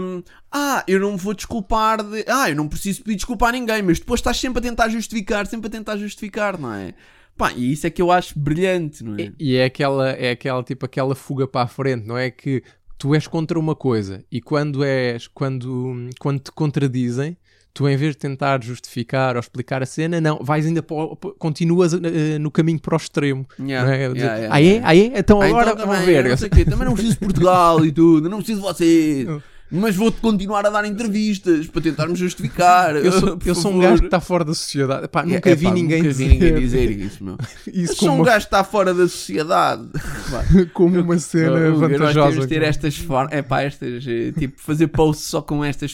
hum, 0.00 0.22
Ah, 0.50 0.82
eu 0.88 0.98
não 0.98 1.12
me 1.12 1.18
vou 1.18 1.34
desculpar 1.34 2.02
de. 2.02 2.24
Ah, 2.26 2.48
eu 2.48 2.56
não 2.56 2.68
preciso 2.68 3.02
pedir 3.02 3.16
desculpa 3.16 3.48
a 3.48 3.52
ninguém, 3.52 3.82
mas 3.82 3.98
depois 3.98 4.18
estás 4.20 4.38
sempre 4.38 4.60
a 4.60 4.62
tentar 4.62 4.88
justificar, 4.88 5.46
sempre 5.46 5.68
a 5.68 5.70
tentar 5.70 5.96
justificar, 5.98 6.58
não 6.58 6.72
é? 6.72 6.94
Pá, 7.36 7.52
e 7.52 7.72
isso 7.72 7.86
é 7.86 7.90
que 7.90 8.02
eu 8.02 8.10
acho 8.10 8.36
brilhante, 8.38 9.04
não 9.04 9.14
é? 9.14 9.32
E, 9.38 9.52
e 9.52 9.56
é 9.56 9.64
aquela, 9.66 10.10
é 10.10 10.30
aquela, 10.32 10.62
tipo, 10.64 10.84
aquela 10.86 11.14
fuga 11.14 11.46
para 11.46 11.62
a 11.62 11.68
frente, 11.68 12.04
não 12.06 12.16
é? 12.18 12.30
Que 12.30 12.62
tu 12.98 13.14
és 13.14 13.28
contra 13.28 13.56
uma 13.58 13.76
coisa 13.76 14.24
e 14.32 14.40
quando 14.40 14.82
és, 14.82 15.28
quando, 15.28 16.08
quando 16.18 16.40
te 16.40 16.50
contradizem, 16.50 17.36
tu 17.78 17.88
em 17.88 17.96
vez 17.96 18.10
de 18.14 18.18
tentar 18.18 18.60
justificar 18.60 19.36
ou 19.36 19.40
explicar 19.40 19.80
a 19.84 19.86
cena, 19.86 20.20
não, 20.20 20.40
vais 20.42 20.66
ainda 20.66 20.82
para 20.82 20.96
continuas 21.38 21.94
eh, 21.94 22.36
no 22.40 22.50
caminho 22.50 22.80
para 22.80 22.94
o 22.94 22.96
extremo. 22.96 23.46
Yeah, 23.56 23.94
é? 23.94 23.98
yeah, 24.00 24.14
yeah, 24.18 24.48
ah, 24.52 24.60
é? 24.60 24.64
yeah. 24.64 24.88
Ah, 24.88 24.96
é? 24.96 25.18
Então 25.20 25.40
Ah, 25.40 25.46
agora 25.46 25.70
então 25.70 25.86
também, 25.86 26.04
ver. 26.04 26.28
não 26.28 26.36
sei 26.36 26.50
quê, 26.50 26.64
também 26.64 26.84
não 26.86 26.94
preciso 26.94 27.14
de 27.14 27.20
Portugal 27.20 27.84
e 27.84 27.92
tudo, 27.92 28.28
não 28.28 28.38
preciso 28.38 28.60
de 28.60 28.66
vocês. 28.66 29.28
Mas 29.70 29.94
vou-te 29.94 30.18
continuar 30.20 30.66
a 30.66 30.70
dar 30.70 30.84
entrevistas 30.86 31.68
para 31.68 31.82
tentar-me 31.82 32.16
justificar. 32.16 32.96
Eu 32.96 33.12
sou, 33.12 33.38
eu 33.46 33.54
sou 33.54 33.72
um 33.72 33.78
gajo 33.78 33.98
que 34.00 34.06
está 34.06 34.18
fora 34.18 34.44
da 34.44 34.54
sociedade. 34.54 35.06
Pá, 35.06 35.24
nunca 35.24 35.48
É, 35.50 35.54
vi 35.54 35.66
pá, 35.66 35.72
ninguém 35.72 35.98
nunca 35.98 36.10
dizer, 36.10 36.24
vi 36.26 36.34
ninguém 36.34 36.54
dizer 36.58 36.90
isso, 36.90 37.22
meu. 37.22 37.36
Eu 37.66 37.72
isso 37.84 37.94
sou 37.94 38.08
como, 38.08 38.12
um 38.12 38.16
uma, 38.16 38.24
gajo 38.24 38.38
que 38.38 38.46
está 38.46 38.64
fora 38.64 38.92
da 38.94 39.06
sociedade. 39.06 39.86
como 40.74 40.98
uma 40.98 41.18
cena 41.18 41.52
Hugo, 41.52 41.80
Nós 41.80 41.90
temos 41.90 41.98
vantajosa. 42.00 42.40
de 42.40 42.46
ter 42.48 42.62
estas 42.62 42.96
formas. 42.96 43.32
É 43.32 43.42
pá, 43.42 43.60
estas. 43.62 44.04
eh, 44.08 44.32
Tipo, 44.36 44.60
fazer 44.60 44.88
posts 44.88 45.26
só 45.26 45.42
com 45.42 45.62
estas 45.64 45.92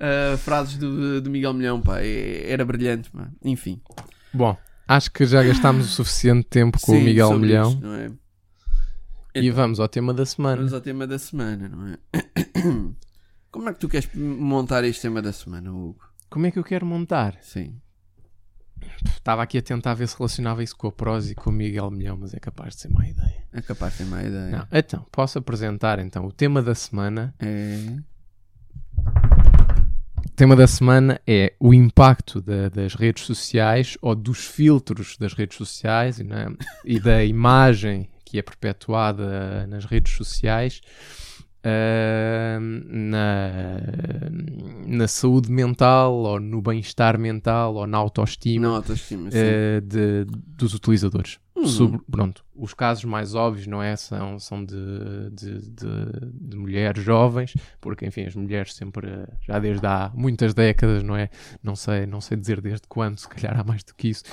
eh, 0.00 0.36
frases 0.38 0.76
do, 0.76 1.20
do 1.20 1.30
Miguel 1.30 1.52
Milhão, 1.54 1.80
pá. 1.80 2.00
é- 2.00 2.50
Era 2.50 2.64
brilhante, 2.64 3.10
pá. 3.10 3.28
Enfim. 3.44 3.80
Bom, 4.32 4.56
acho 4.88 5.10
que 5.12 5.24
já 5.26 5.42
gastámos 5.42 5.86
o 5.86 5.88
suficiente 5.88 6.46
tempo 6.48 6.78
com 6.80 6.92
o 6.92 6.94
Sim, 6.96 7.04
Miguel 7.04 7.28
sobre 7.28 7.46
Milhão 7.46 7.74
não 7.80 7.94
é? 7.94 8.10
e 9.34 9.40
Então. 9.46 9.54
vamos 9.56 9.78
ao 9.80 9.88
tema 9.88 10.12
da 10.14 10.24
semana. 10.26 10.56
Vamos 10.56 10.72
ao 10.72 10.80
tema 10.80 11.06
da 11.06 11.18
semana, 11.18 11.68
não 11.68 11.86
é? 11.88 11.98
Como 13.52 13.68
é 13.68 13.72
que 13.72 13.80
tu 13.80 13.88
queres 13.88 14.08
montar 14.14 14.84
este 14.84 15.02
tema 15.02 15.20
da 15.20 15.32
semana, 15.32 15.72
Hugo? 15.72 15.98
Como 16.28 16.46
é 16.46 16.50
que 16.52 16.58
eu 16.58 16.64
quero 16.64 16.86
montar? 16.86 17.36
Sim. 17.42 17.74
Estava 19.04 19.42
aqui 19.42 19.58
a 19.58 19.62
tentar 19.62 19.92
ver 19.94 20.06
se 20.08 20.16
relacionava 20.16 20.62
isso 20.62 20.76
com 20.76 20.86
a 20.86 20.92
Prose 20.92 21.32
e 21.32 21.34
com 21.34 21.50
o 21.50 21.52
Miguel 21.52 21.90
Milhão, 21.90 22.16
mas 22.16 22.32
é 22.32 22.38
capaz 22.38 22.74
de 22.76 22.82
ser 22.82 22.88
má 22.90 23.06
ideia. 23.06 23.44
É 23.52 23.60
capaz 23.60 23.92
de 23.92 23.98
ter 23.98 24.04
má 24.04 24.22
ideia. 24.22 24.50
Não. 24.50 24.66
Então, 24.72 25.04
posso 25.12 25.38
apresentar 25.38 25.98
então 25.98 26.24
o 26.26 26.32
tema 26.32 26.62
da 26.62 26.74
semana. 26.74 27.34
É. 27.40 27.96
O 30.40 30.42
tema 30.42 30.56
da 30.56 30.66
semana 30.66 31.20
é 31.26 31.52
o 31.60 31.74
impacto 31.74 32.40
da- 32.40 32.70
das 32.70 32.94
redes 32.94 33.24
sociais 33.24 33.98
ou 34.00 34.14
dos 34.14 34.38
filtros 34.46 35.18
das 35.18 35.34
redes 35.34 35.58
sociais 35.58 36.18
e, 36.18 36.24
né, 36.24 36.46
e 36.82 36.98
da 36.98 37.22
imagem 37.26 38.08
que 38.24 38.38
é 38.38 38.42
perpetuada 38.42 39.66
nas 39.66 39.84
redes 39.84 40.14
sociais 40.14 40.80
ah, 41.62 42.58
na, 42.58 43.80
na 44.86 45.06
saúde 45.06 45.52
mental 45.52 46.14
ou 46.14 46.40
no 46.40 46.62
bem-estar 46.62 47.18
mental 47.18 47.74
ou 47.74 47.86
na 47.86 47.98
autoestima 47.98 48.66
Não, 48.66 48.76
autoestima, 48.76 49.28
eh, 49.30 49.82
de- 49.84 50.24
dos 50.56 50.72
utilizadores. 50.72 51.38
Uhum. 51.60 51.66
Sobre- 51.66 52.00
pronto, 52.10 52.44
os 52.54 52.72
casos 52.74 53.04
mais 53.04 53.34
óbvios, 53.34 53.66
não 53.66 53.82
é? 53.82 53.94
São, 53.96 54.38
são 54.38 54.64
de, 54.64 55.30
de, 55.32 55.58
de- 55.60 56.30
de 56.32 56.56
mulheres 56.56 57.02
jovens, 57.04 57.54
porque, 57.80 58.06
enfim, 58.06 58.24
as 58.24 58.34
mulheres 58.34 58.74
sempre, 58.74 59.08
já 59.46 59.58
desde 59.58 59.86
há 59.86 60.10
muitas 60.14 60.54
décadas, 60.54 61.02
não 61.02 61.16
é? 61.16 61.28
Não 61.62 61.76
sei, 61.76 62.06
não 62.06 62.20
sei 62.20 62.36
dizer 62.36 62.60
desde 62.60 62.86
quando, 62.88 63.18
se 63.18 63.28
calhar 63.28 63.58
há 63.60 63.64
mais 63.64 63.82
do 63.84 63.94
que 63.94 64.08
isso, 64.08 64.24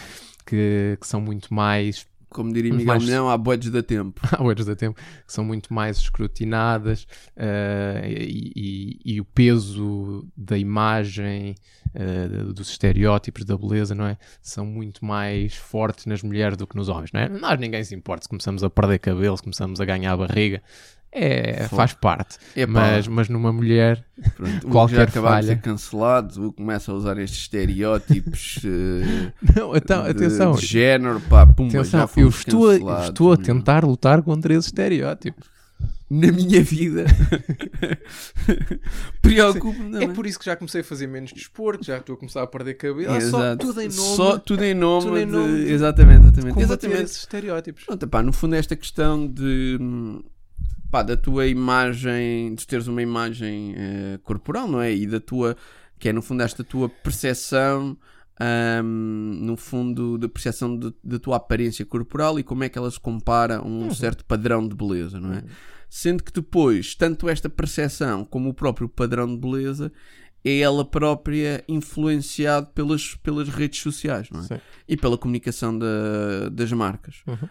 que, 0.45 0.97
que 0.99 1.07
são 1.07 1.19
muito 1.19 1.53
mais 1.53 2.07
Como 2.29 2.51
diria 2.53 2.71
Miguel 2.71 2.85
mais- 2.87 3.03
Milhão, 3.03 3.29
há 3.29 3.37
boedes 3.37 3.69
da 3.71 3.81
tempo. 3.81 4.19
há 4.31 4.43
horas 4.43 4.65
da 4.65 4.75
tempo, 4.75 4.99
que 5.25 5.31
são 5.33 5.43
muito 5.45 5.73
mais 5.73 5.97
escrutinadas 5.97 7.07
eh, 7.35 8.01
e, 8.19 8.51
e- 8.55 9.13
e 9.15 9.21
o 9.21 9.25
peso 9.25 10.27
da 10.35 10.57
imagem, 10.57 11.55
eh, 11.93 12.27
dos 12.53 12.69
estereótipos 12.69 13.45
da 13.45 13.57
beleza, 13.57 13.95
não 13.95 14.05
é? 14.05 14.17
São 14.41 14.65
muito 14.65 15.05
mais 15.05 15.55
fortes 15.55 16.05
nas 16.05 16.21
mulheres 16.21 16.57
do 16.57 16.67
que 16.67 16.75
nos 16.75 16.89
homens, 16.89 17.11
não 17.13 17.21
é? 17.21 17.29
Nós 17.29 17.59
ninguém 17.59 17.83
se 17.83 17.95
importa 17.95 18.23
se 18.23 18.29
começamos 18.29 18.63
a 18.63 18.69
perder 18.69 18.99
cabelo, 18.99 19.37
se 19.37 19.43
começamos 19.43 19.79
a 19.79 19.85
ganhar 19.85 20.15
barriga. 20.17 20.61
É, 21.19 21.67
faz 21.69 21.93
parte. 21.93 22.37
Epá, 22.55 22.71
Mas, 22.71 23.07
mas 23.07 23.29
numa 23.29 23.51
mulher, 23.51 24.05
pronto, 24.35 24.67
qualquer 24.67 24.95
já 24.95 25.05
de 25.05 25.11
falha. 25.13 25.47
ser 25.47 25.61
cancelado, 25.61 26.47
o 26.47 26.53
começa 26.53 26.91
a 26.91 26.95
usar 26.95 27.17
estes 27.17 27.39
estereótipos 27.41 28.59
eh, 28.65 29.31
não, 29.55 29.75
então, 29.75 30.03
de, 30.03 30.09
atenção, 30.11 30.51
de 30.53 30.65
género, 30.65 31.19
pá, 31.21 31.45
já 31.45 31.79
atenção, 31.81 32.09
eu 32.17 32.29
estou 32.29 32.69
a, 32.69 33.05
estou 33.07 33.33
a 33.33 33.37
tentar 33.37 33.83
lutar 33.83 34.21
contra 34.21 34.53
esses 34.53 34.67
estereótipos. 34.67 35.47
Na 36.09 36.31
minha 36.31 36.63
vida. 36.63 37.03
Preocupo-me, 39.21 39.89
não 39.89 40.01
É 40.01 40.07
por 40.07 40.25
isso 40.25 40.39
que 40.39 40.45
já 40.45 40.55
comecei 40.55 40.81
a 40.81 40.83
fazer 40.83 41.07
menos 41.07 41.31
desporto, 41.33 41.85
já 41.85 41.97
estou 41.97 42.15
a 42.15 42.17
começar 42.17 42.43
a 42.43 42.47
perder 42.47 42.75
cabelo. 42.75 43.13
Ah, 43.13 43.21
só 43.21 43.55
tudo 43.55 43.81
em 43.81 43.89
nome 43.89 44.15
Só 44.15 44.37
tudo 44.37 44.63
em 44.63 44.73
nome, 44.73 45.05
tudo 45.05 45.17
em 45.17 45.25
de- 45.25 45.31
nome 45.31 45.65
de- 45.65 45.71
Exatamente, 45.73 46.21
de 46.21 46.27
exatamente. 46.27 46.53
combater 46.53 46.63
exatamente. 46.73 47.03
esses 47.03 47.17
estereótipos. 47.17 47.83
Pronto, 47.83 48.07
pá, 48.07 48.23
no 48.23 48.31
fundo 48.31 48.55
é 48.55 48.59
esta 48.59 48.75
questão 48.75 49.27
de 49.27 49.77
hum, 49.81 50.21
pá, 50.91 51.03
da 51.03 51.17
tua 51.17 51.47
imagem, 51.47 52.55
de 52.55 52.65
teres 52.65 52.87
uma 52.87 53.01
imagem 53.01 53.73
eh, 53.77 54.19
corporal, 54.23 54.67
não 54.67 54.81
é? 54.81 54.93
E 54.93 55.05
da 55.07 55.19
tua, 55.19 55.55
que 55.99 56.09
é 56.09 56.13
no 56.13 56.21
fundo 56.21 56.41
esta 56.43 56.63
tua 56.63 56.87
percepção, 56.89 57.97
hum, 58.83 59.39
no 59.41 59.57
fundo, 59.57 60.17
da 60.17 60.29
percepção 60.29 60.77
da 61.03 61.19
tua 61.19 61.37
aparência 61.37 61.85
corporal 61.85 62.39
e 62.39 62.43
como 62.43 62.63
é 62.63 62.69
que 62.69 62.77
ela 62.77 62.89
se 62.91 62.99
compara 62.99 63.57
a 63.57 63.65
um 63.65 63.93
certo 63.93 64.23
padrão 64.25 64.67
de 64.67 64.75
beleza, 64.75 65.19
não 65.19 65.33
é? 65.33 65.43
Sendo 65.89 66.21
que 66.23 66.31
depois, 66.33 66.95
tanto 66.95 67.29
esta 67.29 67.49
percepção 67.49 68.25
como 68.25 68.49
o 68.49 68.53
próprio 68.53 68.89
padrão 68.89 69.25
de 69.27 69.37
beleza 69.37 69.91
é 70.43 70.59
ela 70.59 70.85
própria 70.85 71.63
influenciado 71.67 72.67
pelas, 72.67 73.15
pelas 73.15 73.49
redes 73.49 73.81
sociais, 73.81 74.29
não 74.29 74.41
é? 74.41 74.43
Sim. 74.43 74.57
E 74.87 74.95
pela 74.97 75.17
comunicação 75.17 75.77
da- 75.77 76.49
das 76.51 76.71
marcas. 76.71 77.21
Uhum. 77.25 77.49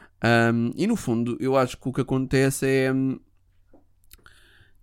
Um, 0.55 0.71
e 0.77 0.87
no 0.87 0.97
fundo, 0.97 1.37
eu 1.41 1.57
acho 1.57 1.77
que 1.79 1.89
o 1.89 1.93
que 1.93 2.01
acontece 2.01 2.67
é. 2.67 2.93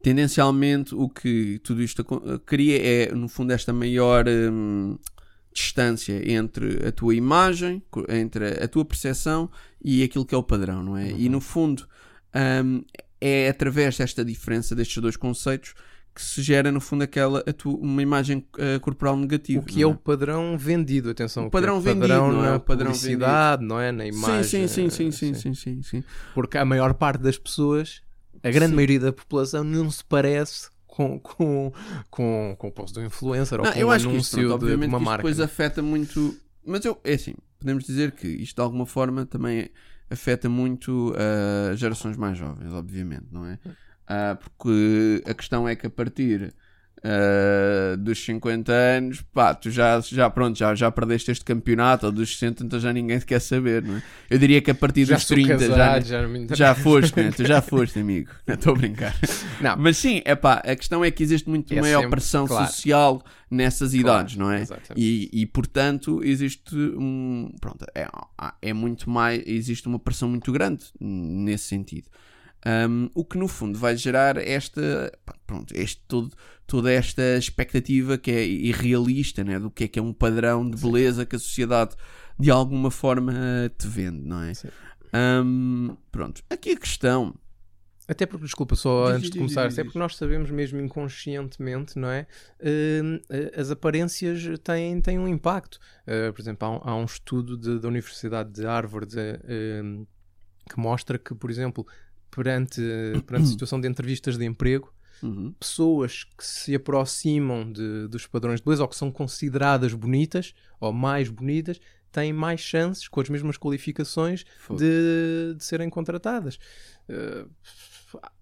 Tendencialmente, 0.04 0.94
o 0.94 1.08
que 1.10 1.60
tudo 1.64 1.82
isto 1.82 2.02
aco- 2.02 2.40
cria 2.46 2.78
é, 3.10 3.12
no 3.16 3.28
fundo, 3.30 3.52
esta 3.54 3.72
maior 3.74 4.26
hum, 4.28 5.00
distância 5.54 6.22
entre 6.32 6.86
a 6.86 6.92
tua 6.92 7.16
imagem, 7.16 7.82
entre 8.10 8.62
a 8.62 8.68
tua 8.68 8.84
percepção 8.84 9.50
e 9.84 10.04
aquilo 10.04 10.26
que 10.26 10.36
é 10.36 10.38
o 10.38 10.44
padrão, 10.44 10.84
não 10.84 10.98
é? 10.98 11.10
E 11.12 11.30
no 11.30 11.40
fundo, 11.40 11.88
hum, 12.64 12.84
é 13.22 13.48
através 13.48 13.98
desta 13.98 14.26
diferença 14.26 14.76
destes 14.76 15.02
dois 15.02 15.16
conceitos 15.16 15.74
que 16.14 16.22
se 16.22 16.44
gera, 16.44 16.72
no 16.72 16.80
fundo, 16.82 17.04
aquela, 17.04 17.42
tua- 17.54 17.74
uma 17.80 18.02
imagem 18.02 18.46
eh, 18.60 18.78
corporal 18.80 19.18
negativa. 19.18 19.62
O 19.64 19.66
que 19.66 19.76
não 19.82 19.82
é 19.82 19.86
o 19.88 19.96
padrão 19.96 20.56
vendido, 20.58 21.10
atenção. 21.10 21.44
O 21.44 21.46
o 21.46 21.48
é 21.48 21.50
padrão 21.50 21.82
vendido, 21.82 22.02
padrão 22.08 22.32
não 22.32 22.46
é? 22.46 22.50
na 22.50 22.56
O 22.58 22.60
padrão 22.60 22.92
publicidade, 22.92 23.66
não 23.66 23.80
é? 23.80 23.92
Na 23.92 24.06
imagem. 24.06 24.44
Sim, 24.44 24.68
sim, 24.68 24.90
sim, 24.90 25.12
sim, 25.12 25.12
sim, 25.12 25.32
assim. 25.32 25.54
sim, 25.56 25.82
sim, 25.82 25.82
sim. 25.82 26.04
Porque 26.36 26.58
a 26.60 26.66
maior 26.66 26.94
parte 26.94 27.22
das 27.24 27.38
pessoas, 27.40 28.04
a 28.44 28.52
grande 28.52 28.70
Sim. 28.72 28.76
maioria 28.76 29.00
da 29.00 29.14
população, 29.14 29.64
não 29.64 29.90
se 29.90 30.04
parece 30.04 30.70
com, 30.86 31.20
com, 31.20 31.72
com, 32.10 32.56
com 32.58 32.68
o 32.68 32.72
post 32.72 32.94
do 32.94 33.04
influencer 33.04 33.60
ou 33.60 33.66
Não, 33.66 33.74
com 33.74 33.80
eu 33.80 33.88
um 33.88 33.92
acho 33.92 34.08
que 34.08 34.16
isto, 34.16 34.36
anúncio 34.36 34.50
pronto, 34.60 34.66
de, 34.68 34.86
uma 34.86 35.00
que 35.00 35.06
marca. 35.06 35.18
depois 35.18 35.40
afeta 35.40 35.82
muito. 35.82 36.38
Mas 36.66 36.86
eu, 36.86 37.00
é 37.04 37.14
assim, 37.14 37.34
podemos 37.60 37.84
dizer 37.84 38.12
que 38.12 38.28
isto 38.28 38.56
de 38.56 38.62
alguma 38.62 38.86
forma 38.86 39.26
também 39.26 39.70
afeta 40.10 40.48
muito 40.48 41.14
ah, 41.18 41.76
gerações 41.76 42.16
mais 42.16 42.38
jovens, 42.38 42.72
obviamente, 42.74 43.26
não 43.32 43.46
é? 43.46 43.58
Ah, 44.08 44.38
porque 44.40 45.24
a 45.26 45.34
questão 45.34 45.68
é 45.68 45.76
que 45.76 45.88
a 45.88 45.90
partir 45.90 46.54
ah, 47.06 47.98
dos 47.98 48.24
50 48.24 48.72
anos, 48.72 49.22
pá, 49.34 49.54
tu 49.54 49.70
já, 49.70 50.00
já 50.00 50.30
pronto, 50.30 50.58
já, 50.58 50.74
já 50.74 50.90
perdeste 50.90 51.32
este 51.32 51.44
campeonato, 51.44 52.06
ou 52.06 52.12
dos 52.14 52.32
60, 52.38 52.64
então 52.64 52.80
já 52.80 52.94
ninguém 52.94 53.20
te 53.20 53.26
quer 53.26 53.42
saber, 53.42 53.84
não 53.84 53.98
é? 53.98 54.04
Eu 54.30 54.40
diria 54.40 54.62
que 54.62 54.72
a 54.72 54.76
partir 54.76 55.04
Já 55.06 55.16
dos 55.16 55.26
sou 55.26 55.36
30 55.36 55.54
casado, 55.58 55.76
já, 55.76 56.00
já, 56.00 56.22
não 56.22 56.30
me 56.30 56.40
interessa. 56.40 56.56
já 56.56 56.76
foste, 56.76 57.20
né? 57.20 57.32
tu 57.36 57.46
já 57.46 57.62
foste, 57.62 58.00
amigo. 58.00 58.32
Estou 58.48 58.74
a 58.74 58.78
brincar. 58.78 59.14
Não, 59.60 59.76
Mas 59.78 59.98
sim, 59.98 60.22
é 60.24 60.34
pá, 60.34 60.62
a 60.66 60.76
questão 60.78 61.04
é 61.04 61.12
que 61.12 61.22
existe 61.22 61.50
muito 61.50 61.74
É 61.74 61.82
maior 61.82 62.04
sempre, 62.04 62.12
pressão 62.12 62.48
claro. 62.48 62.68
social 62.68 63.22
nessas 63.52 63.92
Claro, 63.92 64.00
idades, 64.00 64.38
não 64.38 64.50
é? 64.50 64.64
E, 64.96 65.30
e 65.34 65.46
portanto 65.46 66.22
existe 66.24 66.74
um. 66.74 67.52
Pronto, 67.60 67.86
é, 67.94 68.08
é 68.62 68.74
muito 68.74 69.10
mais. 69.10 69.44
Existe 69.46 69.88
uma 69.88 70.00
pressão 70.00 70.30
muito 70.30 70.52
grande 70.54 70.86
nesse 71.02 71.66
sentido. 71.66 72.08
Um, 72.66 73.10
o 73.14 73.26
que 73.26 73.38
no 73.38 73.48
fundo 73.48 73.78
vai 73.78 73.96
gerar 73.98 74.38
esta. 74.38 75.12
Pronto, 75.46 75.74
este, 75.76 76.02
todo, 76.08 76.34
toda 76.66 76.92
esta 76.92 77.38
expectativa 77.38 78.18
que 78.18 78.32
é 78.32 78.46
irrealista 78.46 79.44
né? 79.44 79.60
do 79.60 79.70
que 79.70 79.84
é 79.84 79.88
que 79.88 80.00
é 80.00 80.02
um 80.02 80.14
padrão 80.14 80.70
de 80.70 80.82
beleza 80.82 81.26
que 81.26 81.36
a 81.36 81.40
sociedade 81.40 81.96
de 82.40 82.50
alguma 82.50 82.90
forma 82.90 83.34
te 83.78 83.88
vende, 83.88 84.22
não 84.26 84.42
é? 84.44 84.54
Sim. 84.54 84.70
Um, 85.14 85.96
pronto, 86.12 86.42
aqui 86.50 86.72
a 86.72 86.78
questão. 86.78 87.36
Até 88.08 88.26
porque, 88.26 88.46
desculpa, 88.46 88.76
só 88.76 89.08
Diz, 89.08 89.16
antes 89.18 89.30
de 89.30 89.38
começar, 89.38 89.66
diz, 89.68 89.74
até 89.76 89.84
diz. 89.84 89.88
porque 89.92 90.00
nós 90.00 90.16
sabemos 90.18 90.50
mesmo 90.50 90.80
inconscientemente, 90.82 91.98
não 91.98 92.10
é? 92.10 92.28
Eh, 92.60 93.22
as 93.56 93.72
aparências 93.72 94.42
têm, 94.60 95.00
têm 95.00 95.20
um 95.20 95.28
impacto. 95.28 95.80
Eh, 96.06 96.32
por 96.32 96.42
exemplo, 96.42 96.68
há 96.68 96.72
um, 96.72 96.82
há 96.84 96.96
um 96.98 97.06
estudo 97.06 97.58
de- 97.58 97.80
da 97.80 97.88
Universidade 97.88 98.52
de 98.52 98.66
Harvard 98.66 99.16
hum, 99.84 100.06
que 100.70 100.78
mostra 100.80 101.18
que, 101.18 101.34
por 101.34 101.50
exemplo, 101.50 101.88
perante, 102.36 102.82
perante 103.26 103.46
a 103.46 103.48
situação 103.52 103.80
de 103.80 103.88
entrevistas 103.88 104.38
de 104.38 104.46
emprego, 104.46 104.92
Uhum. 105.22 105.54
pessoas 105.58 106.26
que 106.26 106.46
se 106.46 106.76
aproximam 106.76 107.72
de- 107.72 108.10
dos 108.10 108.28
padrões 108.28 108.60
de 108.60 108.66
beleza 108.66 108.84
ou 108.84 108.90
que 108.90 108.96
são 108.96 109.10
consideradas 109.10 109.94
bonitas 109.94 110.54
ou 110.82 110.92
mais 110.92 111.30
bonitas 111.30 111.80
têm 112.12 112.34
mais 112.34 112.60
chances, 112.60 113.08
com 113.08 113.22
as 113.22 113.30
mesmas 113.30 113.58
qualificações, 113.58 114.44
de, 114.78 115.56
de 115.58 115.64
serem 115.64 115.90
contratadas. 115.90 116.60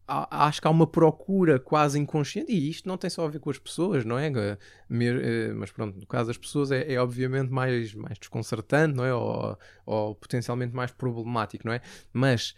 Há- 0.08 0.48
acho 0.48 0.62
que 0.62 0.68
há 0.68 0.72
uma 0.72 0.86
procura 0.88 1.58
quase 1.60 1.98
inconsciente, 1.98 2.52
e 2.52 2.70
isto 2.70 2.88
não 2.90 2.98
tem 2.98 3.10
só 3.10 3.26
a 3.26 3.30
ver 3.30 3.40
com 3.40 3.50
as 3.50 3.58
pessoas, 3.58 4.04
não 4.04 4.18
é? 4.18 4.28
Eh, 4.28 5.54
Mas 5.56 5.72
pronto, 5.72 5.98
no 5.98 6.06
caso 6.06 6.28
das 6.28 6.38
pessoas 6.38 6.72
é, 6.72 6.92
é 6.94 7.00
obviamente 7.00 7.50
mais, 7.50 7.94
mais 7.94 8.18
desconcertante, 8.20 8.96
não 8.96 9.06
é? 9.06 9.14
Ou, 9.14 9.58
ou 9.86 10.16
potencialmente 10.16 10.76
mais 10.76 10.92
problemático, 10.92 11.66
não 11.66 11.74
é? 11.74 11.82
Mas 12.12 12.54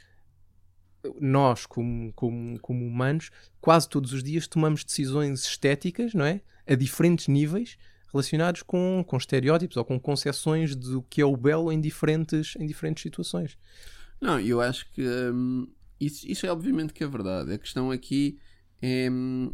nós, 1.19 1.65
como, 1.65 2.11
como, 2.13 2.59
como 2.59 2.85
humanos, 2.85 3.29
quase 3.59 3.89
todos 3.89 4.13
os 4.13 4.23
dias 4.23 4.47
tomamos 4.47 4.83
decisões 4.83 5.45
estéticas, 5.45 6.13
não 6.13 6.25
é? 6.25 6.41
A 6.67 6.75
diferentes 6.75 7.27
níveis, 7.27 7.77
relacionados 8.11 8.61
com, 8.61 9.03
com 9.05 9.17
estereótipos 9.17 9.75
ou 9.75 9.83
com 9.83 9.99
concepções 9.99 10.75
do 10.75 11.01
que 11.03 11.21
é 11.21 11.25
o 11.25 11.35
belo 11.35 11.71
em 11.71 11.81
diferentes, 11.81 12.55
em 12.57 12.65
diferentes 12.65 13.01
situações. 13.01 13.57
Não, 14.21 14.39
eu 14.39 14.61
acho 14.61 14.89
que 14.91 15.01
hum, 15.01 15.67
isso, 15.99 16.25
isso 16.27 16.45
é 16.45 16.51
obviamente 16.51 16.93
que 16.93 17.03
é 17.03 17.07
verdade. 17.07 17.53
A 17.53 17.57
questão 17.57 17.91
aqui 17.91 18.39
é, 18.81 19.09
hum, 19.09 19.53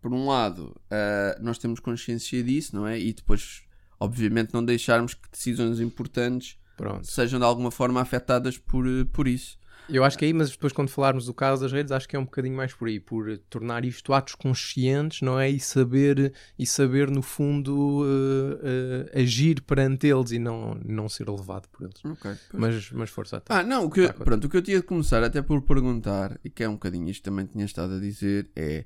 por 0.00 0.12
um 0.12 0.26
lado, 0.26 0.74
ah, 0.90 1.38
nós 1.40 1.58
temos 1.58 1.80
consciência 1.80 2.42
disso, 2.42 2.74
não 2.74 2.86
é? 2.86 2.98
E 2.98 3.12
depois, 3.12 3.62
obviamente, 4.00 4.54
não 4.54 4.64
deixarmos 4.64 5.14
que 5.14 5.30
decisões 5.30 5.80
importantes 5.80 6.58
Pronto. 6.76 7.06
sejam 7.06 7.38
de 7.38 7.44
alguma 7.44 7.70
forma 7.70 8.00
afetadas 8.00 8.58
por, 8.58 8.86
por 9.12 9.28
isso. 9.28 9.58
Eu 9.88 10.02
acho 10.02 10.18
que 10.18 10.24
é 10.24 10.28
aí, 10.28 10.32
mas 10.34 10.50
depois 10.50 10.72
quando 10.72 10.88
falarmos 10.88 11.26
do 11.26 11.34
caso 11.34 11.62
das 11.62 11.70
redes, 11.72 11.92
acho 11.92 12.08
que 12.08 12.16
é 12.16 12.18
um 12.18 12.24
bocadinho 12.24 12.56
mais 12.56 12.74
por 12.74 12.88
aí, 12.88 12.98
por 12.98 13.38
tornar 13.48 13.84
isto 13.84 14.12
atos 14.12 14.34
conscientes, 14.34 15.22
não 15.22 15.38
é? 15.38 15.48
E 15.48 15.60
saber, 15.60 16.32
e 16.58 16.66
saber 16.66 17.08
no 17.08 17.22
fundo, 17.22 17.72
uh, 18.02 18.54
uh, 18.54 19.18
agir 19.20 19.62
perante 19.62 20.06
eles 20.08 20.32
e 20.32 20.38
não, 20.40 20.74
não 20.84 21.08
ser 21.08 21.28
levado 21.28 21.68
por 21.68 21.84
eles. 21.84 22.04
Ok. 22.04 22.32
Mas, 22.52 22.90
mas 22.90 23.10
força 23.10 23.36
até. 23.36 23.54
Ah, 23.54 23.62
não, 23.62 23.84
o 23.84 23.90
que, 23.90 24.00
eu- 24.00 24.08
Tá, 24.12 24.24
pronto, 24.24 24.46
o 24.46 24.50
que 24.50 24.56
eu 24.56 24.62
tinha 24.62 24.78
de 24.80 24.82
começar 24.86 25.22
até 25.22 25.40
por 25.40 25.62
perguntar, 25.62 26.38
e 26.44 26.50
que 26.50 26.64
é 26.64 26.68
um 26.68 26.72
bocadinho 26.74 27.08
isto 27.08 27.22
também 27.22 27.46
tinha 27.46 27.64
estado 27.64 27.94
a 27.94 28.00
dizer, 28.00 28.50
é. 28.56 28.84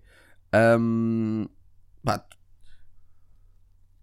pá, 2.04 2.18
tu- 2.18 2.36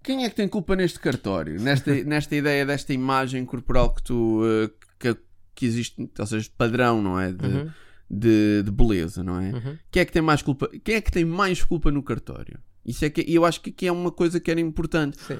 quem 0.04 0.24
é 0.24 0.30
que 0.30 0.36
tem 0.36 0.48
culpa 0.48 0.76
neste 0.76 1.00
cartório? 1.00 1.60
Nesta, 1.62 1.94
nesta 2.06 2.36
ideia 2.36 2.66
desta 2.66 2.94
imagem 2.94 3.46
corporal 3.46 3.94
que 3.94 4.02
tu. 4.04 4.42
eh, 4.46 4.70
que, 5.00 5.18
que 5.58 5.66
existe, 5.66 6.10
ou 6.20 6.26
seja, 6.26 6.50
padrão, 6.58 7.02
não 7.02 7.20
é? 7.20 7.34
De, 7.34 7.46
Uhum, 7.46 7.70
de, 8.10 8.64
de 8.64 8.72
beleza, 8.72 9.24
não 9.24 9.42
é? 9.42 9.52
uhum. 9.52 9.78
Quem 9.92 10.02
é 10.02 10.06
que 10.06 10.12
tem 10.14 10.22
mais 10.22 10.42
culpa? 10.42 10.70
Quem 10.84 10.96
é 10.96 11.02
que 11.02 11.12
tem 11.12 11.26
mais 11.26 11.64
culpa 11.64 11.92
no 11.92 12.02
cartório? 12.04 12.60
Isso 12.86 13.04
é 13.04 13.10
que 13.10 13.26
eu 13.28 13.44
acho 13.44 13.60
que 13.60 13.72
aqui 13.72 13.88
é 13.88 13.92
uma 13.92 14.12
coisa 14.12 14.40
que 14.40 14.50
era 14.50 14.62
importante. 14.62 15.18
Sim. 15.22 15.38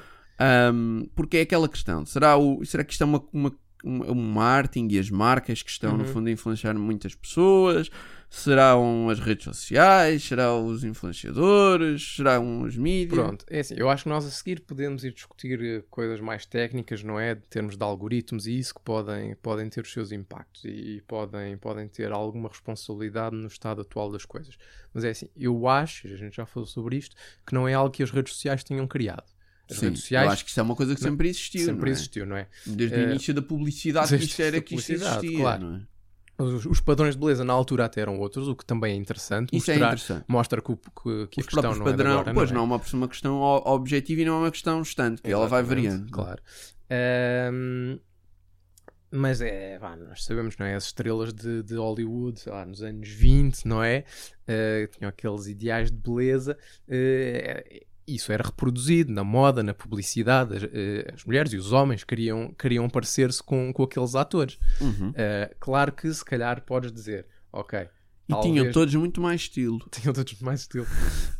Um, 0.72 1.08
porque 1.14 1.38
é 1.38 1.40
aquela 1.42 1.68
questão: 1.68 2.04
será, 2.04 2.36
o, 2.36 2.62
será 2.64 2.84
que 2.84 2.92
isto 2.92 3.02
é 3.02 3.06
uma, 3.06 3.24
uma- 3.32 3.54
o 3.84 4.14
marketing 4.14 4.88
e 4.94 4.98
as 4.98 5.10
marcas 5.10 5.62
que 5.62 5.70
estão, 5.70 5.96
no 5.96 6.04
Uhum. 6.04 6.12
fundo, 6.12 6.28
a 6.28 6.32
influenciar 6.32 6.74
muitas 6.74 7.14
pessoas? 7.14 7.90
Serão 8.30 9.08
as 9.08 9.18
redes 9.20 9.44
sociais? 9.44 10.22
Serão 10.22 10.66
os 10.66 10.84
influenciadores? 10.84 12.16
Serão 12.16 12.62
os 12.62 12.76
mídias? 12.76 13.14
Pronto, 13.24 13.44
é 13.48 13.60
assim, 13.60 13.74
eu 13.76 13.88
acho 13.88 14.02
que 14.04 14.08
nós 14.10 14.26
a 14.26 14.30
seguir 14.30 14.60
podemos 14.60 15.02
ir 15.02 15.12
discutir 15.14 15.58
eh, 15.64 15.82
coisas 15.90 16.20
mais 16.20 16.44
técnicas, 16.44 17.02
não 17.02 17.18
é? 17.18 17.34
De 17.34 17.42
termos 17.48 17.76
de 17.76 17.82
algoritmos 17.82 18.46
e 18.46 18.58
isso 18.58 18.74
que 18.74 18.82
podem, 18.82 19.34
podem 19.36 19.68
ter 19.70 19.80
os 19.80 19.90
seus 19.92 20.12
impactos 20.12 20.64
e, 20.64 20.68
e 20.96 21.00
podem, 21.02 21.56
podem 21.56 21.88
ter 21.88 22.12
alguma 22.12 22.48
responsabilidade 22.50 23.34
no 23.34 23.46
estado 23.46 23.80
atual 23.80 24.10
das 24.12 24.26
coisas. 24.26 24.56
Mas 24.92 25.04
é 25.04 25.10
assim, 25.10 25.28
eu 25.34 25.66
acho, 25.66 26.06
a 26.08 26.16
gente 26.16 26.36
já 26.36 26.44
falou 26.44 26.66
sobre 26.66 26.96
isto, 26.96 27.16
que 27.46 27.54
não 27.54 27.66
é 27.66 27.72
algo 27.74 27.90
que 27.90 28.02
as 28.02 28.10
redes 28.10 28.34
sociais 28.34 28.62
tenham 28.62 28.86
criado. 28.86 29.24
Sim, 29.74 29.86
redes 29.86 30.00
sociais 30.02 30.26
eu 30.26 30.32
acho 30.32 30.44
que 30.44 30.50
isto 30.50 30.60
é 30.60 30.62
uma 30.62 30.76
coisa 30.76 30.94
que 30.94 31.02
Não, 31.02 31.10
sempre 31.10 31.28
existiu. 31.28 31.60
sempre 31.66 31.80
não 31.82 31.88
é? 31.88 31.90
existiu, 31.90 32.26
não 32.26 32.36
é? 32.36 32.48
Desde 32.66 32.96
o 32.98 33.00
Eh, 33.00 33.10
início 33.10 33.34
da 33.34 33.42
publicidade, 33.42 34.06
que 34.06 34.10
desde 34.16 34.30
isto 34.30 34.40
era 34.42 34.58
a 34.58 34.60
que 34.62 34.74
isto 34.74 34.92
existia. 34.92 35.38
claro. 35.38 35.62
não 35.64 35.76
é? 35.76 35.80
Os, 36.40 36.66
os 36.66 36.80
padrões 36.80 37.14
de 37.16 37.20
beleza 37.20 37.44
na 37.44 37.52
altura 37.52 37.86
até 37.86 38.00
eram 38.00 38.18
outros, 38.20 38.46
o 38.46 38.54
que 38.54 38.64
também 38.64 38.92
é 38.92 38.96
interessante. 38.96 39.56
Isso 39.56 39.70
é 39.70 39.74
mostrar, 39.74 39.88
interessante. 39.88 40.24
mostra 40.28 40.62
que, 40.62 40.76
que- 40.76 40.80
que 41.02 41.10
a 41.10 41.24
Os 41.40 41.46
questão 41.46 41.50
próprios 41.50 41.78
não 41.78 41.86
é 41.86 41.90
padrão, 41.90 42.12
agora, 42.20 42.34
pois 42.34 42.50
não 42.52 42.56
não 42.66 42.74
é? 42.74 42.78
é 42.78 42.78
uma, 42.78 42.82
uma 42.94 43.08
questão 43.08 43.40
objetiva 43.40 44.20
e 44.20 44.24
não 44.24 44.34
é 44.34 44.38
uma 44.44 44.50
questão 44.52 44.80
estante, 44.80 45.20
que 45.20 45.30
ela 45.32 45.48
vai 45.48 45.62
variando. 45.64 46.10
Claro. 46.12 46.40
Ahm, 46.88 47.98
mas 49.10 49.40
é, 49.40 49.78
vá, 49.78 49.96
nós 49.96 50.22
sabemos, 50.22 50.56
não 50.58 50.66
é? 50.66 50.74
As 50.74 50.84
estrelas 50.84 51.32
de, 51.32 51.62
de 51.62 51.74
Hollywood, 51.76 52.42
lá, 52.46 52.66
nos 52.66 52.82
anos 52.82 53.08
20, 53.08 53.64
não 53.66 53.82
é? 53.82 54.04
Eh, 54.46 54.86
tinham 54.96 55.08
aqueles 55.08 55.46
ideais 55.46 55.90
de 55.90 55.96
beleza. 55.96 56.56
eh, 56.86 57.84
isso 58.14 58.32
era 58.32 58.42
reproduzido 58.44 59.12
na 59.12 59.22
moda, 59.22 59.62
na 59.62 59.74
publicidade. 59.74 60.56
As, 60.56 60.62
eh, 60.64 61.12
as 61.14 61.24
mulheres 61.24 61.52
e 61.52 61.56
os 61.56 61.72
homens 61.72 62.04
queriam, 62.04 62.52
queriam 62.58 62.88
parecer-se 62.88 63.42
com, 63.42 63.72
com 63.72 63.82
aqueles 63.82 64.14
atores. 64.14 64.58
Uhum. 64.80 65.12
Eh, 65.14 65.54
claro 65.60 65.92
que 65.92 66.12
se 66.12 66.24
calhar 66.24 66.62
podes 66.62 66.92
dizer, 66.92 67.26
ok. 67.52 67.80
E 68.30 68.32
talvez- 68.32 68.52
tinham 68.54 68.70
todos 68.72 68.94
muito 68.94 69.20
mais 69.22 69.40
estilo. 69.42 69.78
tinham 69.90 70.12
todos 70.12 70.38
mais 70.40 70.60
estilo. 70.60 70.86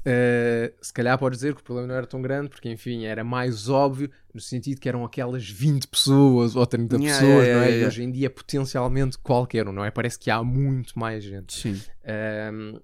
Eh, 0.04 0.72
se 0.80 0.92
calhar 0.92 1.18
podes 1.18 1.38
dizer 1.40 1.54
que 1.54 1.60
o 1.60 1.64
problema 1.64 1.88
não 1.88 1.94
era 1.94 2.06
tão 2.06 2.22
grande, 2.22 2.48
porque 2.48 2.70
enfim, 2.70 3.04
era 3.04 3.22
mais 3.22 3.68
óbvio, 3.68 4.10
no 4.32 4.40
sentido 4.40 4.80
que 4.80 4.88
eram 4.88 5.04
aquelas 5.04 5.46
20 5.48 5.86
pessoas 5.86 6.56
ou 6.56 6.66
30 6.66 6.96
Yeah, 6.96 7.12
pessoas, 7.20 7.46
yeah, 7.46 7.52
não 7.58 7.60
é? 7.62 7.68
yeah, 7.68 7.84
E 7.84 7.86
hoje 7.86 8.02
em 8.02 8.10
dia 8.10 8.30
potencialmente 8.30 9.18
qualquer 9.18 9.68
um, 9.68 9.72
não 9.72 9.84
é? 9.84 9.90
Parece 9.90 10.18
que 10.18 10.30
há 10.30 10.42
muito 10.42 10.98
mais 10.98 11.22
gente. 11.24 11.52
Sim. 11.52 11.80
Ahm, 12.04 12.80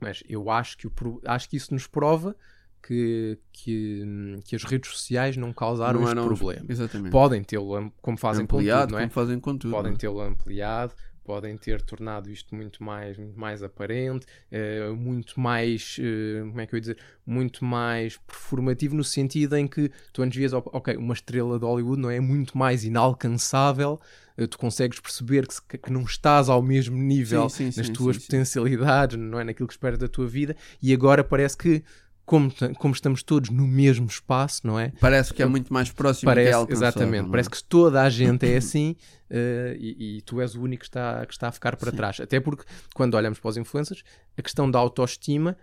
mas 0.00 0.22
eu 0.28 0.48
acho 0.50 0.76
que, 0.78 0.86
o, 0.86 0.92
acho 1.24 1.48
que 1.48 1.56
isso 1.56 1.72
nos 1.74 1.86
prova 1.86 2.36
que, 2.82 3.38
que, 3.52 4.02
que 4.44 4.56
as 4.56 4.64
redes 4.64 4.90
sociais 4.90 5.36
não 5.36 5.52
causaram 5.52 6.00
Não 6.00 6.08
este 6.08 6.20
problema. 6.20 6.66
Exatamente. 6.68 7.12
Podem 7.12 7.44
tê-lo, 7.44 7.92
como 8.02 8.18
fazem 8.18 8.44
com 8.44 8.56
ampliado, 8.56 8.88
tudo, 8.88 8.92
não 8.92 8.98
é? 8.98 9.02
como 9.02 9.12
fazem 9.12 9.40
com 9.40 9.56
tudo. 9.56 9.70
podem 9.70 9.92
é? 9.92 9.96
tê-lo 9.96 10.20
ampliado, 10.20 10.92
podem 11.24 11.56
ter 11.56 11.80
tornado 11.82 12.30
isto 12.30 12.54
muito 12.54 12.82
mais, 12.82 13.16
muito 13.16 13.38
mais 13.38 13.62
aparente, 13.62 14.26
eh, 14.50 14.90
muito 14.90 15.38
mais, 15.38 15.96
eh, 16.00 16.40
como 16.40 16.60
é 16.60 16.66
que 16.66 16.74
eu 16.74 16.76
ia 16.76 16.80
dizer, 16.80 16.98
muito 17.24 17.64
mais 17.64 18.16
performativo 18.16 18.96
no 18.96 19.04
sentido 19.04 19.56
em 19.56 19.66
que 19.66 19.90
tu 20.12 20.22
antes 20.22 20.36
vias, 20.36 20.52
ok, 20.52 20.96
uma 20.96 21.14
estrela 21.14 21.58
de 21.58 21.64
Hollywood 21.64 22.00
não 22.00 22.10
é 22.10 22.18
muito 22.18 22.58
mais 22.58 22.84
inalcançável, 22.84 24.00
eh, 24.36 24.46
tu 24.46 24.58
consegues 24.58 24.98
perceber 24.98 25.46
que, 25.46 25.78
que 25.78 25.92
não 25.92 26.02
estás 26.02 26.48
ao 26.48 26.60
mesmo 26.60 26.96
nível 26.96 27.48
Sim, 27.48 27.70
sim, 27.70 27.80
nas 27.80 27.86
sim, 27.86 27.92
tuas 27.92 28.18
potencialidades, 28.18 29.16
não 29.16 29.38
é 29.38 29.44
naquilo 29.44 29.68
que 29.68 29.74
esperas 29.74 29.98
da 29.98 30.08
tua 30.08 30.26
vida, 30.26 30.56
e 30.82 30.92
agora 30.92 31.22
parece 31.22 31.56
que 31.56 31.84
como, 32.24 32.52
como 32.78 32.94
estamos 32.94 33.22
todos 33.22 33.50
no 33.50 33.66
mesmo 33.66 34.06
espaço, 34.06 34.66
não 34.66 34.78
é? 34.78 34.92
Parece 35.00 35.34
que 35.34 35.42
é 35.42 35.46
muito 35.46 35.72
mais 35.72 35.90
próximo 35.90 36.30
Parece, 36.30 36.48
que 36.48 36.52
é 36.52 36.56
alcançável, 36.56 36.88
exatamente, 36.88 37.26
é? 37.26 37.30
parece 37.30 37.50
que 37.50 37.64
toda 37.64 38.02
a 38.02 38.08
gente 38.08 38.46
é 38.46 38.56
assim 38.56 38.96
eh, 39.28 39.76
e, 39.78 40.18
e 40.18 40.22
tu 40.22 40.40
és 40.40 40.54
o 40.54 40.62
único 40.62 40.80
que 40.80 40.88
está, 40.88 41.26
que 41.26 41.32
está 41.32 41.48
a 41.48 41.52
ficar 41.52 41.76
para 41.76 41.90
trás. 41.92 42.20
Até 42.20 42.40
porque 42.40 42.64
quando 42.94 43.14
olhamos 43.14 43.38
para 43.40 43.48
os 43.48 43.56
influencers, 43.56 44.02
a 44.36 44.42
questão 44.42 44.70
da 44.70 44.78
autoestima 44.78 45.56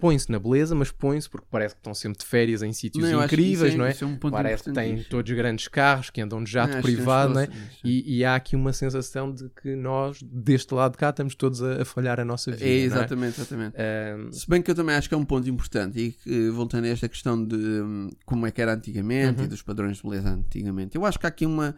põe-se 0.00 0.30
na 0.32 0.38
beleza, 0.38 0.74
mas 0.74 0.90
põe-se 0.90 1.28
porque 1.28 1.46
parece 1.50 1.74
que 1.74 1.80
estão 1.80 1.94
sempre 1.94 2.18
de 2.18 2.24
férias 2.24 2.62
em 2.62 2.72
sítios 2.72 3.08
Não, 3.08 3.18
que 3.20 3.24
incríveis, 3.26 3.70
isso 3.70 3.78
não 3.78 3.84
é? 3.84 3.90
isso 3.90 4.06
um 4.06 4.16
Parece 4.18 4.64
que 4.64 4.72
têm 4.72 5.02
todos 5.04 5.30
grandes 5.32 5.68
carros, 5.68 6.10
que 6.10 6.20
andam 6.20 6.42
de 6.42 6.50
jato 6.50 6.70
Acho 6.76 6.86
que 6.86 6.94
privado, 6.94 7.34
não 7.34 7.40
é? 7.40 7.48
E, 7.84 8.18
e 8.18 8.24
há 8.24 8.34
aqui 8.34 8.56
uma 8.56 8.72
sensação 8.72 9.32
de 9.32 9.48
que 9.50 9.76
nós, 9.76 10.18
deste 10.22 10.72
lado 10.74 10.92
de 10.92 10.98
cá, 10.98 11.10
estamos 11.10 11.34
todos 11.34 11.62
a, 11.62 11.82
a 11.82 11.84
falhar 11.84 12.18
a 12.18 12.24
nossa 12.24 12.50
vida. 12.50 12.64
É, 12.64 12.68
não 12.68 12.74
é? 12.74 12.78
exatamente, 12.84 13.40
exatamente. 13.40 13.76
Ahm, 13.76 14.32
Se 14.32 14.48
bem 14.48 14.62
que 14.62 14.70
eu 14.70 14.74
também 14.74 14.94
acho 14.96 15.08
que 15.08 15.14
é 15.14 15.18
um 15.18 15.24
ponto 15.24 15.48
importante 15.48 15.98
e 16.00 16.12
que, 16.12 16.50
voltando 16.50 16.84
a 16.86 16.88
esta 16.88 17.08
questão 17.08 17.44
de 17.44 17.56
hum, 17.56 18.08
como 18.24 18.46
é 18.46 18.50
que 18.50 18.60
era 18.60 18.74
antigamente 18.74 19.38
Uhum. 19.40 19.44
e 19.44 19.48
dos 19.48 19.62
padrões 19.62 19.98
de 19.98 20.02
beleza 20.02 20.30
antigamente, 20.30 20.96
eu 20.96 21.04
acho 21.04 21.18
que 21.18 21.26
há 21.26 21.28
aqui 21.28 21.44
uma 21.46 21.74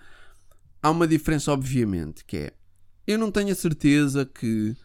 há 0.83 0.91
uma 0.91 1.07
diferença 1.07 1.53
obviamente 1.53 2.25
que 2.25 2.37
é 2.37 2.53
eu 3.07 3.19
não 3.19 3.31
tenho 3.31 3.51
a 3.51 3.55
certeza 3.55 4.25
que 4.25 4.77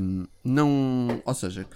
hum, 0.00 0.26
não, 0.44 1.22
ou 1.24 1.34
seja, 1.34 1.66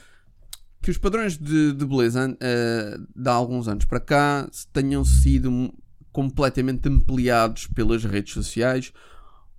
que 0.82 0.90
os 0.90 0.98
padrões 0.98 1.38
de, 1.38 1.72
de 1.72 1.86
beleza 1.86 2.36
eh, 2.40 2.98
de 3.14 3.28
há 3.28 3.32
alguns 3.32 3.68
anos 3.68 3.84
para 3.84 4.00
cá 4.00 4.50
tenham 4.72 5.04
sido 5.04 5.72
completamente 6.10 6.88
ampliados 6.88 7.68
pelas 7.68 8.04
redes 8.04 8.34
sociais. 8.34 8.92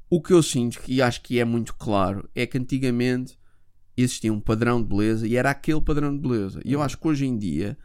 O 0.09 0.21
que 0.21 0.33
eu 0.33 0.43
sinto 0.43 0.79
e 0.88 1.01
acho 1.01 1.21
que 1.21 1.39
é 1.39 1.45
muito 1.45 1.73
claro 1.75 2.29
é 2.36 2.45
que 2.45 2.57
antigamente 2.57 3.39
existia 3.95 4.33
um 4.33 4.39
padrão 4.39 4.81
de 4.81 4.88
beleza 4.88 5.25
e 5.27 5.36
era 5.38 5.49
aquele 5.49 5.81
padrão 5.81 6.13
de 6.13 6.21
beleza. 6.21 6.62
E 6.65 6.73
eu 6.73 6.81
acho 6.81 6.97
que 6.97 7.07
hoje 7.07 7.25
em 7.25 7.38
dia 7.38 7.77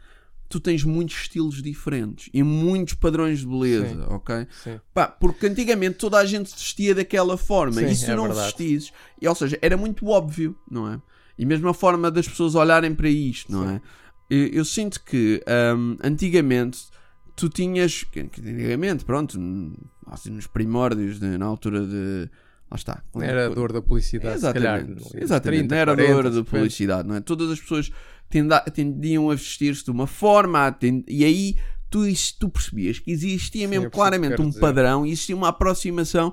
tu 0.49 0.59
tens 0.59 0.83
muitos 0.83 1.15
estilos 1.15 1.61
diferentes 1.61 2.29
e 2.33 2.43
muitos 2.43 2.95
padrões 2.95 3.39
de 3.39 3.47
beleza, 3.47 3.87
Sim. 3.95 4.05
ok? 4.09 4.47
sim. 4.63 4.79
Pá, 4.93 5.07
porque 5.07 5.45
antigamente 5.45 5.97
toda 5.97 6.17
a 6.17 6.25
gente 6.25 6.51
vestia 6.51 6.93
daquela 6.93 7.37
forma 7.37 7.79
Sim, 7.79 7.87
e 7.87 7.95
se 7.95 8.11
é 8.11 8.15
não 8.15 8.23
verdade. 8.23 8.47
vestisses, 8.47 8.91
ou 9.23 9.35
seja, 9.35 9.57
era 9.61 9.77
muito 9.77 10.07
óbvio, 10.07 10.57
não 10.69 10.91
é? 10.91 10.99
E 11.39 11.45
mesmo 11.45 11.69
a 11.69 11.73
forma 11.73 12.11
das 12.11 12.27
pessoas 12.27 12.53
olharem 12.53 12.93
para 12.93 13.09
isto, 13.09 13.51
não 13.51 13.67
Sim. 13.67 13.75
é? 13.75 13.81
Eu, 14.29 14.47
eu 14.49 14.65
sinto 14.65 15.01
que 15.03 15.41
hum, 15.75 15.97
antigamente 16.03 16.79
tu 17.35 17.47
tinhas, 17.49 18.05
antigamente, 18.15 19.05
pronto, 19.05 19.39
assim, 20.07 20.29
nos 20.31 20.45
primórdios, 20.45 21.19
de- 21.19 21.37
na 21.37 21.45
altura 21.45 21.87
de. 21.87 22.29
Lá 22.69 22.75
está. 22.75 23.01
quando- 23.11 23.23
Era 23.23 23.47
a 23.47 23.49
dor 23.49 23.71
da 23.71 23.81
publicidade, 23.81 24.41
se 24.41 24.53
calhar. 24.53 24.75
Exatamente, 24.81 25.01
nos 25.03 25.15
exatamente. 25.15 25.59
30, 25.69 25.75
não 25.75 25.81
era 25.81 25.95
40, 25.95 26.13
dor 26.23 26.31
50. 26.33 26.49
publicidade, 26.51 27.07
não 27.07 27.15
é? 27.15 27.21
Todas 27.21 27.49
as 27.49 27.59
pessoas 27.59 27.89
tendiam 28.73 29.31
a 29.31 29.35
vestir-se 29.35 29.83
de 29.85 29.89
uma 29.91 30.05
forma, 30.05 30.67
a 30.67 30.75
e 31.07 31.23
aí 31.25 31.55
tu, 31.89 32.01
tu 32.39 32.49
percebias 32.49 32.99
que 32.99 33.09
existia 33.11 33.67
mesmo 33.67 33.89
claramente 33.89 34.39
um 34.41 34.49
dizer. 34.49 34.59
padrão, 34.59 35.05
e 35.05 35.11
existia 35.11 35.35
uma 35.35 35.47
aproximação 35.47 36.31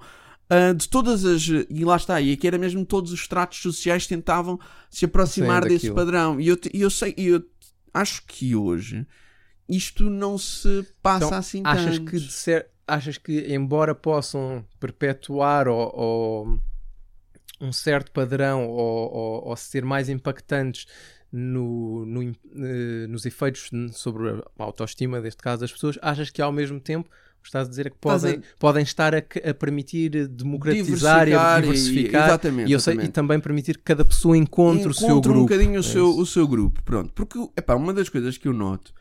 ah, 0.49 0.73
de 0.73 0.89
todas 0.89 1.25
as. 1.25 1.47
E 1.47 1.85
lá 1.85 1.97
está, 1.97 2.21
e 2.21 2.33
aqui 2.33 2.47
era 2.47 2.59
mesmo 2.59 2.85
todos 2.85 3.13
os 3.13 3.27
tratos 3.27 3.59
sociais 3.61 4.07
tentavam 4.07 4.59
se 4.91 5.05
aproximar 5.05 5.63
Sim, 5.63 5.69
desse 5.69 5.91
padrão. 5.93 6.41
E 6.41 6.49
eu, 6.49 6.57
te- 6.57 6.71
eu 6.75 6.91
sei, 6.91 7.15
e 7.17 7.27
eu 7.29 7.45
acho 7.93 8.23
que 8.27 8.55
hoje 8.55 9.07
isto 9.69 10.09
não 10.11 10.39
se 10.39 10.87
passa 11.03 11.27
Então, 11.27 11.39
assim 11.39 11.63
achas 11.65 11.99
tanto. 11.99 12.11
que, 12.11 12.19
de 12.21 12.31
cer- 12.33 12.69
achas 12.87 13.19
que 13.19 13.53
embora 13.53 13.95
possam 13.95 14.65
perpetuar 14.79 15.67
ou, 15.67 15.93
ou 15.97 16.61
um 17.61 17.73
certo 17.73 18.13
padrão 18.13 18.69
ou, 18.69 19.13
ou- 19.13 19.49
ou 19.49 19.57
ser 19.57 19.85
mais 19.85 20.09
impactantes 20.09 20.87
no, 21.33 22.07
no 22.07 22.23
eh, 22.23 23.07
nos 23.09 23.27
efeitos 23.27 23.69
sobre 23.93 24.29
a 24.31 24.43
autoestima, 24.63 25.21
deste 25.21 25.43
caso, 25.43 25.61
das 25.63 25.73
pessoas, 25.73 25.99
achas 26.01 26.31
que 26.31 26.41
ao 26.41 26.53
mesmo 26.53 26.79
tempo 26.79 27.11
estás 27.49 27.67
a 27.67 27.71
dizer 27.71 27.91
que 27.91 27.97
Estás 27.97 28.25
a- 28.25 28.29
podem, 28.29 28.43
podem 28.59 28.83
estar 28.83 29.15
a, 29.15 29.19
a 29.19 29.55
permitir 29.55 30.29
democratizar 30.29 31.23
e 31.29 31.31
Diversificar 31.31 31.59
e- 31.59 31.63
diversificar 31.63 32.27
exatamente, 32.29 32.69
e, 32.69 32.73
eu 32.73 32.81
sei- 32.81 32.93
exatamente. 32.95 33.11
e 33.11 33.13
também 33.13 33.41
permitir 33.41 33.77
que 33.77 33.83
cada 33.85 34.05
pessoa 34.05 34.37
encontre, 34.37 34.89
o 34.89 34.95
seu 34.95 35.09
Encontra 35.09 35.33
grupo. 35.33 35.45
um 35.45 35.49
bocadinho 35.49 35.77
o 35.77 35.81
É 35.81 35.83
seu, 35.83 36.11
isso. 36.11 36.21
o 36.21 36.27
seu 36.27 36.47
grupo, 36.49 36.83
pronto. 36.83 37.13
Porque, 37.13 37.39
epá, 37.57 37.75
uma 37.75 37.93
das 37.93 38.09
coisas 38.09 38.37
que 38.39 38.47
eu 38.49 38.53
noto 38.53 38.93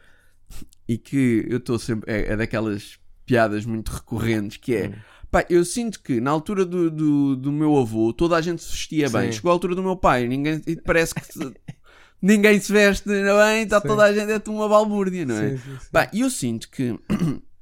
e 0.88 0.98
que 0.98 1.46
eu 1.50 1.58
estou 1.58 1.78
sempre, 1.80 2.12
é, 2.12 2.34
é 2.34 2.36
daquelas 2.38 2.98
piadas 3.26 3.66
muito 3.66 3.90
recorrentes 3.92 4.58
que 4.58 4.76
é, 4.76 4.88
Hum. 4.90 4.94
Pá, 5.32 5.44
eu 5.50 5.66
sinto 5.66 6.02
que 6.02 6.22
na 6.22 6.32
altura 6.32 6.64
do, 6.64 6.90
do, 6.90 7.36
do 7.36 7.52
meu 7.52 7.76
avô 7.78 8.14
toda 8.14 8.38
a 8.38 8.42
gente 8.42 8.62
se 8.64 8.72
vestia 8.72 9.10
bem. 9.10 9.26
Sim. 9.26 9.32
Chegou 9.34 9.50
a 9.50 9.54
altura 9.54 9.76
do 9.76 9.84
meu 9.84 9.98
pai, 9.98 10.28
ninguém, 10.28 10.62
e 10.66 10.78
parece 10.78 11.14
que 11.14 11.26
se- 11.26 11.54
ninguém 12.22 12.58
se 12.62 12.72
veste 12.72 13.10
bem, 13.10 13.64
está 13.64 13.82
toda 13.82 14.04
a 14.06 14.14
gente 14.14 14.32
é 14.32 14.42
uma 14.50 14.70
balbúrdia, 14.70 15.26
não 15.26 15.36
é? 15.36 15.50
Sim, 15.50 15.58
sim, 15.58 15.78
sim. 15.82 15.90
E 16.14 16.22
eu 16.22 16.30
sinto 16.30 16.70
que, 16.70 16.98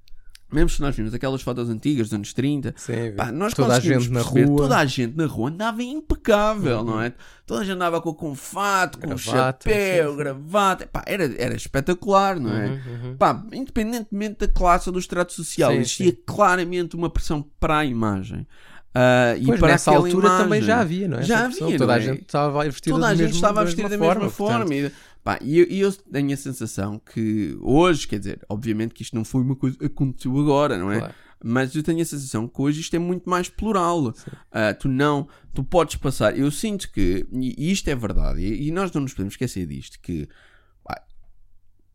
mesmo 0.54 0.70
se 0.70 0.82
nós 0.82 0.96
vimos 0.96 1.14
aquelas 1.14 1.42
fotos 1.42 1.70
antigas 1.70 2.08
dos 2.08 2.14
anos 2.14 2.34
30, 2.34 2.74
Sim, 2.78 3.14
pá, 3.18 3.32
nós 3.32 3.54
toda 3.54 3.76
a 3.76 3.80
gente 3.80 4.10
na 4.10 4.22
perceber, 4.22 4.46
rua. 4.46 4.58
toda 4.58 4.78
a 4.78 4.86
gente 4.86 5.18
na 5.18 5.26
rua 5.26 5.50
andava 5.50 5.82
impecável, 5.84 6.84
não 6.84 7.02
é? 7.02 7.14
Toda 7.46 7.62
a 7.62 7.64
gente 7.64 7.74
andava 7.76 8.00
com, 8.02 8.14
com 8.14 8.34
fato, 8.36 8.98
com 9.00 9.08
Gravata, 9.08 9.70
chapéu, 9.70 10.16
gravata, 10.16 10.88
pá, 10.88 11.04
era, 11.06 11.24
era 11.38 11.56
espetacular, 11.56 12.40
não 12.40 12.54
é? 12.56 12.66
Uhum, 12.68 12.80
uhum. 13.10 13.18
Pá, 13.18 13.44
independentemente 13.52 14.40
da 14.40 14.48
classe 14.48 14.88
ou 14.90 14.94
do 14.94 15.00
estrato 15.00 15.34
social, 15.34 15.72
Sim, 15.72 15.78
existia 15.80 16.12
sim. 16.12 16.18
claramente 16.26 16.96
uma 16.96 17.10
pressão 17.10 17.46
para 17.60 17.80
a 17.80 17.86
imagem. 17.86 18.48
Ah, 18.96 19.36
e 19.38 19.46
Pois, 19.48 19.60
para 19.60 19.70
nessa 19.70 19.90
aquela 19.90 20.06
altura 20.06 20.30
também 20.30 20.46
imagem. 20.60 20.64
já 20.68 20.80
havia, 20.80 21.08
não 21.08 21.18
é? 21.18 21.24
Já 21.24 21.48
Essa 21.48 21.64
havia, 21.66 21.78
Toda 21.80 21.86
não 21.88 21.94
a 21.94 21.98
é? 21.98 22.02
gente 22.02 22.22
estava 22.22 22.64
vestida 22.64 22.96
Toda 22.96 23.08
a 23.08 23.16
gente 23.16 23.34
estava 23.34 23.60
a 23.60 23.64
da 23.64 23.66
vestir 23.66 23.84
da 23.90 23.90
mesma 23.98 24.06
mesma 24.14 24.30
forma. 24.30 24.60
portanto, 24.66 24.74
E, 24.74 24.92
pá, 25.24 25.40
e 25.42 25.60
eu, 25.60 25.68
e 25.70 25.80
eu 25.80 25.92
tenho 25.92 26.34
a 26.34 26.38
sensação 26.38 27.00
que 27.00 27.58
hoje, 27.62 28.08
quer 28.08 28.20
dizer, 28.20 28.46
obviamente 28.50 28.94
que 28.94 29.04
isto 29.04 29.16
não 29.16 29.24
foi 29.24 29.42
uma 29.42 29.56
coisa 29.56 29.78
que 29.78 29.86
aconteceu 29.86 30.38
agora, 30.38 30.78
não 30.78 30.92
é? 30.92 31.00
claro. 31.00 31.14
Mas 31.46 31.76
eu 31.76 31.84
tenho 31.84 32.02
a 32.02 32.06
sensação 32.06 32.48
que 32.48 32.62
hoje 32.62 32.80
isto 32.80 32.96
é 32.96 33.00
muito 33.00 33.30
mais 33.30 33.50
plural. 33.50 34.14
Ah, 34.50 34.74
tu 34.74 34.88
não, 34.88 35.28
tu 35.54 35.62
podes 35.62 35.98
passar. 35.98 36.38
Eu 36.38 36.50
sinto 36.50 36.90
que, 36.90 37.28
e 37.34 37.70
isto 37.70 37.90
é 37.90 37.96
verdade, 37.96 38.40
e, 38.42 38.68
e 38.68 38.72
nós 38.72 38.92
não 38.94 39.02
nos 39.02 39.14
podemos 39.14 39.34
esquecer 39.34 39.66
disto, 39.68 40.00
que 40.02 40.30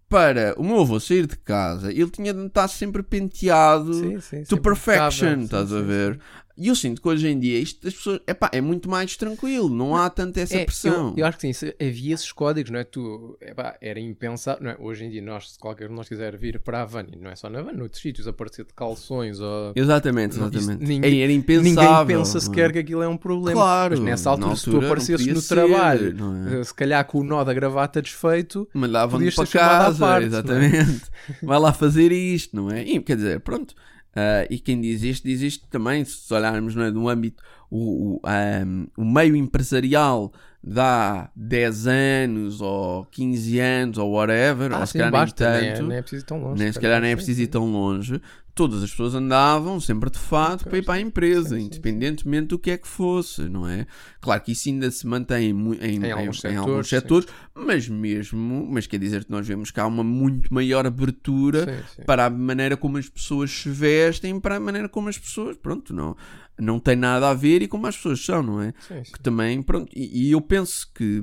para 0.08 0.54
o 0.58 0.64
meu 0.64 0.80
avô 0.80 0.98
sair 0.98 1.26
de 1.26 1.36
casa, 1.36 1.92
ele 1.92 2.08
tinha 2.10 2.32
de 2.32 2.46
estar 2.46 2.66
sempre 2.68 3.02
penteado 3.02 3.92
Sim, 3.92 4.20
sim, 4.20 4.42
to 4.44 4.56
sim, 4.56 4.62
perfection, 4.62 5.26
impecável. 5.32 5.44
estás 5.44 5.68
Sim, 5.68 5.76
a 5.76 5.80
ver? 5.82 6.20
E 6.58 6.66
eu 6.66 6.74
sinto 6.74 7.00
que 7.00 7.06
hoje 7.08 7.28
em 7.28 7.38
dia 7.38 7.56
isto 7.58 7.84
das 7.84 7.94
pessoas 7.94 8.20
epá, 8.26 8.50
é 8.52 8.60
muito 8.60 8.90
mais 8.90 9.16
tranquilo, 9.16 9.68
não 9.68 9.94
há 9.94 10.10
tanta 10.10 10.40
essa 10.40 10.56
É, 10.58 10.64
pressão. 10.64 11.10
Eu, 11.10 11.18
eu 11.18 11.26
acho 11.26 11.38
que 11.38 11.52
sim, 11.54 11.72
havia 11.80 12.14
esses 12.14 12.32
códigos, 12.32 12.70
não 12.72 12.80
é? 12.80 12.84
Tu, 12.84 13.38
epá, 13.40 13.76
era 13.80 14.00
impensável, 14.00 14.64
não 14.64 14.70
é? 14.72 14.76
Hoje 14.80 15.04
em 15.04 15.10
dia, 15.10 15.22
nós, 15.22 15.52
se 15.52 15.58
qualquer 15.58 15.86
um 15.86 15.90
de 15.90 15.94
nós 15.94 16.08
quiser 16.08 16.36
vir 16.36 16.58
para 16.58 16.82
a 16.82 16.84
van, 16.84 17.06
e 17.12 17.16
não 17.16 17.30
é 17.30 17.36
só 17.36 17.48
na 17.48 17.62
van, 17.62 17.72
noutros 17.72 18.02
sítios, 18.02 18.26
aparecer 18.26 18.64
de 18.64 18.72
calções 18.74 19.38
ou. 19.38 19.72
Exatamente, 19.76 20.36
Não, 20.36 20.48
isso 20.48 20.58
exatamente. 20.58 20.84
ninguém- 20.88 20.98
era 21.22 21.32
Ninguém 21.32 21.36
impensável. 21.36 22.18
pensa 22.18 22.32
não 22.32 22.38
é? 22.38 22.44
sequer 22.44 22.72
que 22.72 22.78
aquilo 22.80 23.02
é 23.02 23.08
um 23.08 23.16
problema. 23.16 23.52
Claro, 23.60 23.94
Mas 23.96 24.04
nessa 24.04 24.24
na 24.24 24.30
altura, 24.32 24.56
se 24.56 24.64
tu 24.64 24.70
altura 24.70 24.86
aparecesses 24.86 25.26
no 25.28 25.40
ser, 25.40 25.54
trabalho, 25.54 26.16
é? 26.48 26.60
eh, 26.60 26.64
se 26.64 26.74
calhar 26.74 27.04
com 27.06 27.20
o 27.20 27.24
nó 27.24 27.44
da 27.44 27.54
gravata 27.54 28.02
desfeito, 28.02 28.68
Mandavam-me 28.74 29.30
Podias 29.30 29.34
para 29.36 29.46
casa, 29.60 29.98
parte, 30.04 30.26
exatamente. 30.26 31.02
Vai 31.40 31.58
lá 31.60 31.72
fazer 31.72 32.10
isto, 32.10 32.56
não 32.56 32.68
é? 32.70 32.82
E, 32.82 33.00
quer 33.00 33.14
dizer, 33.16 33.38
pronto. 33.40 33.74
Ah, 34.18 34.46
e 34.50 34.58
quem 34.58 34.80
diz 34.80 35.02
isto, 35.02 35.24
diz 35.26 35.40
isto 35.42 35.66
também, 35.68 36.04
se 36.04 36.32
olharmos 36.34 36.74
não 36.74 36.84
é, 36.84 36.90
no 36.90 37.08
âmbito, 37.08 37.42
o, 37.70 38.16
o, 38.16 38.20
ahm, 38.24 38.86
o 38.96 39.04
meio 39.04 39.36
empresarial 39.36 40.32
dá 40.62 41.30
10 41.36 41.86
anos 41.86 42.60
ou 42.60 43.04
15 43.06 43.60
anos 43.60 43.98
ou 43.98 44.10
whatever, 44.12 44.72
ou 44.72 44.78
ah, 44.78 44.86
se 44.86 44.92
sim, 44.92 44.98
calhar 44.98 45.12
nem 45.12 45.20
basta, 45.20 45.50
nem, 45.50 45.68
é- 45.68 45.72
tanto, 45.74 45.88
nem 45.88 45.98
é 45.98 46.02
preciso 46.02 46.22
ir 46.22 46.26
tão 46.26 46.40
longe. 46.42 46.62
nem 46.62 46.72
se 46.72 46.80
calhar 46.80 47.00
nem 47.00 47.10
é 47.12 47.16
preciso 47.16 47.42
ir 47.42 47.46
tão 47.46 47.70
longe. 47.70 48.20
Todas 48.58 48.82
as 48.82 48.90
pessoas 48.90 49.14
andavam 49.14 49.78
sempre 49.78 50.10
de 50.10 50.18
fato 50.18 50.64
para 50.64 50.78
ir 50.78 50.82
para 50.84 50.94
a 50.94 51.00
empresa, 51.00 51.50
Sim, 51.50 51.60
sim, 51.60 51.66
independentemente 51.66 52.48
do 52.48 52.58
que 52.58 52.72
é 52.72 52.76
que 52.76 52.88
fosse, 52.88 53.42
não 53.48 53.68
é? 53.68 53.86
Claro 54.20 54.42
que 54.42 54.50
isso 54.50 54.68
ainda 54.68 54.90
se 54.90 55.06
mantém 55.06 55.50
em, 55.50 55.74
em, 55.80 56.04
Em 56.04 56.10
alguns 56.10 56.44
em 56.44 56.56
alguns 56.56 56.88
setores, 56.88 56.88
sim. 56.88 56.96
setores, 56.96 57.28
mas 57.54 57.88
mesmo, 57.88 58.66
mas 58.68 58.88
quer 58.88 58.98
dizer 58.98 59.24
que 59.24 59.30
nós 59.30 59.46
vemos 59.46 59.70
que 59.70 59.78
há 59.78 59.86
uma 59.86 60.02
muito 60.02 60.52
maior 60.52 60.84
abertura 60.84 61.64
Sim, 61.64 61.84
sim. 61.94 62.02
para 62.04 62.26
a 62.26 62.30
maneira 62.30 62.76
como 62.76 62.98
as 62.98 63.08
pessoas 63.08 63.48
se 63.52 63.70
vestem, 63.70 64.40
para 64.40 64.56
a 64.56 64.60
maneira 64.60 64.88
como 64.88 65.08
as 65.08 65.16
pessoas, 65.16 65.56
pronto, 65.56 65.94
não, 65.94 66.16
não 66.58 66.80
tem 66.80 66.96
nada 66.96 67.30
a 67.30 67.34
ver 67.34 67.62
e 67.62 67.68
como 67.68 67.86
as 67.86 67.94
pessoas 67.96 68.24
são, 68.24 68.42
não 68.42 68.60
é? 68.60 68.74
Sim, 68.88 69.04
sim. 69.04 69.12
que 69.12 69.20
também, 69.20 69.62
pronto, 69.62 69.88
e, 69.94 70.26
e 70.28 70.32
eu 70.32 70.40
penso 70.40 70.90
que 70.92 71.22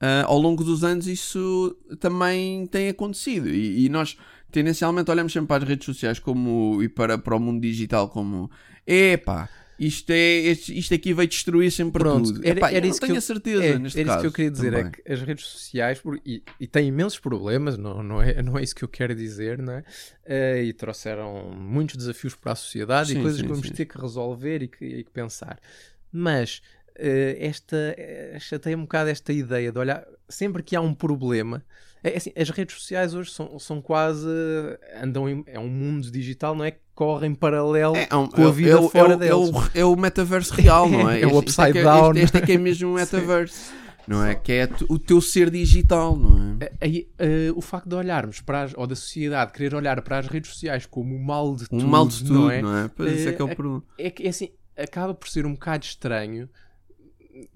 ah, 0.00 0.24
ao 0.26 0.38
longo 0.38 0.62
dos 0.62 0.84
anos 0.84 1.06
isso 1.06 1.76
também 1.98 2.66
tem 2.66 2.88
acontecido 2.88 3.48
e, 3.48 3.86
e 3.86 3.88
nós 3.88 4.16
tendencialmente 4.50 5.10
olhamos 5.10 5.32
sempre 5.32 5.48
para 5.48 5.62
as 5.62 5.68
redes 5.68 5.84
sociais 5.84 6.18
como 6.18 6.82
e 6.82 6.88
para, 6.88 7.18
para 7.18 7.36
o 7.36 7.40
mundo 7.40 7.60
digital 7.60 8.08
como 8.08 8.50
epá, 8.86 9.48
isto, 9.78 10.10
é, 10.10 10.38
isto, 10.50 10.92
aqui 10.92 11.14
vai 11.14 11.26
destruir 11.28 11.70
sempre 11.70 12.02
Pronto, 12.02 12.32
tudo. 12.32 12.44
era- 12.46 12.58
Epá, 12.58 12.70
era 12.72 12.84
eu 12.84 12.90
isso 12.90 13.00
que 13.00 13.12
eu- 13.12 13.20
certeza 13.20 13.62
É, 13.64 13.78
neste 13.78 14.00
era 14.00 14.08
caso. 14.08 14.18
isso 14.18 14.20
que 14.22 14.26
eu 14.26 14.32
queria 14.32 14.50
dizer, 14.50 14.72
também. 14.72 14.86
é 14.86 14.90
que 14.90 15.12
as 15.12 15.22
redes 15.22 15.46
sociais, 15.46 16.02
e, 16.26 16.42
e 16.58 16.66
têm 16.66 16.88
imensos 16.88 17.18
problemas, 17.20 17.78
não, 17.78 18.02
não, 18.02 18.20
é, 18.20 18.42
não 18.42 18.58
é 18.58 18.62
isso 18.62 18.74
que 18.74 18.82
eu 18.82 18.88
quero 18.88 19.14
dizer, 19.14 19.58
não 19.58 19.74
é? 19.74 19.84
Eh, 20.26 20.64
e 20.64 20.72
trouxeram 20.72 21.50
muitos 21.52 21.96
desafios 21.96 22.34
para 22.34 22.52
a 22.52 22.54
sociedade 22.56 23.12
Sim, 23.12 23.20
e 23.20 23.22
coisas 23.22 23.38
sim, 23.38 23.44
que 23.44 23.48
vamos 23.48 23.68
sim. 23.68 23.74
ter 23.74 23.84
que 23.86 23.96
resolver 24.00 24.62
e 24.64 24.68
que, 24.68 24.84
e 24.84 25.04
que 25.04 25.10
pensar. 25.12 25.60
Mas 26.10 26.60
eh, 26.96 27.36
esta, 27.40 27.76
eh, 27.96 28.36
chateia 28.40 28.76
um 28.76 28.82
bocado 28.82 29.10
esta 29.10 29.32
ideia 29.32 29.70
de 29.70 29.78
olhar, 29.78 30.04
sempre 30.28 30.62
que 30.64 30.74
há 30.74 30.80
um 30.80 30.92
problema, 30.94 31.64
é 32.02 32.16
assim, 32.16 32.32
as 32.36 32.50
redes 32.50 32.74
sociais 32.76 33.14
hoje 33.14 33.30
são, 33.30 33.58
são 33.58 33.80
quase, 33.82 34.26
andam 35.02 35.28
em, 35.28 35.42
é 35.46 35.58
um 35.58 35.68
mundo 35.68 36.10
digital, 36.10 36.54
não 36.54 36.64
é? 36.64 36.70
Que 36.72 36.80
correm 36.94 37.34
paralelo 37.34 37.96
É, 37.96 38.06
é 38.10 38.16
um- 38.16 38.26
com 38.26 38.44
a 38.44 38.48
é- 38.48 38.52
vida 38.52 38.70
é 38.70 38.76
o- 38.76 38.88
fora 38.88 39.12
é 39.12 39.16
o- 39.16 39.18
deles. 39.18 39.50
É 39.74 39.80
o, 39.80 39.80
é 39.82 39.84
o 39.84 39.96
metaverso 39.96 40.52
real, 40.54 40.88
não 40.88 41.08
é? 41.10 41.20
É 41.22 41.26
o 41.26 41.38
Este- 41.38 41.48
este 41.50 41.60
é 41.60 41.64
upside 41.64 41.82
down. 41.82 42.10
Este, 42.10 42.24
este 42.24 42.36
é 42.38 42.40
que 42.40 42.52
é 42.52 42.58
mesmo 42.58 42.92
metaverso, 42.94 43.72
não 44.06 44.24
é? 44.24 44.34
Que 44.34 44.52
é 44.52 44.68
o 44.88 44.98
teu 44.98 45.20
ser 45.20 45.50
digital, 45.50 46.16
não 46.16 46.58
é? 46.60 46.72
Aí, 46.80 47.08
eh, 47.18 47.50
o 47.54 47.60
facto 47.60 47.88
de 47.88 47.94
olharmos 47.94 48.40
para 48.40 48.62
as, 48.62 48.74
ou 48.76 48.86
da 48.86 48.96
sociedade 48.96 49.52
querer 49.52 49.74
olhar 49.74 50.00
para 50.02 50.18
as 50.18 50.26
redes 50.26 50.50
sociais 50.50 50.86
como 50.86 51.14
o 51.14 51.22
mal 51.24 51.54
de 51.54 51.64
Um 51.64 51.78
tudo, 51.78 51.86
mal 51.88 52.06
de 52.08 52.18
tudo, 52.18 52.32
não 52.34 52.50
é? 52.50 52.62
não 52.62 52.76
é? 52.78 52.88
Pois 52.88 53.12
isso 53.20 53.28
é 53.28 53.32
que 53.32 53.42
é 53.42 53.44
o 53.44 53.48
Eh, 53.50 53.54
problema. 53.54 53.82
É 53.98 54.10
que 54.10 54.24
é 54.26 54.28
assim, 54.30 54.50
acaba 54.76 55.12
por 55.14 55.28
ser 55.28 55.44
um 55.46 55.52
bocado 55.52 55.84
estranho, 55.84 56.48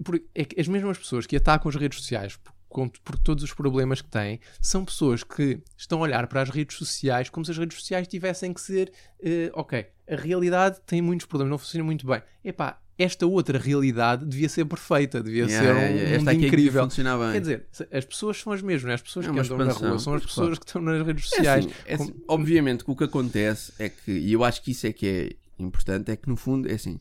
porque 0.03 0.25
é 0.33 0.45
que 0.45 0.59
as 0.61 0.67
mesmas 0.67 0.97
pessoas 0.97 1.25
que 1.25 1.35
atacam 1.35 1.67
as 1.69 1.75
redes 1.75 1.99
sociais 1.99 2.37
por, 2.73 2.89
com- 2.89 2.89
por 3.03 3.17
todos 3.17 3.43
os 3.43 3.53
problemas 3.53 4.01
que 4.01 4.09
têm, 4.09 4.39
são 4.61 4.83
pessoas 4.83 5.23
que 5.23 5.59
estão 5.77 5.99
a 5.99 6.01
olhar 6.01 6.27
para 6.27 6.41
as 6.41 6.49
redes 6.49 6.75
sociais 6.77 7.29
como 7.29 7.45
se 7.45 7.51
as 7.51 7.57
redes 7.57 7.77
sociais 7.77 8.07
tivessem 8.07 8.53
que 8.53 8.59
ser, 8.61 8.91
eh, 9.23 9.51
ok, 9.53 9.85
a 10.09 10.15
realidade 10.15 10.79
tem 10.85 11.01
muitos 11.01 11.25
problemas, 11.27 11.51
não 11.51 11.57
funciona 11.57 11.83
muito 11.83 12.05
bem. 12.05 12.21
Epá, 12.43 12.79
esta 12.97 13.25
outra 13.25 13.57
realidade 13.57 14.25
devia 14.25 14.47
ser 14.49 14.65
perfeita, 14.65 15.21
devia 15.23 15.45
Yeah, 15.45 15.67
ser 15.67 15.73
um 15.73 15.77
yeah, 15.79 15.95
yeah. 15.95 16.15
Esta 16.17 16.31
é 16.31 16.33
incrível. 16.35 16.87
Quer 17.31 17.39
dizer, 17.41 17.65
as 17.91 18.05
pessoas 18.05 18.37
são 18.39 18.53
as 18.53 18.61
mesmas, 18.61 18.83
não 18.83 18.91
é? 18.91 18.93
as 18.95 19.01
pessoas 19.01 19.25
É 19.25 19.29
que 19.31 19.39
andam 19.39 19.57
na 19.57 19.63
expansão, 19.65 19.89
rua 19.89 19.99
são 19.99 20.13
as 20.13 20.21
pois, 20.21 20.31
pessoas 20.31 20.47
claro. 20.47 20.59
que 20.59 20.65
estão 20.67 20.81
nas 20.81 21.05
redes 21.05 21.25
É 21.25 21.35
sociais. 21.35 21.65
assim, 21.65 21.75
é 21.87 21.97
Com- 21.97 22.03
assim, 22.03 22.13
obviamente 22.27 22.83
que 22.83 22.91
o 22.91 22.95
que 22.95 23.03
acontece 23.03 23.73
é 23.79 23.89
que, 23.89 24.11
e 24.11 24.31
eu 24.33 24.43
acho 24.43 24.61
que 24.61 24.71
isso 24.71 24.85
é 24.85 24.93
que 24.93 25.07
é 25.07 25.63
importante, 25.63 26.11
é 26.11 26.15
que 26.15 26.29
no 26.29 26.35
fundo 26.35 26.69
é 26.69 26.73
assim, 26.73 26.99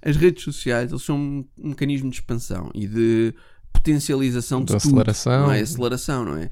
as 0.00 0.16
redes 0.16 0.44
sociais 0.44 0.90
eles 0.92 1.02
são 1.02 1.16
um, 1.16 1.44
um 1.58 1.68
mecanismo 1.70 2.08
de 2.10 2.16
expansão 2.16 2.70
e 2.74 2.86
de 2.86 3.34
potencialização 3.72 4.60
de, 4.60 4.66
De 4.74 4.80
tudo, 4.80 4.88
aceleração. 4.88 5.42
não 5.42 5.52
é? 5.52 5.60
Aceleração, 5.60 6.24
não 6.24 6.36
é? 6.36 6.50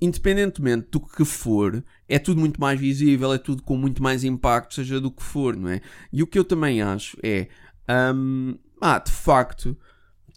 Independentemente 0.00 0.88
do 0.90 1.00
que 1.00 1.24
for, 1.24 1.84
é 2.08 2.18
tudo 2.18 2.40
muito 2.40 2.60
mais 2.60 2.80
visível, 2.80 3.32
é 3.32 3.38
tudo 3.38 3.62
com 3.62 3.76
muito 3.76 4.02
mais 4.02 4.24
impacto, 4.24 4.74
seja 4.74 5.00
do 5.00 5.10
que 5.10 5.22
for, 5.22 5.56
não 5.56 5.68
é? 5.68 5.80
E 6.12 6.22
o 6.22 6.26
que 6.26 6.38
eu 6.38 6.44
também 6.44 6.80
acho 6.80 7.16
é, 7.22 7.48
hum, 8.14 8.56
ah, 8.80 8.98
de 8.98 9.10
facto, 9.10 9.76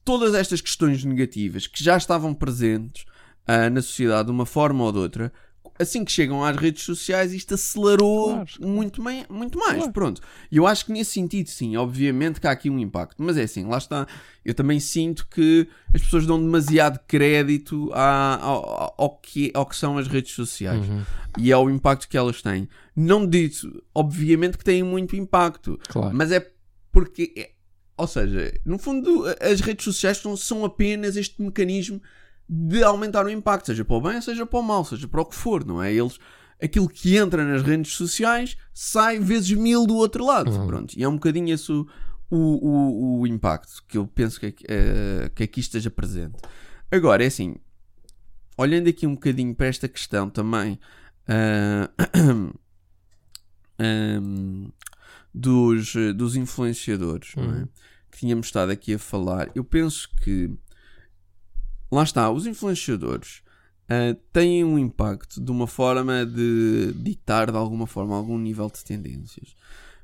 todas 0.03 0.34
estas 0.34 0.59
questões 0.59 1.03
negativas 1.05 1.65
que 1.67 1.84
já 1.84 1.95
estavam 1.95 2.34
presentes 2.34 3.05
ah, 3.47 3.69
na 3.69 3.81
sociedade 3.81 4.25
de 4.25 4.31
uma 4.31 4.45
forma 4.45 4.84
ou 4.84 4.91
de 4.91 4.97
outra, 4.99 5.31
assim 5.78 6.05
que 6.05 6.11
chegam 6.11 6.43
às 6.43 6.55
redes 6.55 6.84
sociais, 6.84 7.34
isto 7.34 7.55
acelerou 7.55 8.34
Claro, 8.34 8.49
muito, 8.61 9.01
mai- 9.01 9.26
muito 9.30 9.57
mais. 9.57 9.78
Claro. 9.78 9.91
Pronto. 9.91 10.21
E 10.51 10.57
eu 10.57 10.67
acho 10.67 10.86
que 10.86 10.91
nesse 10.91 11.11
sentido, 11.11 11.49
sim, 11.49 11.76
obviamente 11.78 12.39
que 12.39 12.47
há 12.47 12.51
aqui 12.51 12.69
um 12.69 12.78
impacto. 12.80 13.21
Mas 13.21 13.38
é 13.38 13.43
assim, 13.43 13.65
lá 13.65 13.78
está. 13.78 14.07
Eu 14.45 14.53
também 14.53 14.80
sinto 14.80 15.28
que 15.28 15.67
as 15.93 16.01
pessoas 16.01 16.26
dão 16.26 16.39
demasiado 16.39 16.99
crédito 17.07 17.89
à- 17.93 18.38
ao, 18.41 18.95
ao 18.97 19.17
que, 19.17 19.51
ao 19.53 19.65
que 19.65 19.76
são 19.76 19.97
as 19.97 20.07
redes 20.07 20.34
sociais 20.34 20.88
Uhum. 20.88 21.01
e 21.38 21.51
ao 21.51 21.69
impacto 21.69 22.07
que 22.07 22.17
elas 22.17 22.41
têm. 22.41 22.67
Não 22.95 23.26
disso, 23.28 23.82
obviamente 23.95 24.57
que 24.57 24.63
têm 24.63 24.84
muito 24.84 25.15
impacto. 25.15 25.80
Claro. 25.88 26.15
Mas 26.15 26.32
é 26.32 26.45
porque. 26.91 27.34
é- 27.38 27.49
ou 27.95 28.07
seja, 28.07 28.51
no 28.65 28.78
fundo, 28.80 29.24
as 29.39 29.61
redes 29.61 29.86
sociais 29.86 30.21
são 30.38 30.65
apenas 30.65 31.15
este 31.15 31.41
mecanismo 31.41 32.01
de 32.47 32.83
aumentar 32.83 33.25
o 33.25 33.29
impacto, 33.29 33.67
seja 33.67 33.85
para 33.85 33.95
o 33.95 34.01
bem, 34.01 34.21
seja 34.21 34.45
para 34.45 34.59
o 34.59 34.63
mal, 34.63 34.83
seja 34.85 35.07
para 35.07 35.21
o 35.21 35.25
que 35.25 35.35
for, 35.35 35.65
não 35.65 35.81
é? 35.81 35.93
Eles. 35.93 36.19
Aquilo 36.61 36.87
que 36.87 37.17
entra 37.17 37.43
nas 37.43 37.61
redes 37.61 37.93
sociais 37.93 38.55
sai 38.73 39.19
vezes 39.19 39.51
mil 39.51 39.85
do 39.85 39.95
outro 39.95 40.25
lado. 40.25 40.49
Uhum. 40.49 40.67
Pronto. 40.67 40.93
E 40.97 41.03
é 41.03 41.07
um 41.09 41.15
bocadinho 41.15 41.53
esse 41.53 41.71
o, 41.71 41.87
o, 42.29 43.19
o, 43.19 43.27
impacto 43.27 43.83
que 43.87 43.97
eu 43.97 44.07
penso 44.07 44.39
que, 44.39 44.45
aqui- 44.47 44.65
eh, 44.67 45.29
que 45.35 45.43
aqui 45.43 45.59
esteja 45.59 45.91
presente. 45.91 46.37
Agora, 46.89 47.23
é 47.23 47.27
assim, 47.27 47.55
olhando 48.57 48.87
aqui 48.87 49.05
um 49.05 49.13
bocadinho 49.13 49.53
para 49.53 49.67
esta 49.67 49.87
questão 49.87 50.29
também 50.29 50.79
ah, 51.27 51.89
ahm, 53.79 54.67
dos, 55.33 55.93
dos 56.15 56.35
influenciadores, 56.35 57.33
é? 57.37 57.41
Uhum. 57.41 57.67
que 58.11 58.19
tínhamos 58.19 58.47
estado 58.47 58.71
aqui 58.71 58.93
a 58.93 58.99
falar, 58.99 59.49
eu 59.55 59.63
penso 59.63 60.09
que 60.21 60.51
lá 61.93 62.03
está, 62.03 62.29
os 62.31 62.45
influenciadores 62.47 63.41
ah, 63.89 64.15
têm 64.31 64.63
um 64.63 64.79
impacto 64.79 65.41
de 65.43 65.51
uma 65.51 65.67
forma 65.67 66.25
de 66.25 66.93
ditar 66.93 67.51
de 67.51 67.57
alguma 67.57 67.85
forma 67.85 68.15
algum 68.15 68.37
nível 68.37 68.69
de 68.69 68.83
tendências. 68.83 69.55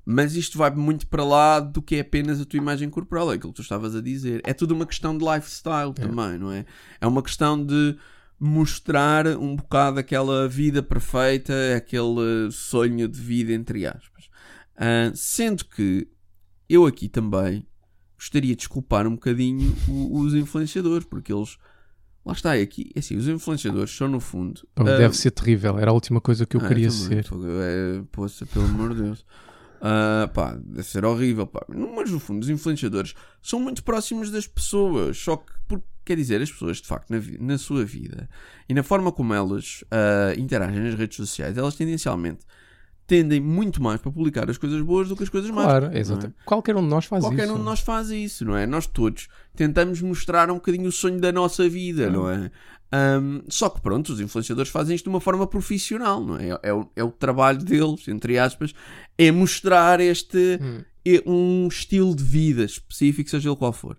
Mas 0.05 0.35
isto 0.35 0.57
vai 0.57 0.71
muito 0.71 1.07
para 1.07 1.23
lá 1.23 1.59
do 1.59 1.81
que 1.81 1.95
é 1.95 1.99
apenas 1.99 2.41
a 2.41 2.45
tua 2.45 2.57
imagem 2.57 2.89
corporal, 2.89 3.31
é 3.31 3.35
aquilo 3.35 3.51
que 3.51 3.57
tu 3.57 3.61
estavas 3.61 3.95
a 3.95 4.01
dizer. 4.01 4.41
É 4.43 4.53
tudo 4.53 4.73
uma 4.73 4.85
questão 4.85 5.17
de 5.17 5.23
lifestyle 5.23 5.93
também, 5.93 6.37
não 6.39 6.51
é? 6.51 6.65
É 6.99 7.05
uma 7.05 7.21
questão 7.21 7.63
de 7.63 7.95
mostrar 8.39 9.27
um 9.27 9.55
bocado 9.55 9.99
aquela 9.99 10.47
vida 10.47 10.81
perfeita, 10.81 11.53
aquele 11.75 12.51
sonho 12.51 13.07
de 13.07 13.19
vida, 13.19 13.53
entre 13.53 13.85
aspas. 13.85 14.29
Ah, 14.75 15.11
sendo 15.13 15.65
que 15.65 16.07
eu 16.67 16.85
aqui 16.85 17.07
também 17.09 17.67
gostaria 18.19 18.51
de 18.51 18.57
desculpar 18.57 19.07
um 19.07 19.11
bocadinho 19.11 19.75
os 19.87 20.33
influenciadores, 20.33 21.05
porque 21.05 21.31
eles. 21.31 21.57
Lá 22.26 22.34
está, 22.34 22.57
é 22.57 22.61
aqui. 22.61 22.91
É 22.95 22.99
assim, 22.99 23.15
os 23.15 23.28
influenciadores 23.28 23.95
são 23.95 24.07
no 24.07 24.20
fundo. 24.20 24.61
Pá, 24.76 24.84
ah, 24.84 24.97
Deve 24.97 25.15
ser 25.15 25.32
terrível. 25.32 25.78
Era 25.80 25.91
a 25.91 25.93
última 25.93 26.20
coisa 26.20 26.45
que 26.45 26.57
eu 26.57 26.61
ah, 26.61 26.67
queria 26.67 26.89
também, 26.89 27.24
ser. 27.24 27.26
É, 27.61 28.03
poxa, 28.11 28.45
pelo 28.45 28.65
amor 28.65 28.93
de 28.93 29.03
Deus. 29.03 29.26
Ah, 29.82 30.30
pá, 30.34 30.57
deve 30.61 30.88
ser 30.88 31.05
horrível, 31.05 31.47
pá. 31.47 31.65
Mas 31.67 32.11
no 32.11 32.20
fundo, 32.20 32.43
os 32.43 32.49
influenciadores 32.49 33.13
são 33.41 33.59
muito 33.59 33.84
próximos 33.84 34.30
das 34.30 34.45
pessoas. 34.45 35.17
Só 35.17 35.38
que, 35.38 35.51
por, 35.67 35.82
quer 36.03 36.17
dizer, 36.17 36.41
as 36.41 36.51
pessoas, 36.51 36.78
de 36.78 36.88
facto, 36.88 37.09
na, 37.09 37.20
na 37.39 37.57
sua 37.57 37.86
vida 37.86 38.30
e 38.67 38.74
na 38.74 38.84
forma 38.84 39.11
como 39.11 39.34
elas 39.34 39.84
ah, 39.89 40.34
interagem 40.38 40.82
nas 40.82 40.95
redes 40.95 41.15
sociais, 41.15 41.57
elas 41.57 41.76
tendencialmente 41.76 42.45
tendem 43.10 43.41
muito 43.41 43.82
mais 43.82 43.99
para 43.99 44.12
publicar 44.12 44.47
as 44.49 44.57
coisas 44.57 44.80
boas 44.82 45.10
do 45.10 45.16
que 45.18 45.24
as 45.24 45.30
coisas 45.30 45.49
más. 45.49 45.66
Claro, 45.66 45.88
é? 45.91 45.99
exato. 45.99 46.32
Qualquer 46.45 46.76
um 46.78 46.82
de 46.84 46.88
nós 46.88 47.05
faz 47.05 47.24
Qualquer 47.24 47.45
isso. 47.45 47.53
um 47.55 47.57
de 47.57 47.64
nós 47.64 47.80
faz 47.80 48.12
isso, 48.12 48.45
não 48.45 48.55
é? 48.55 48.68
Nós 48.68 48.86
todos 48.86 49.28
tentamos 49.55 49.99
mostrar 50.01 50.49
um 50.51 50.55
bocadinho 50.55 50.88
o 50.88 50.91
sonho 50.91 51.20
da 51.20 51.32
nossa 51.32 51.68
vida, 51.68 52.07
não 52.10 52.30
é? 52.30 52.51
Ahm, 52.91 53.41
só 53.49 53.68
que 53.70 53.82
pronto, 53.82 54.14
os 54.14 54.20
influenciadores 54.20 54.72
fazem 54.72 54.95
isto 54.95 55.05
de 55.05 55.10
uma 55.10 55.20
forma 55.20 55.45
profissional, 55.47 56.24
não 56.24 56.38
é? 56.38 56.57
É, 56.62 56.74
o, 56.74 56.88
é 56.95 57.03
o 57.03 57.12
trabalho 57.12 57.60
deles, 57.60 58.07
entre 58.07 58.38
aspas, 58.38 58.74
é 59.18 59.32
mostrar 59.32 59.99
este 59.99 60.60
Hum. 60.62 60.82
é 61.05 61.24
um 61.26 61.68
estilo 61.68 62.16
de 62.16 62.24
vida 62.24 62.64
específico, 62.64 63.30
seja 63.30 63.49
ele 63.49 63.57
qual 63.57 63.74
for. 63.74 63.97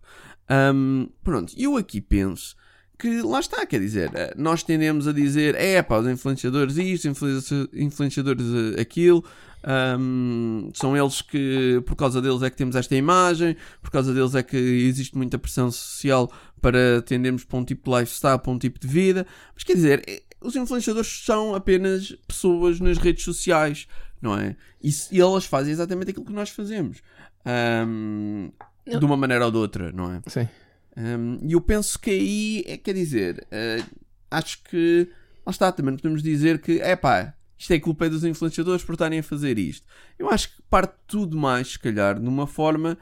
Ahm, 0.49 1.07
pronto, 1.23 1.53
eu 1.57 1.77
aqui 1.77 2.01
penso 2.01 2.57
que 3.01 3.23
lá 3.23 3.41
está, 3.41 3.65
quer 3.67 3.81
dizer, 3.81 4.11
eh, 4.15 4.35
nós 4.37 4.63
tendemos 4.63 5.09
a 5.09 5.13
dizer, 5.13 5.55
é 5.55 5.81
pá, 5.83 5.99
os 5.99 6.07
influenciadores 6.07 6.77
isto, 6.77 7.09
influenci- 7.09 7.69
influenciadores 7.73 8.45
eh, 8.77 8.81
aquilo, 8.81 9.25
ahm, 9.65 10.71
são 10.75 10.97
eles 10.97 11.23
que, 11.23 11.83
por 11.87 11.97
causa 11.97 12.21
deles 12.21 12.43
é 12.43 12.51
que 12.51 12.57
temos 12.57 12.77
esta 12.77 12.95
imagem, 12.95 13.57
por 13.83 13.91
causa 13.91 14.13
deles 14.13 14.35
é 14.35 14.43
que 14.43 14.57
existe 14.57 15.17
muita 15.17 15.39
pressão 15.39 15.71
social 15.71 16.31
para 16.61 17.01
tendermos 17.03 17.45
para 17.45 17.59
um 17.59 17.65
tipo 17.65 17.91
de 17.91 17.99
lifestyle, 17.99 18.39
para 18.39 18.53
um 18.53 18.59
tipo 18.59 18.79
de 18.79 18.87
vida, 18.87 19.27
mas 19.55 19.65
quer 19.65 19.75
dizer, 19.75 20.03
eh, 20.07 20.23
os 20.43 20.55
influenciadores 20.57 21.23
são 21.25 21.55
apenas 21.55 22.15
pessoas 22.27 22.81
nas 22.81 22.97
redes 22.99 23.25
sociais, 23.25 23.87
não 24.23 24.39
é? 24.39 24.57
E, 24.83 24.91
e 25.13 25.21
elas 25.21 25.45
fazem 25.45 25.73
exatamente 25.73 26.11
aquilo 26.11 26.25
que 26.27 26.33
nós 26.33 26.49
fazemos. 26.51 26.99
Ahm, 27.45 28.51
de 28.87 29.05
uma 29.05 29.17
maneira 29.17 29.45
ou 29.47 29.51
de 29.51 29.57
outra, 29.59 29.93
não 29.93 30.13
é? 30.13 30.21
Sim. 30.27 30.49
E 31.43 31.53
eu 31.53 31.61
penso 31.61 31.99
que 31.99 32.11
aí, 32.11 32.65
é, 32.67 32.77
quer 32.77 32.95
dizer, 32.95 33.47
eh, 33.51 33.83
acho 34.31 34.63
que 34.65 35.09
lá 35.47 35.51
está, 35.51 35.73
também 35.73 35.93
não 35.93 35.99
podemos 35.99 36.23
dizer 36.23 36.61
que 36.61 36.81
é 36.81 36.95
pá, 36.97 37.35
isto 37.59 37.73
é 37.73 37.79
culpa 37.79 38.09
dos 38.09 38.25
influenciadores 38.25 38.83
por 38.85 38.93
estarem 38.93 39.19
a 39.19 39.23
fazer 39.23 39.59
isto. 39.59 39.87
Eu 40.19 40.31
acho 40.31 40.49
que 40.57 40.63
parte 40.71 40.95
tudo 41.07 41.37
mais, 41.37 41.69
se 41.73 41.79
calhar, 41.79 42.21
numa 42.21 42.47
forma, 42.47 42.97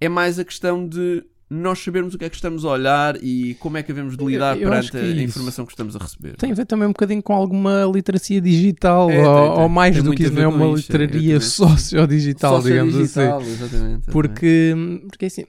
é 0.00 0.08
mais 0.08 0.38
a 0.38 0.44
questão 0.44 0.86
de 0.88 1.22
nós 1.52 1.80
sabermos 1.80 2.14
o 2.14 2.18
que 2.18 2.24
é 2.24 2.28
que 2.28 2.36
estamos 2.36 2.64
a 2.64 2.68
olhar 2.68 3.16
e 3.20 3.54
como 3.54 3.76
é 3.76 3.82
que 3.82 3.88
devemos 3.92 4.16
de 4.16 4.24
lidar 4.24 4.54
Eu- 4.56 4.62
eu 4.62 4.68
perante 4.70 4.96
a 4.96 5.00
é 5.00 5.06
isso. 5.08 5.20
informação 5.22 5.66
que 5.66 5.72
estamos 5.72 5.96
a 5.96 5.98
receber. 5.98 6.36
Tem 6.36 6.52
a 6.52 6.54
ver 6.54 6.64
também 6.64 6.86
um 6.86 6.92
bocadinho 6.92 7.20
com 7.20 7.32
alguma 7.32 7.84
literacia 7.92 8.40
digital, 8.40 9.10
É, 9.10 9.18
ou, 9.28 9.34
tem, 9.54 9.62
ou 9.64 9.68
mais 9.68 9.96
Tem 9.96 10.04
do 10.04 10.12
que 10.14 10.22
a 10.22 10.26
isso, 10.26 10.34
não 10.34 10.42
é 10.42 10.46
uma 10.46 10.66
isso, 10.66 10.76
literaria 10.76 11.34
exatamente. 11.34 11.50
sociodigital, 11.90 12.62
digamos 12.62 12.94
assim. 12.94 13.04
Sociodigital, 13.06 13.42
exatamente. 13.42 14.06
Porque, 14.12 14.74
porque 15.08 15.26
assim, 15.26 15.44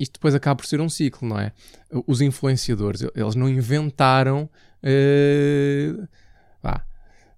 isto 0.00 0.14
depois 0.14 0.34
acaba 0.34 0.56
por 0.56 0.66
ser 0.66 0.80
um 0.80 0.88
ciclo, 0.88 1.28
não 1.28 1.38
é? 1.38 1.52
Os 2.06 2.20
influenciadores, 2.20 3.02
eles 3.14 3.34
não 3.36 3.48
inventaram. 3.48 4.48
eh, 4.82 5.94
vá, 6.62 6.84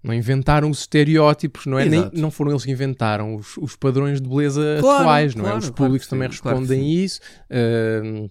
não 0.02 0.12
inventaram 0.14 0.70
os 0.70 0.80
estereótipos, 0.80 1.66
não 1.66 1.78
é? 1.78 1.84
Nem, 1.84 2.10
não 2.14 2.30
foram 2.30 2.52
eles 2.52 2.64
que 2.64 2.70
inventaram 2.70 3.34
os, 3.36 3.56
os 3.58 3.76
padrões 3.76 4.20
de 4.20 4.28
beleza 4.28 4.78
Claro, 4.80 5.00
atuais, 5.02 5.34
não 5.34 5.42
é? 5.44 5.48
claro, 5.48 5.58
Os 5.58 5.64
claro 5.66 5.74
públicos 5.76 6.08
também 6.08 6.30
sim, 6.32 6.38
claro 6.40 6.56
que 6.58 6.62
respondem 6.62 6.90
a 6.90 7.04
isso. 7.04 7.20
eh, 7.50 8.30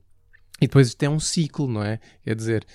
e 0.64 0.68
depois 0.68 0.88
isto 0.90 1.02
é 1.02 1.10
um 1.10 1.20
ciclo, 1.20 1.68
não 1.68 1.84
é? 1.84 2.00
Quer 2.24 2.36
dizer, 2.36 2.66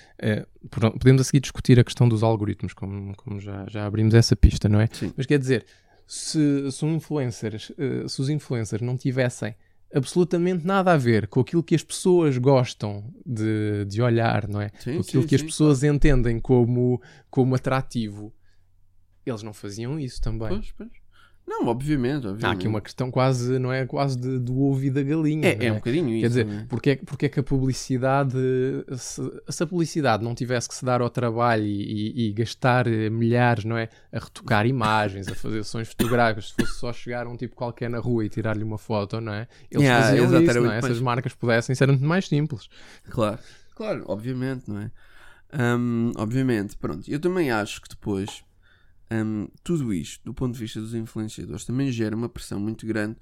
pronto, 0.71 0.99
podemos 0.99 1.21
a 1.21 1.25
seguir 1.25 1.39
discutir 1.41 1.79
a 1.79 1.85
questão 1.85 2.09
dos 2.09 2.23
algoritmos, 2.25 2.73
como, 2.73 3.15
como 3.17 3.39
já, 3.39 3.65
já 3.69 3.87
abrimos 3.87 4.13
essa 4.13 4.35
pista, 4.35 4.69
não 4.69 4.81
é? 4.81 4.89
Sim. 4.93 5.13
Mas 5.17 5.25
quer 5.25 5.39
dizer, 5.39 5.65
se, 6.05 6.69
se, 6.73 6.85
um 6.85 6.97
influencers, 6.97 7.71
eh, 7.79 8.09
se 8.09 8.21
os 8.21 8.29
influencers 8.29 8.83
não 8.83 8.97
tivessem 8.97 9.55
absolutamente 9.95 10.67
nada 10.67 10.93
a 10.93 10.97
ver 10.97 11.27
com 11.29 11.41
aquilo 11.41 11.63
que 11.63 11.75
as 11.75 11.83
pessoas 11.83 12.39
gostam 12.39 13.13
de, 13.25 13.85
de 13.87 14.03
olhar, 14.03 14.49
não 14.49 14.61
é? 14.61 14.71
Sim, 14.79 14.95
com 14.95 15.01
aquilo 15.01 15.23
sim, 15.23 15.29
que 15.29 15.35
as 15.35 15.41
sim, 15.41 15.47
pessoas 15.47 15.83
entendem 15.83 16.39
como, 16.41 17.01
como 17.31 17.55
atrativo, 17.55 18.35
eles 19.25 19.43
não 19.43 19.53
faziam 19.53 19.99
isso 19.99 20.21
também. 20.21 20.49
Pois, 20.49 20.73
pois. 20.73 21.06
Não, 21.49 21.69
obviamente, 21.69 22.27
obviamente. 22.27 22.45
Há 22.45 22.51
aqui 22.51 22.67
uma 22.67 22.81
questão 22.81 23.09
quase, 23.11 23.57
não 23.61 23.73
é? 23.73 23.87
Quase 23.87 24.19
de- 24.19 24.39
do 24.41 24.61
ovo 24.63 24.83
e 24.83 24.91
da 24.91 25.01
galinha. 25.03 25.47
É, 25.49 25.55
não 25.57 25.67
é 25.67 25.73
um 25.73 25.75
bocadinho 25.77 26.09
isso. 26.11 26.21
Quer 26.23 26.29
dizer, 26.29 26.47
não 26.47 26.53
é? 26.61 26.67
porque 26.69 26.91
é, 26.91 26.97
porque 26.97 27.27
é 27.27 27.29
que 27.29 27.39
a 27.39 27.43
publicidade, 27.43 28.37
se, 28.99 29.23
se 29.49 29.63
a 29.63 29.67
publicidade 29.67 30.25
não 30.25 30.35
tivesse 30.35 30.69
que 30.69 30.75
se 30.75 30.85
dar 30.85 31.01
ao 31.01 31.09
trabalho 31.09 31.63
e, 31.65 32.11
e- 32.17 32.29
e 32.29 32.33
gastar 32.33 32.89
eh, 32.89 33.09
milhares, 33.09 33.65
não 33.65 33.77
é? 33.79 33.89
A 34.13 34.19
retocar 34.19 34.67
imagens, 34.67 35.29
a 35.29 35.35
fazer 35.37 35.63
sessões 35.65 35.89
fotográficas, 35.89 36.49
se 36.49 36.55
fosse 36.55 36.79
só 36.81 36.93
chegar 36.93 37.27
um 37.29 37.37
tipo 37.37 37.55
qualquer 37.55 37.89
na 37.89 37.99
rua 38.01 38.25
e 38.25 38.29
tirar-lhe 38.29 38.65
uma 38.65 38.77
foto, 38.79 39.21
não 39.21 39.33
é? 39.33 39.47
Eles 39.71 39.85
Yeah, 39.85 40.05
faziam 40.07 40.25
exato, 40.27 40.43
isso, 40.45 40.61
não 40.61 40.73
é? 40.73 40.77
Se 40.77 40.83
mais- 40.83 40.97
as 40.97 41.01
marcas 41.01 41.35
pudessem, 41.35 41.77
era 41.81 41.93
muito 41.93 42.05
mais 42.05 42.27
simples. 42.27 42.69
Claro, 43.09 43.39
claro, 43.75 44.05
obviamente, 44.09 44.69
não 44.69 44.81
é? 44.81 44.91
Hum, 45.79 46.13
obviamente, 46.17 46.77
pronto. 46.77 47.09
Eu 47.09 47.21
também 47.21 47.53
acho 47.53 47.81
que 47.81 47.89
depois 47.89 48.43
hum, 49.11 49.49
tudo 49.63 49.93
isto, 49.93 50.25
do 50.25 50.35
ponto 50.35 50.55
de 50.55 50.61
vista 50.61 50.81
dos 50.81 50.95
influenciadores, 50.95 51.65
também 51.65 51.91
gera 51.91 52.15
uma 52.17 52.29
pressão 52.29 52.59
muito 52.61 52.87
grande 52.87 53.17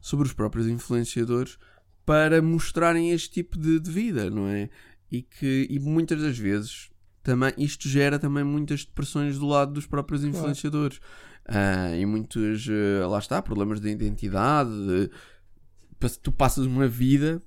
sobre 0.00 0.26
os 0.26 0.32
próprios 0.32 0.66
influenciadores 0.66 1.58
para 2.04 2.42
mostrarem 2.42 3.10
este 3.12 3.30
tipo 3.30 3.58
de, 3.58 3.78
de 3.78 3.90
vida, 3.90 4.28
não 4.30 4.48
é? 4.48 4.68
E 5.10 5.22
que 5.22 5.66
e 5.70 5.78
muitas 5.78 6.20
das 6.20 6.36
vezes 6.38 6.90
também 7.22 7.52
isto 7.56 7.88
gera 7.88 8.18
também 8.18 8.42
muitas 8.42 8.84
depressões 8.84 9.38
do 9.38 9.46
lado 9.46 9.72
dos 9.72 9.86
próprios 9.86 10.24
influenciadores. 10.24 11.00
Ah, 11.46 11.94
e 11.96 12.04
muitos, 12.06 12.66
eh, 12.68 13.04
lá 13.06 13.18
está, 13.18 13.40
problemas 13.42 13.80
de 13.80 13.88
identidade. 13.90 14.70
de- 14.70 15.10
tu 16.20 16.32
passas 16.32 16.66
uma 16.66 16.88
vida 16.88 17.40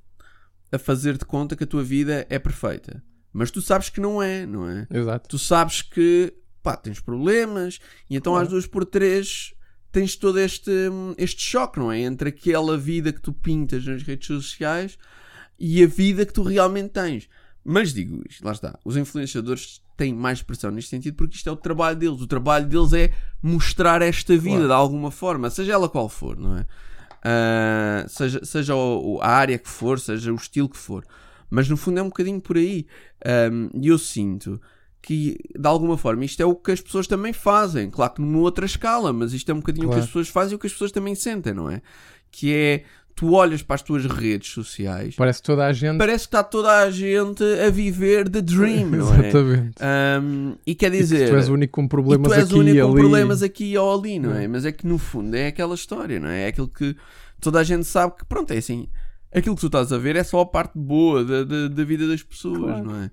a 0.71 0.79
fazer 0.79 1.17
de 1.17 1.25
conta 1.25 1.55
que 1.55 1.63
a 1.65 1.67
tua 1.67 1.83
vida 1.83 2.25
é 2.29 2.39
perfeita. 2.39 3.03
Mas 3.33 3.51
tu 3.51 3.61
sabes 3.61 3.89
que 3.89 3.99
não 3.99 4.21
é, 4.23 4.45
não 4.45 4.69
é? 4.69 4.87
Exato. 4.89 5.27
Tu 5.27 5.37
sabes 5.37 5.81
que 5.81 6.33
pá, 6.65 6.75
tens 6.75 6.99
problemas 6.99 7.79
e 8.09 8.15
então 8.17 8.33
Claro. 8.33 8.45
às 8.45 8.51
duas 8.51 8.65
por 8.67 8.83
três 8.85 9.53
tens 9.91 10.15
todo 10.17 10.37
este, 10.39 10.71
este 11.17 11.41
choque, 11.41 11.79
não 11.79 11.89
é? 11.91 11.99
Entre 12.01 12.27
aquela 12.29 12.77
vida 12.77 13.13
que 13.13 13.21
tu 13.21 13.31
pintas 13.31 13.85
nas 13.85 14.03
redes 14.03 14.27
sociais 14.27 14.97
e 15.57 15.81
a 15.83 15.87
vida 15.87 16.25
que 16.25 16.33
tu 16.33 16.43
realmente 16.43 16.89
tens. 16.89 17.29
Mas 17.63 17.93
digo 17.93 18.21
isto, 18.29 18.43
lá 18.43 18.51
está. 18.51 18.77
Os 18.83 18.97
influenciadores 18.97 19.81
têm 19.95 20.13
mais 20.13 20.41
pressão 20.41 20.69
neste 20.69 20.89
sentido 20.89 21.15
porque 21.15 21.35
isto 21.37 21.47
é 21.47 21.51
o 21.51 21.55
trabalho 21.55 21.95
deles. 21.97 22.19
O 22.21 22.27
trabalho 22.27 22.67
deles 22.67 22.91
é 22.93 23.13
mostrar 23.41 24.01
esta 24.01 24.33
vida 24.37 24.49
Claro. 24.55 24.67
de 24.67 24.73
alguma 24.73 25.11
forma, 25.11 25.49
seja 25.49 25.71
ela 25.73 25.87
qual 25.87 26.09
for, 26.09 26.35
não 26.37 26.57
é? 26.57 26.65
Ah, 27.23 28.05
seja 28.07 28.43
seja 28.45 28.75
o- 28.75 29.19
a 29.21 29.27
área 29.29 29.57
que 29.57 29.69
for, 29.69 29.99
seja 29.99 30.31
o 30.31 30.35
estilo 30.35 30.69
que 30.69 30.77
for. 30.77 31.03
Mas 31.49 31.69
no 31.69 31.77
fundo 31.77 31.99
é 31.99 32.03
um 32.03 32.07
bocadinho 32.09 32.41
por 32.41 32.57
aí. 32.57 32.85
Um, 33.51 33.69
E 33.81 33.87
eu 33.87 33.97
sinto 33.97 34.61
que, 35.05 35.37
de 35.57 35.67
alguma 35.67 35.97
forma, 35.97 36.25
isto 36.25 36.41
é 36.41 36.45
o 36.45 36.55
que 36.55 36.71
as 36.71 36.81
pessoas 36.81 37.05
também 37.05 37.31
fazem. 37.31 37.89
Claro 37.91 38.13
que 38.13 38.21
numa 38.21 38.39
outra 38.39 38.65
escala, 38.65 39.13
mas 39.13 39.33
isto 39.33 39.49
é 39.51 39.53
um 39.53 39.57
bocadinho 39.59 39.85
o 39.85 39.89
que 39.89 39.93
Claro. 39.95 40.03
as 40.03 40.07
pessoas 40.07 40.29
fazem 40.29 40.53
e 40.53 40.55
o 40.55 40.59
que 40.59 40.65
as 40.67 40.73
pessoas 40.73 40.91
também 40.91 41.13
sentem, 41.13 41.53
não 41.53 41.69
é? 41.69 41.81
Que 42.31 42.53
é, 42.53 42.83
tu 43.15 43.33
olhas 43.33 43.61
para 43.61 43.75
as 43.75 43.81
tuas 43.83 44.05
redes 44.05 44.49
sociais, 44.51 45.15
Parece 45.15 45.41
que 45.41 45.45
toda 45.45 45.63
a 45.65 45.71
gente. 45.71 45.97
parece 45.99 46.23
que 46.25 46.27
está 46.29 46.43
toda 46.43 46.69
a 46.79 46.89
gente 46.89 47.43
a 47.43 47.69
viver 47.69 48.27
the 48.29 48.41
dream, 48.41 48.87
não 48.97 49.13
é? 49.13 49.29
Exatamente. 49.29 49.75
Um, 50.23 50.55
e 50.65 50.73
quer 50.73 50.87
E 50.87 50.91
que 50.91 50.97
dizer, 50.97 51.29
tu 51.29 51.35
és 51.35 51.49
o 51.49 51.53
único 51.53 51.73
com 51.73 51.85
e 51.85 51.87
problemas 51.87 52.31
tu 52.31 52.33
és 52.33 52.43
aqui 52.45 52.53
o 52.55 52.57
único 52.59 52.79
com 52.81 52.91
ali. 52.91 52.99
problemas 53.01 53.43
aqui 53.43 53.77
ou 53.77 53.99
ali, 53.99 54.17
não 54.19 54.35
é? 54.35 54.47
Mas 54.47 54.65
é 54.65 54.71
que 54.71 54.87
no 54.87 54.97
fundo 54.97 55.35
é 55.35 55.47
aquela 55.47 55.75
história, 55.75 56.19
não 56.19 56.27
é? 56.29 56.45
É 56.45 56.47
aquilo 56.47 56.67
que 56.67 56.95
toda 57.39 57.59
a 57.59 57.63
gente 57.63 57.85
sabe 57.85 58.15
que, 58.17 58.25
pronto, 58.25 58.51
é 58.51 58.57
assim. 58.57 58.87
Aquilo 59.33 59.55
que 59.55 59.61
tu 59.61 59.67
estás 59.67 59.91
a 59.91 59.97
ver 59.97 60.15
é 60.15 60.23
só 60.23 60.39
a 60.41 60.45
parte 60.45 60.73
boa 60.77 61.23
da, 61.23 61.43
da, 61.43 61.67
da 61.67 61.83
vida 61.83 62.07
das 62.07 62.23
pessoas, 62.23 62.57
Claro. 62.57 62.83
não 62.85 62.95
é? 62.95 63.11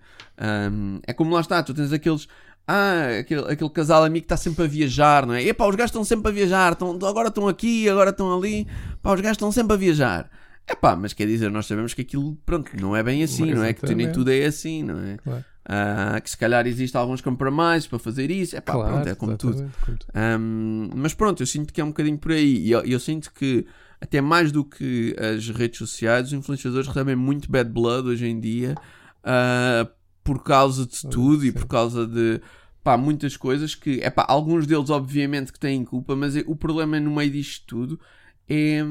Um, 0.70 1.00
é 1.06 1.12
como 1.12 1.34
lá 1.34 1.40
está, 1.40 1.62
tu 1.62 1.74
tens 1.74 1.92
aqueles. 1.92 2.28
Ah, 2.66 3.18
aquele, 3.20 3.40
aquele 3.50 3.70
casal 3.70 4.04
amigo 4.04 4.22
que 4.22 4.26
está 4.26 4.36
sempre 4.36 4.64
a 4.64 4.68
viajar, 4.68 5.26
não 5.26 5.34
é? 5.34 5.42
Epá, 5.42 5.66
os 5.66 5.74
gajos 5.74 5.90
estão 5.90 6.04
sempre 6.04 6.28
a 6.30 6.32
viajar, 6.32 6.72
estão, 6.72 6.92
agora 7.04 7.26
estão 7.26 7.48
aqui, 7.48 7.88
agora 7.88 8.10
estão 8.10 8.36
ali. 8.38 8.68
Pá, 9.02 9.12
os 9.14 9.20
gajos 9.20 9.34
estão 9.36 9.50
sempre 9.50 9.74
a 9.74 9.76
viajar. 9.76 10.30
É 10.64 10.76
pá, 10.76 10.94
mas 10.94 11.12
quer 11.12 11.26
dizer, 11.26 11.50
nós 11.50 11.66
sabemos 11.66 11.92
que 11.92 12.02
aquilo, 12.02 12.36
pronto, 12.46 12.70
não 12.80 12.94
é 12.94 13.02
bem 13.02 13.24
assim, 13.24 13.52
não 13.52 13.64
é? 13.64 13.72
Que 13.72 13.92
nem 13.96 14.12
tudo 14.12 14.30
é 14.30 14.44
assim, 14.44 14.84
não 14.84 14.96
é? 15.00 15.16
Claro. 15.16 15.44
Ah, 15.68 16.20
que 16.22 16.30
se 16.30 16.36
calhar 16.36 16.64
existe 16.68 16.96
alguns 16.96 17.20
compromissos 17.20 17.88
para 17.88 17.98
fazer 17.98 18.30
isso, 18.30 18.56
é 18.56 18.60
pá, 18.60 18.74
Claro, 18.74 18.92
pronto, 18.94 19.08
é 19.08 19.14
como 19.16 19.36
tudo. 19.36 19.56
como 19.56 19.70
tudo. 19.98 20.06
Um, 20.14 20.88
mas 20.94 21.14
pronto, 21.14 21.42
eu 21.42 21.46
sinto 21.48 21.72
que 21.72 21.80
é 21.80 21.84
um 21.84 21.88
bocadinho 21.88 22.16
por 22.18 22.30
aí. 22.30 22.58
E 22.58 22.70
eu, 22.70 22.80
eu 22.82 23.00
sinto 23.00 23.32
que, 23.34 23.66
até 24.02 24.20
mais 24.20 24.50
do 24.50 24.64
que 24.64 25.14
as 25.16 25.48
redes 25.48 25.78
sociais, 25.78 26.26
os 26.26 26.32
influenciadores 26.32 26.88
recebem 26.88 27.14
muito 27.14 27.48
bad 27.48 27.70
blood 27.70 28.08
hoje 28.08 28.26
em 28.26 28.40
dia 28.40 28.74
uh, 29.22 29.88
por 30.24 30.42
causa 30.42 30.84
de 30.84 31.02
tudo 31.08 31.44
e 31.44 31.52
sim. 31.52 31.52
por 31.52 31.66
causa 31.66 32.04
de 32.04 32.40
pá, 32.82 32.96
muitas 32.96 33.36
coisas 33.36 33.76
que, 33.76 34.00
é 34.02 34.10
pá, 34.10 34.26
alguns 34.28 34.66
deles, 34.66 34.90
obviamente, 34.90 35.52
que 35.52 35.60
têm 35.60 35.84
culpa, 35.84 36.16
mas 36.16 36.34
é- 36.34 36.42
o 36.48 36.56
problema 36.56 36.98
no 36.98 37.14
meio 37.14 37.30
disto 37.30 37.64
tudo 37.64 38.00
é. 38.48 38.82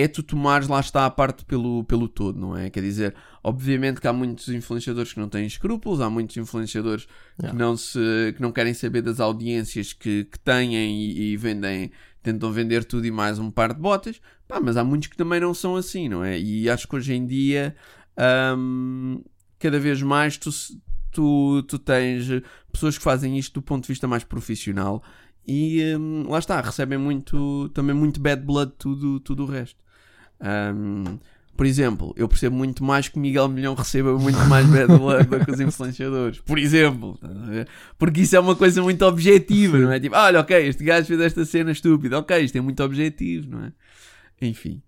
É 0.00 0.06
tu 0.08 0.22
tomares, 0.22 0.68
lá 0.68 0.78
está, 0.80 1.06
a 1.06 1.10
parte 1.10 1.44
pelo, 1.44 1.82
pelo 1.84 2.08
todo, 2.08 2.38
não 2.38 2.56
é? 2.56 2.70
Quer 2.70 2.82
dizer, 2.82 3.14
obviamente 3.42 4.00
que 4.00 4.06
há 4.06 4.12
muitos 4.12 4.48
influenciadores 4.48 5.12
que 5.12 5.18
não 5.18 5.28
têm 5.28 5.46
escrúpulos, 5.46 6.00
há 6.00 6.08
muitos 6.08 6.36
influenciadores 6.36 7.04
que 7.04 7.10
Yeah. 7.40 7.58
não, 7.58 7.76
se, 7.76 8.32
que 8.34 8.42
não 8.42 8.50
querem 8.52 8.74
saber 8.74 9.00
das 9.02 9.20
audiências 9.20 9.92
que, 9.92 10.24
que 10.24 10.38
têm 10.40 10.74
e, 10.74 11.32
e 11.32 11.36
vendem, 11.36 11.90
tentam 12.22 12.52
vender 12.52 12.84
tudo 12.84 13.06
e 13.06 13.10
mais 13.10 13.38
um 13.38 13.50
par 13.50 13.72
de 13.72 13.80
botas, 13.80 14.20
pá, 14.46 14.60
mas 14.60 14.76
há 14.76 14.84
muitos 14.84 15.08
que 15.08 15.16
também 15.16 15.40
não 15.40 15.54
são 15.54 15.76
assim, 15.76 16.08
não 16.08 16.24
é? 16.24 16.38
E 16.38 16.68
acho 16.68 16.86
que 16.88 16.96
hoje 16.96 17.14
em 17.14 17.24
dia, 17.26 17.74
hum, 18.56 19.22
cada 19.58 19.78
vez 19.78 20.02
mais 20.02 20.36
tu, 20.36 20.50
tu, 21.10 21.62
tu 21.62 21.78
tens 21.78 22.26
pessoas 22.72 22.98
que 22.98 23.04
fazem 23.04 23.38
isto 23.38 23.54
do 23.54 23.62
ponto 23.62 23.82
de 23.84 23.88
vista 23.88 24.06
mais 24.08 24.24
profissional 24.24 25.02
e 25.46 25.82
hum, 25.96 26.24
lá 26.28 26.38
está, 26.38 26.60
recebem 26.60 26.98
muito, 26.98 27.68
também 27.70 27.94
muito 27.94 28.20
bad 28.20 28.42
blood 28.42 28.72
tudo, 28.78 29.18
tudo 29.20 29.44
o 29.44 29.46
resto. 29.46 29.82
Hum, 30.40 31.18
por 31.56 31.66
exemplo, 31.66 32.14
eu 32.16 32.28
percebo 32.28 32.54
muito 32.54 32.84
mais 32.84 33.08
que 33.08 33.18
Miguel 33.18 33.48
Milhão 33.48 33.74
receba 33.74 34.16
muito 34.16 34.38
mais 34.46 34.64
bad 34.66 34.86
blood 34.96 35.24
do 35.26 35.44
que 35.44 35.50
os 35.50 35.58
influenciadores. 35.60 36.38
Por 36.40 36.56
exemplo, 36.56 37.18
porque 37.98 38.20
isso 38.20 38.36
é 38.36 38.40
uma 38.40 38.54
coisa 38.54 38.80
muito 38.80 39.04
objetiva, 39.04 39.76
não 39.76 39.90
é? 39.90 39.98
Tipo, 39.98 40.14
olha, 40.14 40.38
ok, 40.38 40.68
este 40.68 40.84
gajo 40.84 41.06
fez 41.08 41.20
esta 41.20 41.44
cena 41.44 41.72
estúpida, 41.72 42.16
ok, 42.16 42.38
isto 42.44 42.56
é 42.56 42.60
muito 42.60 42.80
objetivo, 42.84 43.50
não 43.50 43.64
é? 43.64 43.72
Enfim. 44.40 44.80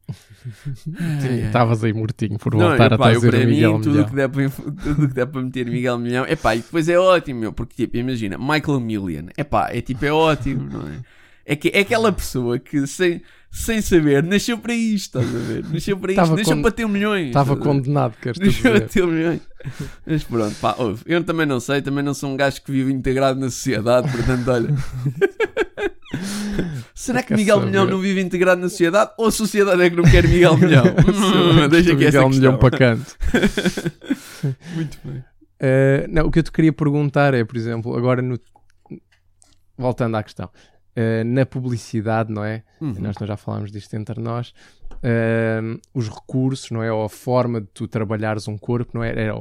Estavas 1.46 1.82
aí 1.82 1.92
mortinho 1.92 2.38
por 2.38 2.55
Não, 2.55 2.68
voltar 2.68 2.92
epá, 2.92 3.09
a 3.09 3.14
eu 3.14 3.20
trazer 3.20 3.30
para 3.30 3.38
o 3.38 3.46
mim, 3.46 3.46
Miguel 3.46 3.80
tudo 3.80 3.88
o 3.88 3.90
Milhão. 3.90 4.09
que, 4.09 4.14
der 4.14 4.28
para, 4.28 4.51
tudo 4.51 5.05
o 5.05 5.09
que 5.09 5.14
der 5.14 5.26
para 5.26 5.42
meter 5.42 5.66
Miguel 5.66 5.98
Milhão, 5.98 6.24
epá, 6.26 6.55
e 6.55 6.61
depois 6.61 6.88
é 6.88 6.96
ótimo, 6.98 7.40
meu, 7.40 7.53
porque 7.53 7.74
tipo, 7.74 7.96
imagina, 7.96 8.38
Michael 8.38 8.78
Million, 8.78 9.26
epá, 9.36 9.70
é 9.72 9.80
tipo, 9.80 10.05
é 10.05 10.12
ótimo, 10.12 10.68
não 10.70 10.86
é? 10.88 11.01
É, 11.44 11.57
que, 11.57 11.68
é 11.74 11.80
aquela 11.80 12.12
pessoa 12.12 12.61
que 12.61 12.86
sem, 12.86 13.22
sem 13.51 13.80
saber 13.82 14.22
nasceu 14.22 14.57
para 14.59 14.72
isto, 14.74 15.18
estás 15.20 15.34
a 15.34 15.38
ver? 15.38 15.64
Nasceu 15.72 15.96
para 15.98 16.12
isto, 16.12 16.36
nasceu 16.36 16.57
con- 16.57 16.62
para 16.62 16.70
ter 16.70 16.86
milhões. 16.88 17.26
Estava 17.28 17.57
condenado, 17.57 18.14
queres 18.20 18.38
Nasceu 18.38 18.70
para 18.72 18.80
ter 18.80 19.07
milhões. 19.07 19.40
Mas 20.07 20.22
pronto, 20.24 20.55
pá, 20.61 20.74
ouve, 20.78 21.03
eu 21.07 21.22
também 21.24 21.46
não 21.46 21.59
sei, 21.61 21.82
também 21.82 22.03
não 22.05 22.14
sou 22.14 22.30
um 22.30 22.36
gajo 22.36 22.62
que 22.62 22.70
vive 22.72 22.92
integrado 22.92 23.38
na 23.40 23.51
sociedade, 23.51 24.11
portanto, 24.11 24.48
olha. 24.48 24.68
Será 26.94 27.22
que 27.22 27.34
Miguel 27.34 27.57
saber? 27.57 27.66
Milhão 27.70 27.86
não 27.86 27.98
vive 27.98 28.20
integrado 28.20 28.61
na 28.61 28.68
sociedade 28.68 29.12
ou 29.16 29.26
a 29.28 29.30
sociedade 29.32 29.80
é 29.82 29.90
que 29.90 29.96
não 29.96 30.05
quer 30.05 30.26
Miguel 30.26 30.57
Milhão? 30.59 30.84
Hum, 30.84 31.68
deixa 31.70 31.92
aqui 31.92 32.05
essa 32.07 32.18
Miguel 32.18 32.28
Milhão 32.30 32.59
para 32.59 32.76
canto. 32.76 33.16
Muito 34.74 34.98
bem. 35.05 35.24
Uh, 35.62 36.07
não, 36.09 36.26
o 36.26 36.30
que 36.30 36.38
eu 36.38 36.42
te 36.42 36.51
queria 36.53 36.72
perguntar 36.72 37.34
é, 37.34 37.44
por 37.44 37.57
exemplo, 37.57 37.96
agora 37.96 38.20
no. 38.22 38.38
Voltando 39.78 40.16
à 40.16 40.22
questão. 40.22 40.51
Uh, 40.97 41.24
na 41.24 41.47
publicidade, 41.47 42.32
não 42.32 42.45
é? 42.45 42.64
Uhum. 42.80 42.95
Nós 42.99 43.14
já 43.20 43.36
falámos 43.36 43.70
disto 43.70 43.95
entre 43.95 44.20
nós. 44.20 44.53
uh, 44.97 45.80
os 45.95 46.09
recursos, 46.09 46.70
não 46.70 46.82
é? 46.82 46.93
Ou 46.93 47.05
a 47.05 47.09
forma 47.09 47.61
de 47.61 47.68
tu 47.68 47.86
trabalhares 47.86 48.49
um 48.49 48.59
corpo, 48.59 48.91
não 48.95 49.05
é? 49.05 49.11
Era 49.11 49.34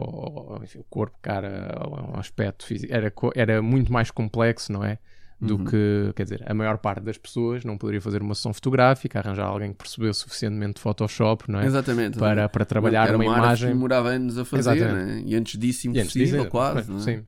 enfim, 0.64 0.80
o 0.80 0.84
corpo, 0.90 1.18
cara, 1.22 1.76
um 2.14 2.20
aspecto 2.20 2.66
físico. 2.66 2.94
Era, 2.94 3.12
era 3.36 3.62
muito 3.62 3.92
mais 3.92 4.12
complexo, 4.12 4.72
não 4.72 4.84
é? 4.84 5.00
Do 5.42 5.56
Uhum. 5.56 5.66
que, 5.66 6.12
quer 6.18 6.24
dizer, 6.24 6.44
a 6.46 6.54
maior 6.54 6.78
parte 6.80 7.02
das 7.02 7.18
pessoas 7.18 7.64
não 7.64 7.78
poderia 7.78 8.02
fazer 8.02 8.22
uma 8.22 8.36
sessão 8.36 8.54
fotográfica, 8.54 9.20
arranjar 9.20 9.46
alguém 9.48 9.72
que 9.72 9.78
percebeu 9.78 10.14
suficientemente 10.14 10.74
de 10.76 10.82
Photoshop, 10.82 11.50
não 11.50 11.62
é? 11.62 11.66
Exatamente. 11.66 12.20
Para, 12.20 12.48
para 12.50 12.66
trabalhar 12.66 13.08
Era 13.08 13.18
uma 13.18 13.32
arte 13.32 13.40
imagem. 13.46 13.68
que 13.70 13.74
demorava 13.74 14.10
anos 14.10 14.38
a 14.38 14.44
fazer, 14.44 14.76
Exatamente. 14.76 15.12
né? 15.14 15.24
e 15.26 15.36
antes 15.36 15.58
disso 15.58 15.88
E 15.88 15.90
antes 15.92 16.02
impossível, 16.16 16.40
disso, 16.42 16.52
quase. 16.52 16.92
não 16.92 16.98
é? 16.98 17.02
Sim. 17.02 17.24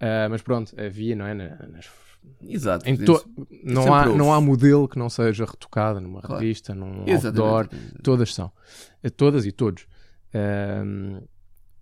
Ah, 0.00 0.26
mas 0.30 0.40
pronto, 0.42 0.72
havia, 0.80 1.14
não 1.14 1.26
é? 1.26 1.34
Na- 1.34 1.56
nas- 1.70 1.90
Exato. 2.42 2.84
to- 3.04 3.24
não, 3.64 3.92
há, 3.94 4.06
houve. 4.06 4.18
não 4.18 4.32
há 4.32 4.40
modelo 4.40 4.88
que 4.88 4.98
não 4.98 5.08
seja 5.10 5.44
retocado 5.44 6.00
numa 6.00 6.20
Claro. 6.20 6.40
revista, 6.42 6.74
num 6.74 7.04
Exatamente. 7.06 7.40
outdoor, 7.40 7.68
todas 8.02 8.34
são. 8.34 8.50
Eh, 9.02 9.10
Todas 9.10 9.46
e 9.46 9.52
todos. 9.52 9.86
Ahm, 10.34 11.20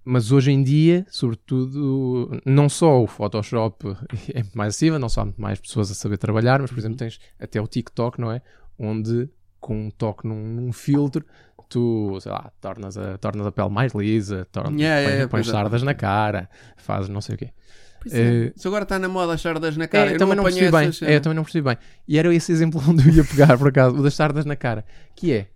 mas 0.05 0.33
hoje 0.33 0.51
em 0.51 0.63
dia, 0.63 1.07
sobretudo, 1.11 2.41
não 2.47 2.69
só 2.69 3.03
o 3.03 3.07
Photoshop 3.07 3.87
é 4.35 4.43
mais 4.55 4.71
acessível, 4.71 4.99
não 4.99 5.09
só 5.09 5.23
há 5.23 5.29
mais 5.37 5.61
pessoas 5.61 5.91
a 5.91 5.95
saber 5.95 6.17
trabalhar, 6.19 6.61
mas 6.61 6.71
por 6.71 6.79
exemplo 6.79 6.97
tens 6.97 7.19
até 7.39 7.61
o 7.61 7.67
TikTok, 7.67 8.21
não 8.21 8.33
é? 8.33 8.41
Onde 8.79 9.29
com 9.61 9.87
um 9.87 9.91
toque 9.91 10.27
num, 10.27 10.43
num 10.55 10.73
filtro 10.73 11.25
tu, 11.69 12.17
sei 12.23 12.33
lá, 12.33 12.51
tornas 12.63 12.97
a, 12.97 13.19
tornas 13.19 13.47
a 13.47 13.53
pele 13.53 13.69
mais 13.69 13.93
lisa, 13.93 14.47
tornas, 14.51 14.81
Yeah, 14.81 15.03
pões, 15.03 15.13
yeah, 15.13 15.31
pões 15.31 15.49
é. 15.49 15.51
sardas 15.53 15.83
na 15.83 15.93
cara, 15.93 16.49
fazes 16.79 17.11
não 17.11 17.21
sei 17.21 17.35
o 17.35 17.39
quê. 17.39 17.51
Pois 18.01 18.15
é. 18.15 18.47
Eh, 18.47 18.53
Se 18.57 18.67
agora 18.69 18.85
está 18.85 18.99
na 18.99 19.09
moda 19.09 19.35
as 19.35 19.41
sardas 19.41 19.77
na 19.77 19.89
cara, 19.89 20.11
É, 20.11 20.15
eu 20.15 20.19
também 20.19 20.37
não 20.37 20.45
apanhei 20.45 20.71
percebi 20.71 20.99
bem. 21.01 21.09
É, 21.13 21.17
eu 21.17 21.21
também 21.21 21.37
não 21.37 21.43
percebi 21.45 21.65
bem. 21.65 21.79
E 22.07 22.19
era 22.19 22.35
esse 22.35 22.53
exemplo 22.53 22.81
onde 22.89 23.09
eu 23.09 23.15
ia 23.15 23.25
pegar, 23.25 23.57
por 23.59 23.69
acaso, 23.69 23.97
o 23.97 24.03
das 24.03 24.15
sardas 24.15 24.45
na 24.45 24.57
cara. 24.57 24.85
Que 25.17 25.33
é... 25.33 25.49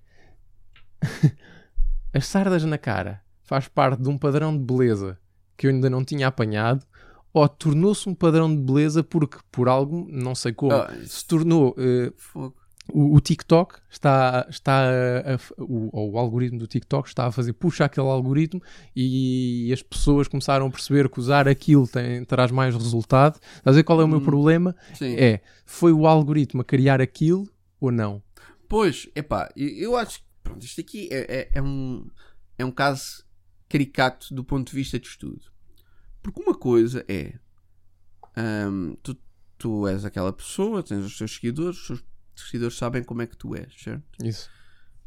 As 2.15 2.27
sardas 2.27 2.65
na 2.65 2.79
cara 2.79 3.23
faz 3.43 3.69
parte 3.69 4.03
de 4.03 4.09
um 4.09 4.19
padrão 4.19 4.57
de 4.57 4.63
beleza 4.63 5.19
que 5.57 5.67
eu 5.67 5.71
ainda 5.71 5.89
não 5.89 6.05
tinha 6.05 6.27
apanhado 6.27 6.85
ou 7.33 7.49
tornou-se 7.49 8.09
um 8.09 8.15
padrão 8.15 8.55
de 8.55 8.61
beleza 8.61 9.03
porque, 9.03 9.39
por 9.51 9.69
algo, 9.69 10.07
não 10.11 10.35
sei 10.35 10.53
como, 10.53 10.75
isso- 11.03 11.21
se 11.21 11.27
tornou... 11.27 11.75
Fogo. 12.17 12.55
O, 12.93 13.15
o 13.17 13.21
TikTok 13.21 13.79
está, 13.91 14.47
está 14.51 14.73
a- 14.83 15.35
a- 15.35 15.63
o, 15.63 16.13
o 16.13 16.19
algoritmo 16.19 16.59
do 16.59 16.67
TikTok 16.67 17.09
está 17.09 17.27
a 17.27 17.33
fazer 17.33 17.53
puxa 17.55 17.85
aquele 17.85 18.07
algoritmo 18.07 18.63
e 18.95 19.71
as 19.73 19.83
pessoas 19.83 20.29
começaram 20.29 20.67
a 20.67 20.71
perceber 20.71 21.09
que 21.09 21.19
usar 21.19 21.49
aquilo 21.49 21.89
tem, 21.89 22.25
traz 22.25 22.51
mais 22.51 22.75
resultado. 22.75 23.41
Estás 23.57 23.75
a 23.75 23.79
ver 23.79 23.83
qual 23.85 24.01
é 24.01 24.05
o 24.05 24.09
meu 24.09 24.19
Hum. 24.19 24.25
problema? 24.25 24.77
Sim. 24.95 25.15
É, 25.17 25.41
foi 25.65 25.93
o 25.93 26.07
algoritmo 26.07 26.61
a 26.61 26.65
criar 26.65 27.01
aquilo 27.01 27.49
ou 27.81 27.91
não? 27.91 28.23
Pois, 28.69 29.09
epá, 29.15 29.49
eu, 29.57 29.69
eu 29.69 29.97
acho 29.97 30.21
que 30.21 30.27
pronto, 30.43 30.63
isto 30.65 30.81
aqui 30.81 31.09
é, 31.11 31.41
é, 31.41 31.51
é 31.55 31.63
um, 31.63 32.07
é 32.59 32.65
um 32.65 32.71
caso 32.71 33.25
caricato 33.69 34.35
do 34.35 34.45
ponto 34.45 34.71
de 34.71 34.77
vista 34.77 34.99
de 34.99 35.07
estudo. 35.07 35.43
Porque 36.23 36.41
uma 36.43 36.55
coisa 36.55 37.05
é 37.09 37.35
hum, 38.37 38.97
tu, 39.03 39.17
tu 39.59 39.87
és 39.89 40.05
aquela 40.05 40.33
pessoa, 40.33 40.83
tens 40.83 41.05
os 41.05 41.17
teus 41.17 41.35
seguidores, 41.35 41.79
os 41.81 41.87
teus 41.87 42.05
seguidores 42.45 42.77
sabem 42.77 43.03
como 43.05 43.23
é 43.23 43.27
que 43.27 43.37
tu 43.37 43.55
és, 43.55 43.73
certo? 43.81 44.05
Isso. 44.25 44.51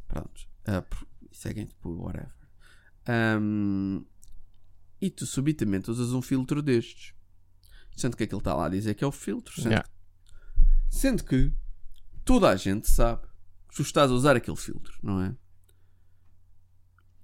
Pronto. 0.07 0.47
Ah, 0.65 0.81
por- 0.81 1.07
e 1.31 1.35
seguem-te 1.35 1.73
por 1.75 1.91
whatever. 1.99 2.33
Hum, 3.39 4.05
e 5.01 5.09
tu 5.09 5.25
subitamente 5.25 5.91
usas 5.91 6.11
um 6.13 6.21
filtro 6.21 6.61
destes. 6.61 7.13
Sendo 7.95 8.17
que 8.17 8.23
aquilo 8.23 8.39
está 8.39 8.53
lá 8.53 8.65
a 8.65 8.69
dizer 8.69 8.93
que 8.95 9.03
é 9.03 9.07
o 9.07 9.11
filtro. 9.11 9.53
Sendo, 9.55 9.67
Yeah. 9.71 9.89
sendo 10.89 11.23
que 11.23 11.53
toda 12.23 12.49
a 12.49 12.55
gente 12.55 12.89
sabe 12.89 13.21
que 13.69 13.75
tu 13.75 13.81
estás 13.83 14.09
a 14.11 14.13
usar 14.13 14.35
aquele 14.35 14.57
filtro, 14.57 14.93
não 15.03 15.21
é? 15.21 15.35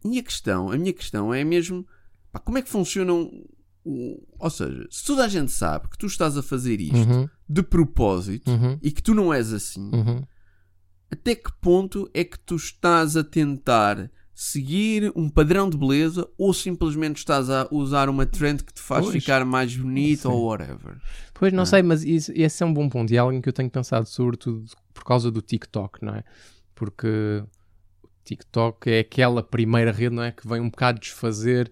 E 0.04 0.18
a 0.20 0.24
questão, 0.24 0.72
a 0.72 0.78
minha 0.78 0.94
questão 0.94 1.34
é 1.34 1.44
mesmo 1.44 1.88
pá, 2.32 2.40
como 2.40 2.58
é 2.58 2.62
que 2.62 2.70
funcionam. 2.70 3.30
Ou 3.84 4.50
seja, 4.50 4.86
se 4.90 5.04
toda 5.06 5.26
a 5.26 5.28
gente 5.28 5.52
sabe 5.52 5.90
que 5.90 5.98
tu 5.98 6.06
estás 6.06 6.38
a 6.38 6.44
fazer 6.44 6.80
isto 6.80 6.96
Uhum, 6.98 7.28
de 7.50 7.64
propósito 7.64 8.50
uhum, 8.52 8.78
e 8.82 8.92
que 8.92 9.02
tu 9.02 9.14
não 9.16 9.34
és 9.34 9.52
assim, 9.52 9.90
uhum. 9.94 10.24
até 11.12 11.34
que 11.36 11.52
ponto 11.60 12.10
é 12.14 12.24
que 12.24 12.38
tu 12.40 12.56
estás 12.56 13.18
a 13.18 13.24
tentar 13.24 14.10
seguir 14.34 15.12
um 15.16 15.30
padrão 15.30 15.70
de 15.70 15.78
beleza 15.78 16.28
ou 16.38 16.54
simplesmente 16.54 17.18
estás 17.18 17.50
a 17.50 17.68
usar 17.72 18.08
uma 18.10 18.26
trend 18.26 18.64
que 18.64 18.74
te 18.74 18.82
faz 18.82 19.06
Pois. 19.06 19.14
ficar 19.16 19.44
mais 19.46 19.76
bonito 19.76 20.30
ou 20.32 20.46
whatever? 20.48 20.98
Pois 21.34 21.52
não 21.54 21.64
Ah. 21.64 21.66
sei, 21.66 21.82
mas 21.84 22.04
isso, 22.04 22.32
esse 22.36 22.64
é 22.64 22.66
um 22.66 22.74
bom 22.74 22.88
ponto 22.90 23.12
e 23.12 23.16
é 23.16 23.20
algo 23.20 23.40
que 23.42 23.50
eu 23.50 23.54
tenho 23.54 23.70
pensado 23.70 24.06
sobretudo 24.08 24.66
por 24.94 25.04
causa 25.04 25.30
do 25.32 25.42
TikTok, 25.42 26.04
não 26.04 26.16
é? 26.16 26.24
Porque 26.76 27.44
o 28.04 28.08
TikTok 28.24 28.90
é 28.90 29.00
aquela 29.00 29.44
primeira 29.44 29.92
rede, 29.92 30.16
não 30.16 30.24
é? 30.24 30.32
Que 30.32 30.48
vem 30.48 30.62
um 30.62 30.70
bocado 30.70 31.00
desfazer, 31.00 31.70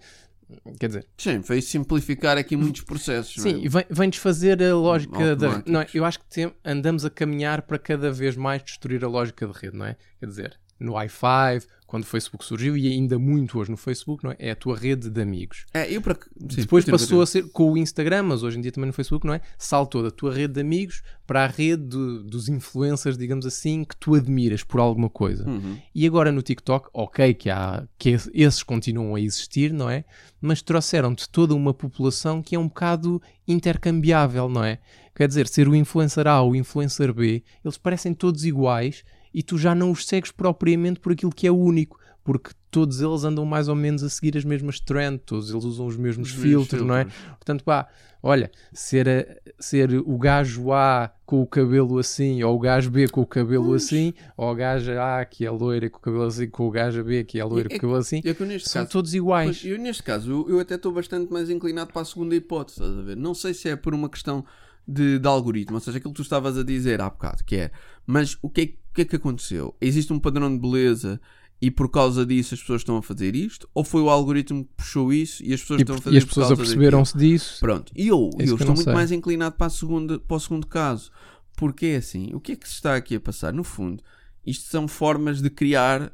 quer 0.78 0.86
dizer, 0.88 1.06
Sim, 1.16 1.40
veio 1.40 1.62
simplificar 1.62 2.36
aqui 2.38 2.56
muitos 2.56 2.82
processos. 2.82 3.38
é? 3.38 3.50
Sim, 3.50 3.60
e 3.62 3.68
vem, 3.68 3.84
vem 3.90 4.10
desfazer 4.10 4.62
a 4.62 4.74
lógica 4.74 5.36
da 5.36 5.62
não, 5.66 5.80
é? 5.80 5.86
Eu 5.94 6.04
acho 6.04 6.18
que 6.20 6.26
tem- 6.28 6.52
andamos 6.64 7.04
a 7.04 7.10
caminhar 7.10 7.62
para 7.62 7.78
cada 7.78 8.10
vez 8.12 8.36
mais 8.36 8.62
destruir 8.62 9.04
a 9.04 9.08
lógica 9.08 9.46
de 9.46 9.52
rede, 9.52 9.76
não 9.76 9.86
é? 9.86 9.96
Quer 10.18 10.26
dizer, 10.26 10.60
no 10.78 10.92
i5, 10.94 11.66
quando 11.90 12.04
o 12.04 12.06
Facebook 12.06 12.44
surgiu 12.44 12.76
e 12.76 12.86
ainda 12.86 13.18
muito 13.18 13.58
hoje 13.58 13.68
no 13.70 13.76
Facebook, 13.76 14.22
não 14.22 14.30
é? 14.30 14.36
É 14.38 14.50
a 14.52 14.56
tua 14.56 14.76
rede 14.76 15.10
de 15.10 15.20
amigos. 15.20 15.66
É, 15.74 15.92
eu 15.92 16.00
para 16.00 16.16
Depois 16.36 16.84
passou 16.84 17.20
a 17.20 17.26
ser 17.26 17.48
com 17.50 17.72
o 17.72 17.76
Instagram, 17.76 18.22
mas 18.22 18.44
hoje 18.44 18.58
em 18.58 18.60
dia 18.60 18.70
também 18.70 18.86
no 18.86 18.92
Facebook, 18.92 19.26
não 19.26 19.34
é? 19.34 19.40
Saltou 19.58 20.00
da 20.00 20.10
tua 20.10 20.32
rede 20.32 20.54
de 20.54 20.60
amigos 20.60 21.02
para 21.26 21.42
a 21.44 21.46
rede 21.48 21.82
de- 21.82 22.22
dos 22.30 22.48
influencers, 22.48 23.18
digamos 23.18 23.44
assim, 23.44 23.82
que 23.82 23.96
tu 23.96 24.14
admiras 24.14 24.62
por 24.62 24.78
alguma 24.80 25.10
coisa. 25.10 25.48
Uhum. 25.48 25.76
E 25.92 26.06
agora 26.06 26.30
no 26.30 26.42
TikTok, 26.42 26.88
ok, 26.94 27.34
que, 27.34 27.50
há, 27.50 27.84
que 27.98 28.10
es- 28.10 28.30
esses 28.32 28.62
continuam 28.62 29.16
a 29.16 29.20
existir, 29.20 29.72
não 29.72 29.90
é? 29.90 30.04
Mas 30.40 30.62
trouxeram-te 30.62 31.28
toda 31.28 31.54
uma 31.56 31.74
população 31.74 32.40
que 32.40 32.54
é 32.54 32.58
um 32.58 32.68
bocado 32.68 33.20
intercambiável, 33.48 34.48
não 34.48 34.64
é? 34.64 34.78
Quer 35.14 35.28
dizer, 35.28 35.46
ser 35.48 35.68
o 35.68 35.74
influencer 35.74 36.26
A 36.26 36.40
ou 36.40 36.52
o 36.52 36.56
influencer 36.56 37.12
B, 37.12 37.42
eles 37.64 37.76
parecem 37.76 38.14
todos 38.14 38.44
iguais 38.44 39.04
e 39.32 39.42
tu 39.42 39.56
já 39.58 39.74
não 39.74 39.90
os 39.90 40.06
segues 40.06 40.30
propriamente 40.32 41.00
por 41.00 41.12
aquilo 41.12 41.32
que 41.32 41.46
é 41.46 41.50
único, 41.52 41.98
porque 42.22 42.50
todos 42.70 43.00
eles 43.00 43.24
andam 43.24 43.44
mais 43.44 43.66
ou 43.68 43.74
menos 43.74 44.02
a 44.04 44.08
seguir 44.08 44.36
as 44.36 44.44
mesmas 44.44 44.78
trends, 44.78 45.22
todos 45.26 45.50
eles 45.50 45.64
usam 45.64 45.86
os 45.86 45.96
mesmos 45.96 46.28
Os 46.30 46.34
mesmos 46.36 46.50
filtros, 46.68 46.86
não 46.86 46.94
é? 46.94 47.04
filtros. 47.04 47.28
Portanto, 47.30 47.64
pá, 47.64 47.88
olha, 48.22 48.50
ser, 48.72 49.08
a- 49.08 49.52
ser 49.58 49.90
o 49.94 50.18
gajo 50.18 50.70
A 50.72 51.10
com 51.26 51.40
o 51.42 51.46
cabelo 51.46 51.98
assim, 51.98 52.42
ou 52.42 52.54
o 52.54 52.58
gajo 52.60 52.90
B 52.90 53.08
com 53.08 53.22
o 53.22 53.26
cabelo 53.26 53.72
assim, 53.72 54.12
ou 54.36 54.52
o 54.52 54.54
gajo 54.54 54.92
A 55.00 55.24
que 55.24 55.44
é 55.46 55.50
loira 55.50 55.88
com 55.90 55.98
o 55.98 56.00
cabelo 56.00 56.24
assim, 56.24 56.48
com 56.48 56.68
o 56.68 56.70
gajo 56.70 57.02
B 57.02 57.24
que 57.24 57.40
é 57.40 57.44
loira 57.44 57.68
com 57.68 57.76
o 57.76 57.80
cabelo 57.80 57.98
assim, 57.98 58.20
É 58.24 58.34
que 58.34 58.58
são 58.60 58.82
caso, 58.82 58.92
todos 58.92 59.14
iguais. 59.14 59.60
Pois, 59.62 59.72
eu 59.72 59.78
neste 59.78 60.02
caso, 60.02 60.30
eu, 60.30 60.50
eu 60.50 60.60
até 60.60 60.74
estou 60.76 60.92
bastante 60.92 61.32
mais 61.32 61.48
inclinado 61.50 61.92
para 61.92 62.02
a 62.02 62.04
segunda 62.04 62.36
hipótese, 62.36 62.80
estás 62.80 62.96
a 62.98 63.02
ver? 63.02 63.16
Não 63.16 63.34
sei 63.34 63.54
se 63.54 63.68
é 63.68 63.74
por 63.76 63.94
uma 63.94 64.08
questão 64.08 64.44
de, 64.90 65.18
de 65.18 65.28
algoritmo, 65.28 65.76
ou 65.76 65.80
seja, 65.80 65.98
aquilo 65.98 66.12
que 66.12 66.16
tu 66.16 66.22
estavas 66.22 66.58
a 66.58 66.64
dizer 66.64 67.00
há 67.00 67.08
bocado, 67.08 67.44
que 67.44 67.56
é, 67.56 67.70
mas 68.06 68.36
o 68.42 68.50
que 68.50 68.60
é, 68.60 68.64
o 68.64 68.94
que 68.94 69.02
é 69.02 69.04
que 69.04 69.16
aconteceu? 69.16 69.74
Existe 69.80 70.12
um 70.12 70.18
padrão 70.18 70.52
de 70.52 70.60
beleza 70.60 71.20
e 71.62 71.70
por 71.70 71.90
causa 71.90 72.24
disso 72.26 72.54
as 72.54 72.60
pessoas 72.60 72.80
estão 72.80 72.96
a 72.96 73.02
fazer 73.02 73.36
isto? 73.36 73.68
Ou 73.74 73.84
foi 73.84 74.00
o 74.00 74.10
algoritmo 74.10 74.64
que 74.64 74.70
puxou 74.76 75.12
isso 75.12 75.42
e 75.44 75.52
as 75.52 75.60
pessoas 75.60 75.80
E, 75.80 75.82
estão 75.82 75.96
a 75.96 76.00
fazer 76.00 76.14
e 76.16 76.18
as 76.18 76.24
pessoas 76.24 76.50
aperceberam-se 76.50 77.16
disso. 77.18 77.60
Pronto, 77.60 77.92
e 77.94 78.08
eu, 78.08 78.30
É 78.38 78.42
eu 78.48 78.54
estou 78.54 78.66
muito 78.68 78.82
sei. 78.84 78.92
mais 78.92 79.12
inclinado 79.12 79.56
para, 79.56 79.66
a 79.66 79.70
segunda, 79.70 80.18
para 80.18 80.36
o 80.36 80.40
segundo 80.40 80.66
caso. 80.66 81.10
Porque 81.56 81.86
é 81.86 81.96
assim, 81.96 82.30
o 82.34 82.40
que 82.40 82.52
é 82.52 82.56
que 82.56 82.66
se 82.66 82.74
está 82.74 82.96
aqui 82.96 83.14
a 83.16 83.20
passar? 83.20 83.52
No 83.52 83.62
fundo, 83.62 84.02
isto 84.46 84.68
são 84.70 84.88
formas 84.88 85.42
de 85.42 85.50
criar 85.50 86.12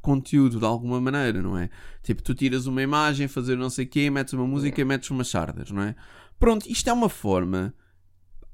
conteúdo 0.00 0.58
de 0.58 0.64
alguma 0.64 0.98
maneira, 1.00 1.42
não 1.42 1.58
é? 1.58 1.68
Tipo, 2.02 2.22
tu 2.22 2.34
tiras 2.34 2.66
uma 2.66 2.82
imagem, 2.82 3.28
fazer 3.28 3.56
não 3.56 3.68
sei 3.68 3.84
o 3.84 3.88
quê, 3.88 4.08
metes 4.08 4.32
uma 4.32 4.46
música 4.46 4.80
e 4.80 4.84
metes 4.84 5.10
umas 5.10 5.28
sardas, 5.28 5.70
não 5.70 5.82
é? 5.82 5.94
Pronto, 6.38 6.66
isto 6.66 6.88
é 6.88 6.92
uma 6.92 7.10
forma. 7.10 7.74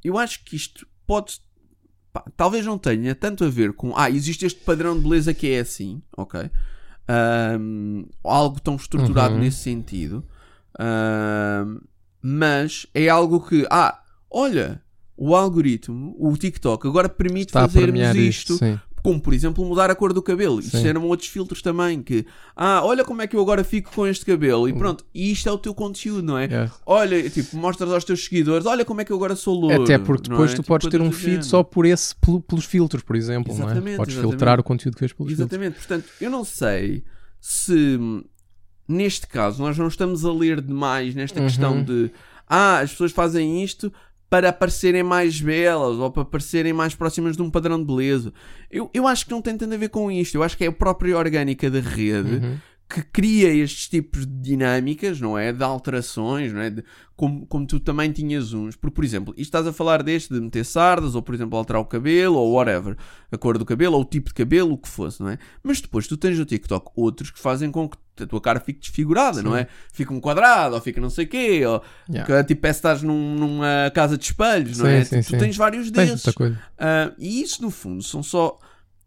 Eu 0.06 0.18
acho 0.18 0.44
que 0.44 0.56
isto 0.56 0.86
pode. 1.06 1.40
pá, 2.12 2.24
talvez 2.36 2.64
não 2.64 2.78
tenha 2.78 3.14
tanto 3.14 3.44
a 3.44 3.48
ver 3.48 3.72
com. 3.72 3.96
Ah, 3.96 4.10
existe 4.10 4.46
este 4.46 4.60
padrão 4.60 4.96
de 4.96 5.02
beleza 5.08 5.32
que 5.34 5.50
é 5.50 5.60
assim, 5.60 6.00
ok? 6.16 6.50
Ahm, 7.08 8.04
algo 8.24 8.60
tão 8.60 8.76
estruturado 8.76 9.34
Uhum. 9.34 9.40
nesse 9.40 9.58
sentido. 9.58 10.24
Ahm, 10.78 11.80
mas 12.22 12.86
é 12.94 13.08
algo 13.08 13.40
que. 13.46 13.66
Ah, 13.70 14.02
olha, 14.30 14.82
o 15.16 15.34
algoritmo, 15.34 16.14
o 16.18 16.36
TikTok, 16.36 16.86
agora 16.86 17.08
permite 17.08 17.48
Está 17.50 17.62
fazermos 17.62 18.00
isto 18.16 18.52
isto. 18.54 18.64
Como 19.06 19.20
por 19.20 19.32
exemplo 19.32 19.64
mudar 19.64 19.88
a 19.88 19.94
cor 19.94 20.12
do 20.12 20.20
cabelo. 20.20 20.58
Isso 20.58 20.76
Sim. 20.78 20.88
eram 20.88 21.04
outros 21.04 21.28
filtros 21.28 21.62
também 21.62 22.02
que, 22.02 22.26
ah, 22.56 22.80
olha 22.84 23.04
como 23.04 23.22
é 23.22 23.26
que 23.28 23.36
eu 23.36 23.40
agora 23.40 23.62
fico 23.62 23.92
com 23.94 24.04
este 24.04 24.24
cabelo 24.24 24.68
e 24.68 24.72
pronto, 24.72 25.04
e 25.14 25.30
isto 25.30 25.48
é 25.48 25.52
o 25.52 25.58
teu 25.58 25.72
conteúdo, 25.72 26.22
não 26.24 26.36
é? 26.36 26.46
É. 26.46 26.70
Olha, 26.84 27.30
tipo, 27.30 27.56
mostras 27.56 27.92
aos 27.92 28.02
teus 28.02 28.24
seguidores, 28.24 28.66
olha 28.66 28.84
como 28.84 29.00
é 29.00 29.04
que 29.04 29.12
eu 29.12 29.16
agora 29.16 29.36
sou 29.36 29.54
louro. 29.54 29.84
Até 29.84 29.96
porque 29.96 30.28
depois 30.28 30.50
é? 30.50 30.54
tu 30.54 30.62
Tipo, 30.62 30.66
podes 30.68 30.88
ter 30.90 31.00
um 31.00 31.12
feed 31.12 31.24
género. 31.30 31.44
só 31.44 31.62
por 31.62 31.86
esse, 31.86 32.16
pelo- 32.16 32.40
pelos 32.40 32.64
filtros, 32.64 33.04
por 33.04 33.14
exemplo, 33.14 33.54
não 33.54 33.60
é? 33.62 33.66
Exatamente, 33.70 33.96
Podes 33.96 34.14
exatamente. 34.14 34.32
filtrar 34.32 34.58
o 34.58 34.64
conteúdo 34.64 34.94
que 34.96 35.00
vês 35.00 35.12
pelos 35.12 35.30
filtros. 35.32 35.48
Exatamente, 35.52 35.78
portanto, 35.78 36.06
eu 36.20 36.28
não 36.30 36.42
sei 36.44 37.04
se 37.40 37.98
neste 38.88 39.26
caso 39.26 39.62
nós 39.62 39.76
não 39.78 39.88
estamos 39.88 40.24
a 40.24 40.32
ler 40.32 40.60
demais 40.60 41.14
nesta 41.14 41.40
Uhum. 41.40 41.46
questão 41.46 41.82
de 41.82 42.10
ah, 42.48 42.78
as 42.80 42.90
pessoas 42.92 43.12
fazem 43.12 43.62
isto 43.62 43.92
para 44.28 44.52
parecerem 44.52 45.02
mais 45.02 45.40
belas 45.40 45.96
ou 45.98 46.10
para 46.10 46.24
parecerem 46.24 46.72
mais 46.72 46.94
próximas 46.94 47.36
de 47.36 47.42
um 47.42 47.50
padrão 47.50 47.78
de 47.78 47.84
beleza. 47.84 48.32
Eu, 48.70 48.90
eu 48.92 49.06
acho 49.06 49.24
que 49.24 49.30
não 49.30 49.40
tem 49.40 49.56
tanto 49.56 49.72
a 49.72 49.76
ver 49.76 49.88
com 49.88 50.10
isto. 50.10 50.34
Eu 50.34 50.42
acho 50.42 50.56
que 50.56 50.64
é 50.64 50.68
a 50.68 50.72
própria 50.72 51.16
orgânica 51.16 51.70
da 51.70 51.80
rede 51.80 52.36
Uhum. 52.36 52.56
Que 52.88 53.02
cria 53.02 53.48
estes 53.52 53.88
tipos 53.88 54.24
de 54.26 54.32
dinâmicas, 54.32 55.20
não 55.20 55.36
é? 55.36 55.52
De 55.52 55.62
alterações, 55.64 56.52
não 56.52 56.60
é? 56.60 56.70
De- 56.70 56.84
como, 57.16 57.46
como 57.46 57.66
tu 57.66 57.80
também 57.80 58.12
tinhas 58.12 58.52
uns. 58.52 58.76
Porque, 58.76 58.94
por 58.94 59.04
exemplo, 59.04 59.32
isto 59.36 59.48
estás 59.48 59.66
a 59.66 59.72
falar 59.72 60.02
deste 60.02 60.32
de 60.32 60.40
meter 60.40 60.64
sardas, 60.64 61.14
ou 61.14 61.22
por 61.22 61.34
exemplo, 61.34 61.58
alterar 61.58 61.80
o 61.82 61.84
cabelo, 61.84 62.36
ou 62.36 62.52
whatever, 62.52 62.96
a 63.32 63.36
cor 63.38 63.58
do 63.58 63.64
cabelo, 63.64 63.96
ou 63.96 64.02
o 64.02 64.04
tipo 64.04 64.28
de 64.28 64.34
cabelo, 64.34 64.72
o 64.74 64.78
que 64.78 64.88
fosse, 64.88 65.20
não 65.20 65.28
é? 65.30 65.38
Mas 65.62 65.80
depois 65.80 66.06
tu 66.06 66.16
tens 66.16 66.38
no 66.38 66.44
TikTok 66.44 66.90
outros 66.94 67.30
que 67.30 67.40
fazem 67.40 67.70
com 67.72 67.88
que 67.88 67.96
a 68.22 68.26
tua 68.26 68.40
cara 68.40 68.60
fique 68.60 68.80
desfigurada, 68.80 69.42
não 69.42 69.56
é? 69.56 69.66
Fica 69.92 70.12
um 70.14 70.20
quadrado, 70.20 70.74
ou 70.74 70.80
fica 70.80 71.00
não 71.00 71.10
sei 71.10 71.24
o 71.24 71.28
quê, 71.28 71.62
ou 71.66 71.82
Yeah. 72.08 72.24
que, 72.42 72.44
tipo, 72.48 72.60
parece 72.62 72.80
que 72.80 72.86
estás 72.86 73.02
num- 73.02 73.34
numa 73.34 73.90
casa 73.94 74.16
de 74.16 74.24
espelhos, 74.24 74.78
não 74.78 74.86
Sim, 74.86 74.92
é? 74.92 75.04
sim, 75.04 75.20
tu 75.22 75.30
sim. 75.30 75.38
tens 75.38 75.56
vários 75.56 75.90
Tens 75.90 76.10
desses. 76.10 76.24
muita 76.24 76.32
coisa. 76.38 76.58
Ah, 76.78 77.12
e 77.18 77.42
isso, 77.42 77.60
no 77.62 77.70
fundo, 77.70 78.02
são 78.02 78.22
só, 78.22 78.58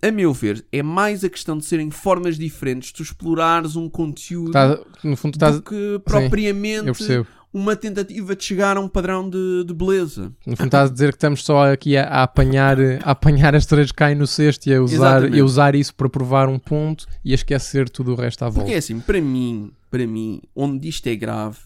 a 0.01 0.11
meu 0.11 0.33
ver, 0.33 0.65
é 0.71 0.81
mais 0.81 1.23
a 1.23 1.29
questão 1.29 1.57
de 1.57 1.65
serem 1.65 1.91
formas 1.91 2.37
diferentes, 2.37 2.91
tu 2.91 3.03
explorares 3.03 3.75
um 3.75 3.89
conteúdo 3.89 4.51
Tá- 4.51 4.79
no 5.03 5.15
fundo, 5.17 5.35
estás. 5.35 5.55
do 5.57 5.61
que 5.61 5.99
propriamente 6.05 6.85
percebo. 6.85 7.27
uma 7.53 7.75
tentativa 7.75 8.35
de 8.35 8.43
chegar 8.43 8.77
a 8.77 8.79
um 8.79 8.87
padrão 8.87 9.29
de, 9.29 9.63
de 9.65 9.73
beleza. 9.73 10.31
No 10.45 10.55
fundo, 10.55 10.65
estás 10.67 10.89
a 10.89 10.93
dizer 10.93 11.09
que 11.11 11.17
estamos 11.17 11.43
só 11.43 11.71
aqui 11.73 11.97
a, 11.97 12.03
a 12.07 12.23
apanhar, 12.23 12.77
a 13.03 13.11
apanhar 13.11 13.55
as 13.55 13.65
três 13.65 13.91
que 13.91 13.97
caem 13.97 14.15
no 14.15 14.27
cesto 14.27 14.69
e 14.69 14.73
a 14.73 14.81
usar, 14.81 15.33
e 15.33 15.39
a 15.39 15.43
usar 15.43 15.75
isso 15.75 15.93
para 15.95 16.07
provar 16.09 16.47
um 16.47 16.59
ponto 16.59 17.05
e 17.25 17.31
a 17.31 17.35
esquecer 17.35 17.89
tudo 17.89 18.13
o 18.13 18.15
resto 18.15 18.43
à 18.43 18.47
Porque 18.47 18.59
volta. 18.59 18.73
é 18.73 18.77
assim, 18.77 18.99
para 18.99 19.19
mim, 19.19 19.71
para 19.91 20.05
mim, 20.07 20.41
onde 20.55 20.87
isto 20.87 21.07
é 21.07 21.15
grave 21.15 21.57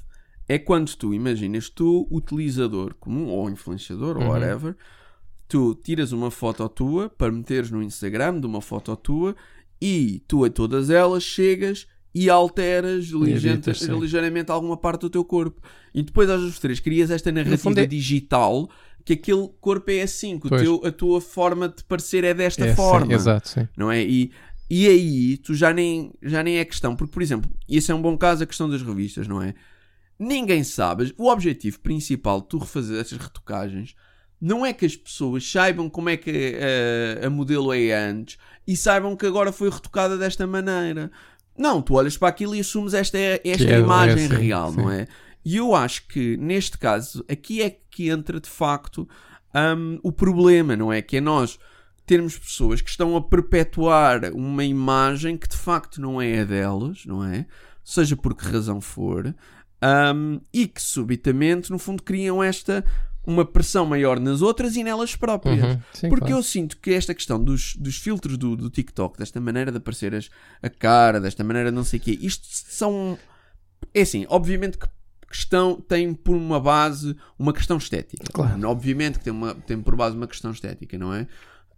é 0.49 0.57
quando 0.57 0.93
tu 0.95 1.13
imaginas, 1.13 1.69
tu, 1.69 2.07
utilizador 2.11 2.93
comum, 2.99 3.27
ou 3.27 3.49
influenciador, 3.49 4.17
ou 4.17 4.23
Uhum. 4.23 4.29
whatever, 4.29 4.75
tu 5.47 5.75
tiras 5.75 6.11
uma 6.11 6.31
foto 6.31 6.67
tua 6.69 7.09
para 7.09 7.31
meteres 7.31 7.69
no 7.71 7.81
Instagram 7.83 8.39
de 8.39 8.47
uma 8.47 8.61
foto 8.61 8.95
tua 8.95 9.35
e 9.81 10.21
tu 10.27 10.43
a 10.45 10.49
todas 10.49 10.89
elas 10.89 11.23
chegas 11.23 11.87
e 12.15 12.29
alteras 12.29 13.05
lige- 13.05 13.49
editas, 13.49 13.79
sim. 13.79 13.99
ligeiramente 13.99 14.51
alguma 14.51 14.77
parte 14.77 15.01
do 15.01 15.09
teu 15.09 15.25
corpo. 15.25 15.61
E 15.93 16.01
depois 16.03 16.29
às 16.29 16.41
vezes 16.41 16.59
três 16.59 16.79
crias 16.79 17.09
esta 17.11 17.31
narrativa 17.31 17.81
é- 17.81 17.85
digital 17.85 18.69
que 19.05 19.13
aquele 19.13 19.49
corpo 19.59 19.91
é 19.91 20.01
assim, 20.03 20.39
que 20.39 20.47
teu, 20.49 20.81
a 20.85 20.91
tua 20.91 21.19
forma 21.19 21.67
de 21.67 21.83
parecer 21.83 22.23
é 22.23 22.33
desta 22.33 22.65
É, 22.65 22.69
sim, 22.69 22.75
forma 22.75 23.13
exato, 23.13 23.49
sim. 23.49 23.67
não 23.75 23.91
é? 23.91 24.01
E, 24.01 24.31
e 24.69 24.87
aí 24.87 25.37
tu 25.37 25.53
já 25.53 25.73
nem, 25.73 26.13
já 26.21 26.41
nem 26.41 26.57
é 26.57 26.63
questão, 26.65 26.95
porque, 26.95 27.11
por 27.11 27.21
exemplo, 27.21 27.51
isso 27.67 27.91
é 27.91 27.95
um 27.95 28.01
bom 28.01 28.17
caso 28.17 28.43
a 28.43 28.47
questão 28.47 28.69
das 28.69 28.81
revistas, 28.81 29.27
não 29.27 29.41
é? 29.41 29.53
Ninguém 30.17 30.63
sabe, 30.63 31.13
o 31.17 31.27
objetivo 31.29 31.79
principal 31.81 32.39
de 32.41 32.47
tu 32.47 32.57
refazer 32.59 32.97
essas 33.01 33.17
retocagens 33.17 33.93
não 34.45 34.65
é 34.65 34.73
que 34.73 34.85
as 34.85 34.93
pessoas 34.95 35.49
saibam 35.49 35.89
como 35.89 36.09
é 36.09 36.17
que 36.17 36.55
eh, 36.59 37.21
a 37.25 37.29
modelo 37.29 37.73
é 37.73 37.93
antes 37.93 38.37
e 38.67 38.75
saibam 38.75 39.15
que 39.15 39.25
agora 39.25 39.53
foi 39.53 39.69
retocada 39.69 40.17
desta 40.17 40.45
maneira. 40.45 41.09
Não, 41.57 41.81
tu 41.81 41.93
olhas 41.93 42.17
para 42.17 42.27
aquilo 42.27 42.53
e 42.53 42.59
assumes 42.59 42.93
esta, 42.93 43.17
esta 43.17 43.65
Que 43.65 43.71
é- 43.71 43.79
imagem 43.79 44.23
é 44.23 44.25
assim, 44.25 44.35
real, 44.35 44.71
não 44.73 44.89
sim. 44.89 44.95
é? 44.97 45.07
E 45.45 45.55
eu 45.55 45.73
acho 45.73 46.07
que 46.07 46.35
neste 46.35 46.77
caso, 46.77 47.23
aqui 47.29 47.61
é 47.61 47.69
que 47.89 48.09
entra 48.09 48.37
de 48.41 48.49
facto 48.49 49.07
hum, 49.77 49.97
o 50.03 50.11
problema, 50.11 50.75
não 50.75 50.91
é? 50.91 51.01
Que 51.01 51.17
é 51.17 51.21
nós 51.21 51.57
termos 52.05 52.37
pessoas 52.37 52.81
que 52.81 52.89
estão 52.89 53.15
a 53.15 53.21
perpetuar 53.21 54.33
uma 54.33 54.65
imagem 54.65 55.37
que 55.37 55.47
de 55.47 55.55
facto 55.55 56.01
não 56.01 56.21
é 56.21 56.41
a 56.41 56.43
delas, 56.43 57.05
não 57.05 57.23
é? 57.23 57.45
Seja 57.81 58.17
por 58.17 58.35
que 58.35 58.45
razão 58.45 58.81
for, 58.81 59.33
hum, 60.13 60.41
e 60.53 60.67
que 60.67 60.81
subitamente, 60.81 61.71
no 61.71 61.79
fundo, 61.79 62.03
criam 62.03 62.43
esta 62.43 62.83
uma 63.25 63.45
pressão 63.45 63.85
maior 63.85 64.19
nas 64.19 64.41
outras 64.41 64.75
e 64.75 64.83
nelas 64.83 65.15
próprias. 65.15 65.63
Uhum, 65.63 65.79
sim, 65.93 66.09
Porque 66.09 66.25
claro. 66.25 66.39
eu 66.39 66.43
sinto 66.43 66.77
que 66.77 66.91
esta 66.91 67.13
questão 67.13 67.41
dos, 67.41 67.75
dos 67.75 67.97
filtros 67.97 68.37
do, 68.37 68.55
do 68.55 68.69
TikTok, 68.69 69.17
desta 69.17 69.39
maneira 69.39 69.71
de 69.71 69.77
aparecer 69.77 70.13
as- 70.13 70.29
a 70.61 70.69
cara, 70.69 71.19
desta 71.21 71.43
maneira 71.43 71.69
de 71.71 71.75
não 71.75 71.83
sei 71.83 71.99
o 71.99 72.01
quê, 72.01 72.17
isto 72.21 72.45
são. 72.49 73.17
É 73.93 74.01
assim, 74.01 74.25
obviamente 74.29 74.77
que 74.77 74.87
questão 75.29 75.81
tem 75.81 76.13
por 76.13 76.35
uma 76.35 76.59
base 76.59 77.15
uma 77.39 77.51
questão 77.53 77.77
estética. 77.77 78.23
Claro. 78.31 78.67
Obviamente 78.67 79.17
que 79.17 79.23
tem, 79.25 79.33
uma, 79.33 79.55
tem 79.55 79.81
por 79.81 79.95
base 79.95 80.15
uma 80.15 80.27
questão 80.27 80.51
estética, 80.51 80.97
não 80.97 81.13
é? 81.13 81.27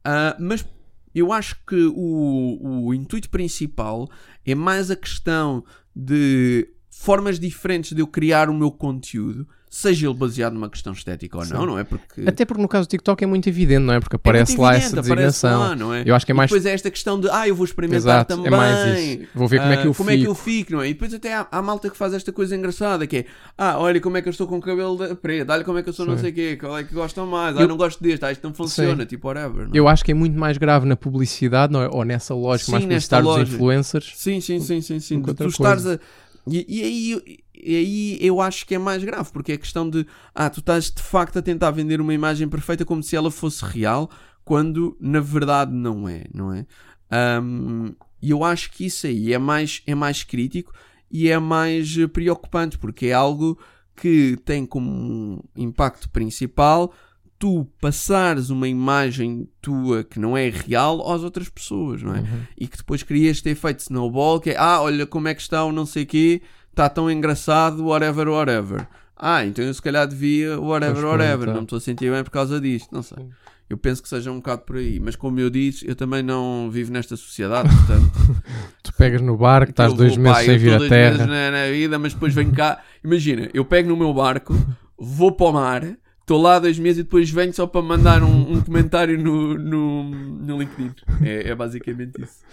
Ah, 0.04 0.36
mas 0.40 0.66
eu 1.14 1.32
acho 1.32 1.56
que 1.66 1.86
o, 1.96 2.88
o 2.88 2.94
intuito 2.94 3.30
principal 3.30 4.10
é 4.46 4.54
mais 4.54 4.92
a 4.92 4.96
questão 4.96 5.64
de 5.96 6.68
formas 6.90 7.40
diferentes 7.40 7.94
de 7.94 8.02
eu 8.02 8.08
criar 8.08 8.50
o 8.50 8.54
meu 8.54 8.70
conteúdo 8.72 9.48
seja 9.78 10.08
ele 10.08 10.14
baseado 10.16 10.54
numa 10.54 10.70
questão 10.70 10.94
estética 10.94 11.38
ou 11.38 11.46
não, 11.46 11.60
Sim. 11.62 11.66
não 11.68 11.78
é? 11.80 11.84
Porque 11.84 12.22
Até 12.26 12.46
porque 12.46 12.62
no 12.62 12.68
caso 12.68 12.88
do 12.88 12.92
TikTok 12.92 13.22
é 13.24 13.28
muito 13.28 13.50
evidente, 13.50 13.82
não 13.82 13.94
é? 13.94 14.00
Porque 14.00 14.16
é 14.16 14.18
aparece 14.18 14.52
muito 14.54 14.62
lá 14.62 14.72
evidente, 14.74 14.94
essa 14.94 15.02
designação. 15.02 15.60
lá, 15.60 15.76
não 15.76 15.94
é? 15.94 16.04
Eu 16.06 16.16
acho 16.16 16.26
que 16.26 16.32
é 16.32 16.34
E 16.34 16.38
mais. 16.38 16.50
depois 16.50 16.66
é 16.66 16.72
esta 16.74 16.90
questão 16.90 17.20
de, 17.20 17.30
ah, 17.30 17.46
eu 17.48 17.54
vou 17.56 17.66
experimentar 17.66 17.98
Exato, 17.98 18.36
também. 18.38 18.48
é 18.48 18.50
mais 18.56 19.00
isso. 19.00 19.28
Vou 19.36 19.48
ver 19.50 19.60
como 19.60 19.72
é 19.74 19.76
que 19.76 19.82
Ah, 19.84 19.86
eu 19.88 19.94
como 19.94 20.10
é 20.10 20.14
que 20.14 20.20
fico. 20.20 20.32
eu 20.32 20.36
fico, 20.36 20.72
não 20.74 20.82
é? 20.82 20.90
E 20.90 20.94
depois 20.94 21.14
até 21.14 21.34
há, 21.34 21.48
há 21.52 21.62
malta 21.62 21.90
que 21.90 21.98
faz 21.98 22.14
esta 22.14 22.32
coisa 22.32 22.56
engraçada 22.56 23.06
que 23.06 23.18
é 23.18 23.26
ah, 23.58 23.78
olha 23.78 24.00
como 24.00 24.16
é 24.16 24.22
que 24.22 24.30
eu 24.30 24.32
estou 24.32 24.48
com 24.48 24.58
o 24.58 24.62
cabelo 24.62 24.96
da- 24.98 25.14
preto, 25.16 25.50
olha 25.52 25.64
como 25.64 25.78
é 25.78 25.84
que 25.84 25.90
eu 25.90 25.94
sou 25.94 26.06
não 26.06 26.16
Sim. 26.16 26.22
sei 26.22 26.32
o 26.32 26.34
quê, 26.34 26.58
qual 26.58 26.78
é 26.78 26.84
que 26.86 26.94
gostam 26.94 27.26
mais, 27.28 27.58
ah, 27.58 27.62
Eu- 27.62 27.68
não 27.68 27.76
gosto 27.78 28.02
deste, 28.02 28.24
ah, 28.26 28.32
isto 28.32 28.44
não 28.48 28.54
funciona, 28.54 29.06
tipo 29.06 29.28
whatever. 29.28 29.68
não 29.68 29.74
é? 29.76 29.78
Eu 29.78 29.88
acho 29.90 30.06
que 30.06 30.12
é 30.12 30.16
muito 30.16 30.40
mais 30.40 30.58
grave 30.58 30.86
na 30.86 30.96
publicidade, 30.96 31.74
não 31.74 31.82
é? 31.82 31.90
Ou 31.92 32.06
nessa 32.06 32.34
lógica 32.34 32.68
Sim, 32.68 32.72
mais 32.72 32.84
publicitária 32.86 33.26
dos 33.26 33.54
influencers. 33.54 34.14
Sim, 34.16 34.40
sim, 34.40 34.60
sim, 34.62 34.80
sim, 34.82 35.00
sim. 35.02 35.22
De 35.22 35.34
tu 35.34 35.48
estares 35.48 35.86
a. 35.86 36.00
E, 36.48 36.64
e 36.70 36.84
aí, 36.84 37.40
e 37.66 37.76
aí 37.76 38.18
eu 38.22 38.40
acho 38.40 38.66
que 38.66 38.76
é 38.76 38.78
mais 38.78 39.04
grave, 39.04 39.32
porque 39.32 39.54
é 39.54 39.58
questão 39.58 39.90
de 39.90 40.06
ah, 40.34 40.50
tu 40.50 40.60
estás 40.60 40.92
de 40.92 41.02
facto 41.02 41.40
a 41.40 41.42
tentar 41.42 41.72
vender 41.72 42.00
uma 42.00 42.14
imagem 42.14 42.48
perfeita 42.48 42.86
como 42.86 43.02
se 43.02 43.16
ela 43.16 43.32
fosse 43.32 43.66
real, 43.66 44.10
quando 44.44 44.96
na 45.00 45.20
verdade 45.20 45.74
não 45.74 46.08
é, 46.08 46.26
não 46.34 46.54
é? 46.54 46.66
Ahm, 47.12 47.94
E 48.22 48.30
eu 48.32 48.44
acho 48.44 48.72
que 48.72 48.86
isso 48.86 49.08
aí 49.08 49.34
é 49.34 49.38
mais, 49.38 49.82
é 49.86 49.94
mais 49.96 50.24
crítico 50.24 50.74
e 51.12 51.30
é 51.30 51.38
mais 51.40 51.96
preocupante, 52.14 52.78
porque 52.78 53.08
é 53.08 53.14
algo 53.14 53.58
que 53.96 54.38
tem 54.44 54.66
como 54.66 55.44
impacto 55.56 56.10
principal 56.10 56.94
tu 57.38 57.68
passares 57.82 58.50
uma 58.50 58.68
imagem 58.68 59.48
tua 59.62 60.04
que 60.04 60.20
não 60.20 60.38
é 60.38 60.50
real 60.50 61.12
às 61.12 61.22
outras 61.22 61.50
pessoas, 61.50 62.02
não 62.02 62.16
é? 62.16 62.20
Uhum. 62.20 62.42
E 62.58 62.68
que 62.68 62.78
depois 62.78 63.04
cria 63.04 63.30
este 63.30 63.50
efeito 63.50 63.80
snowball 63.80 64.40
que 64.40 64.52
é, 64.52 64.58
ah, 64.58 64.82
olha 64.82 65.06
como 65.06 65.28
é 65.28 65.36
que 65.36 65.42
está 65.42 65.64
o 65.66 65.72
não 65.72 65.86
sei 65.86 66.06
quê, 66.06 66.42
está 66.76 66.90
tão 66.90 67.10
engraçado, 67.10 67.86
whatever, 67.86 68.28
whatever. 68.28 68.88
Ah, 69.18 69.46
então 69.46 69.64
eu 69.64 69.74
se 69.74 69.82
calhar 69.82 70.06
devia, 70.06 70.60
whatever, 70.60 71.02
Vou 71.02 71.12
whatever, 71.12 71.48
não 71.48 71.56
me 71.56 71.62
estou 71.64 71.78
a 71.78 71.82
sentir 71.82 72.12
bem 72.12 72.22
por 72.24 72.32
causa 72.32 72.60
disto, 72.60 72.94
não 72.94 73.02
sei. 73.02 73.26
Eu 73.70 73.78
penso 73.78 74.04
que 74.04 74.10
seja 74.10 74.30
um 74.30 74.36
bocado 74.36 74.62
por 74.64 74.76
aí, 74.76 75.00
mas 75.00 75.16
como 75.16 75.40
eu 75.40 75.50
disse, 75.50 75.88
eu 75.88 75.96
também 75.96 76.22
não 76.22 76.70
vivo 76.70 76.92
nesta 76.92 77.16
sociedade, 77.16 77.70
portanto... 77.70 78.12
Tu 78.84 78.94
pegas 78.94 79.22
no 79.22 79.36
barco, 79.38 79.72
estás 79.72 79.92
eu 79.92 79.98
dois 79.98 80.14
vou, 80.16 80.24
meses 80.24 80.38
pá, 80.38 80.44
sem 80.44 80.58
vir 80.58 80.68
estou 80.68 80.76
à 80.76 80.78
dois 80.80 80.90
terra. 80.90 81.12
meses 81.12 81.28
na, 81.28 81.52
na 81.52 81.72
vida, 81.72 81.98
mas 81.98 82.14
depois 82.14 82.34
venho 82.34 82.52
cá. 82.52 82.84
Imagina, 83.04 83.50
eu 83.54 83.66
pego 83.66 83.90
no 83.90 83.98
meu 83.98 84.14
barco, 84.14 84.54
vou 84.98 85.32
para 85.32 85.46
o 85.48 85.54
mar, 85.54 85.84
estou 86.22 86.40
lá 86.40 86.60
dois 86.60 86.78
meses 86.78 87.00
e 87.00 87.04
depois 87.04 87.30
venho 87.32 87.54
só 87.54 87.66
para 87.66 87.82
mandar 87.82 88.22
um, 88.22 88.54
um 88.54 88.62
comentário 88.62 89.18
no, 89.18 89.58
no, 89.58 90.04
no 90.04 90.60
LinkedIn. 90.60 90.92
É, 91.24 91.50
é 91.50 91.56
basicamente 91.56 92.22
isso. 92.22 92.44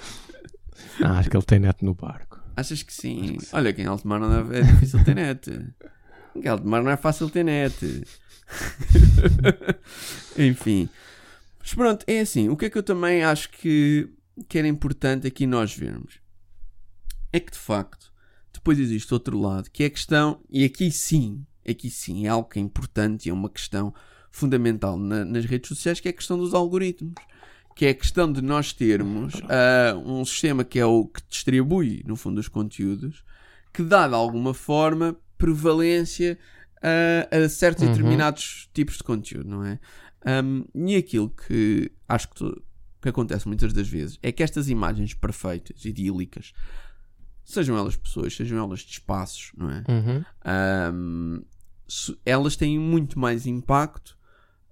Ah, 1.02 1.18
acho 1.18 1.28
que 1.28 1.36
ele 1.36 1.44
tem 1.44 1.58
net 1.58 1.84
no 1.84 1.92
barco. 1.94 2.31
Achas 2.56 2.82
que 2.82 2.92
sim? 2.92 3.36
Olha, 3.52 3.70
aqui 3.70 3.82
em 3.82 3.86
alto 3.86 4.06
mar 4.06 4.20
não 4.20 4.52
é, 4.52 4.58
é 4.58 4.62
difícil 4.62 5.02
ter 5.04 5.14
net. 5.14 5.50
Em 6.34 6.48
alto 6.48 6.66
mar 6.66 6.82
não 6.82 6.90
é 6.90 6.96
fácil 6.96 7.28
ter 7.28 7.44
net. 7.44 7.76
Enfim. 10.38 10.88
Mas 11.60 11.74
pronto, 11.74 12.04
é 12.06 12.20
assim. 12.20 12.48
O 12.48 12.56
que 12.56 12.66
é 12.66 12.70
que 12.70 12.78
eu 12.78 12.82
também 12.82 13.22
acho 13.22 13.50
que, 13.50 14.08
que 14.48 14.58
era 14.58 14.66
importante 14.66 15.26
aqui 15.26 15.46
nós 15.46 15.74
vermos? 15.74 16.20
É 17.32 17.40
que 17.40 17.52
de 17.52 17.58
facto, 17.58 18.12
depois 18.52 18.78
existe 18.78 19.12
outro 19.12 19.38
lado, 19.38 19.70
que 19.70 19.82
é 19.82 19.86
a 19.86 19.90
questão, 19.90 20.40
e 20.50 20.64
aqui 20.64 20.90
sim, 20.90 21.44
aqui 21.68 21.90
sim, 21.90 22.26
é 22.26 22.28
algo 22.28 22.48
que 22.48 22.58
é 22.58 22.62
importante 22.62 23.26
e 23.26 23.30
é 23.30 23.32
uma 23.32 23.48
questão 23.50 23.94
fundamental 24.30 24.98
na- 24.98 25.24
nas 25.24 25.44
redes 25.44 25.68
sociais, 25.68 26.00
que 26.00 26.08
é 26.08 26.10
a 26.10 26.14
questão 26.14 26.38
dos 26.38 26.54
algoritmos. 26.54 27.14
Que 27.74 27.86
é 27.86 27.90
a 27.90 27.94
questão 27.94 28.30
de 28.32 28.40
nós 28.42 28.72
termos 28.72 29.34
ah, 29.48 29.96
um 30.04 30.24
sistema 30.24 30.64
que 30.64 30.78
é 30.78 30.86
o 30.86 31.06
que 31.06 31.20
distribui, 31.28 32.02
no 32.06 32.16
fundo, 32.16 32.38
os 32.38 32.48
conteúdos, 32.48 33.24
que 33.72 33.82
dá 33.82 34.06
de 34.08 34.14
alguma 34.14 34.52
forma 34.54 35.16
prevalência 35.38 36.38
ah, 36.82 37.28
a 37.44 37.48
certos 37.48 37.82
e 37.82 37.86
Uhum. 37.86 37.92
determinados 37.92 38.68
tipos 38.74 38.96
de 38.98 39.02
conteúdo, 39.04 39.48
não 39.48 39.64
é? 39.64 39.78
Um, 40.44 40.64
e 40.86 40.94
aquilo 40.96 41.30
que 41.30 41.90
acho 42.08 42.28
que, 42.28 42.34
tu- 42.36 42.62
que 43.00 43.08
acontece 43.08 43.48
muitas 43.48 43.72
das 43.72 43.88
vezes 43.88 44.18
é 44.22 44.30
que 44.30 44.42
estas 44.42 44.68
imagens 44.68 45.14
perfeitas, 45.14 45.84
idílicas, 45.84 46.52
sejam 47.44 47.76
elas 47.76 47.96
pessoas, 47.96 48.34
sejam 48.36 48.56
elas 48.58 48.80
de 48.80 48.92
espaços, 48.92 49.50
não 49.56 49.68
é? 49.70 49.82
Uhum. 49.88 50.24
Um, 50.94 51.42
elas 52.24 52.54
têm 52.56 52.78
muito 52.78 53.18
mais 53.18 53.46
impacto 53.46 54.16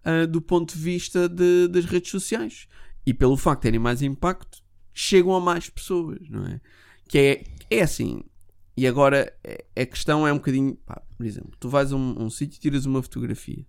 ah, 0.05 0.25
do 0.27 0.41
ponto 0.41 0.75
de 0.75 0.81
vista 0.81 1.29
de- 1.29 1.69
das 1.69 1.85
redes 1.85 2.11
sociais. 2.11 2.69
E 3.07 3.15
pelo 3.15 3.37
facto 3.37 3.61
de 3.61 3.63
terem 3.65 3.81
mais 3.81 4.03
impacto, 4.03 4.63
chegam 4.93 5.35
a 5.35 5.41
mais 5.41 5.69
pessoas, 5.71 6.19
não 6.29 6.47
é? 6.47 6.61
Que 7.09 7.19
é, 7.71 7.77
é 7.79 7.83
assim. 7.83 8.23
E 8.77 8.87
agora 8.87 9.33
é- 9.43 9.65
a 9.83 9.87
questão 9.87 10.27
é 10.27 10.33
um 10.33 10.37
bocadinho. 10.37 10.75
pá, 10.87 11.03
por 11.17 11.27
exemplo, 11.27 11.53
tu 11.59 11.69
vais 11.69 11.93
a 11.93 11.97
um, 11.97 12.25
um 12.25 12.31
sítio 12.31 12.57
e 12.57 12.61
tiras 12.61 12.87
uma 12.87 13.03
fotografia. 13.03 13.65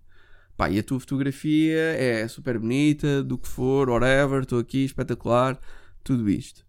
Pá, 0.56 0.70
e 0.70 0.78
a 0.78 0.82
tua 0.82 1.00
fotografia 1.00 1.78
é 1.78 2.28
super 2.28 2.58
bonita, 2.58 3.22
do 3.22 3.36
que 3.38 3.48
for, 3.48 3.88
whatever, 3.88 4.42
estou 4.42 4.58
aqui, 4.58 4.84
espetacular, 4.84 5.58
tudo 6.04 6.28
isto. 6.30 6.64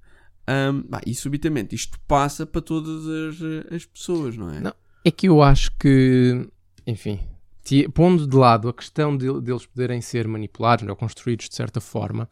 Um, 0.47 0.81
pá, 0.83 1.01
e 1.05 1.13
subitamente 1.13 1.75
isto 1.75 1.99
passa 2.07 2.45
para 2.45 2.61
todas 2.61 3.05
as, 3.07 3.73
as 3.73 3.85
pessoas, 3.85 4.35
não 4.35 4.49
é? 4.49 4.59
Não. 4.59 4.73
É 5.05 5.11
que 5.11 5.27
eu 5.27 5.41
acho 5.41 5.69
que, 5.77 6.47
enfim, 6.87 7.19
pondo 7.93 8.27
de 8.27 8.35
lado 8.35 8.67
a 8.69 8.73
questão 8.73 9.15
de- 9.15 9.41
deles 9.41 9.65
poderem 9.65 10.01
ser 10.01 10.27
manipulados 10.27 10.87
ou 10.87 10.95
construídos 10.95 11.47
de 11.49 11.55
certa 11.55 11.79
forma, 11.81 12.29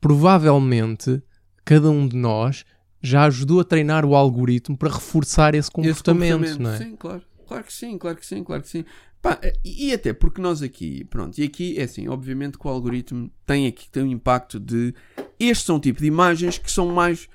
provavelmente 0.00 1.22
cada 1.64 1.90
um 1.90 2.06
de 2.06 2.16
nós 2.16 2.64
já 3.02 3.24
ajudou 3.24 3.60
a 3.60 3.64
treinar 3.64 4.04
o 4.04 4.14
algoritmo 4.14 4.76
para 4.76 4.90
reforçar 4.92 5.54
esse 5.54 5.60
Esse 5.68 5.70
comportamento, 5.70 6.58
não 6.58 6.70
é? 6.70 6.78
Sim, 6.78 6.96
claro. 6.96 7.22
Claro 7.46 7.64
que 7.64 7.72
sim, 7.72 7.98
claro 7.98 8.16
que 8.16 8.26
sim, 8.26 8.42
claro 8.42 8.62
que 8.62 8.68
sim. 8.68 8.84
Pá, 9.20 9.38
e, 9.64 9.88
e 9.88 9.92
até 9.92 10.12
porque 10.14 10.40
nós 10.40 10.62
aqui, 10.62 11.04
pronto, 11.04 11.38
e 11.38 11.44
aqui 11.44 11.78
é 11.78 11.82
assim, 11.84 12.08
obviamente 12.08 12.58
que 12.58 12.66
o 12.66 12.70
algoritmo 12.70 13.30
tem 13.46 13.66
aqui 13.66 13.90
tem 13.90 14.02
um 14.02 14.06
impacto 14.10 14.58
de 14.58 14.94
estes 15.38 15.64
são 15.66 15.76
o 15.76 15.80
tipo 15.80 16.00
de 16.00 16.06
imagens 16.06 16.56
que 16.58 16.70
são 16.70 16.88
mais 16.88 17.28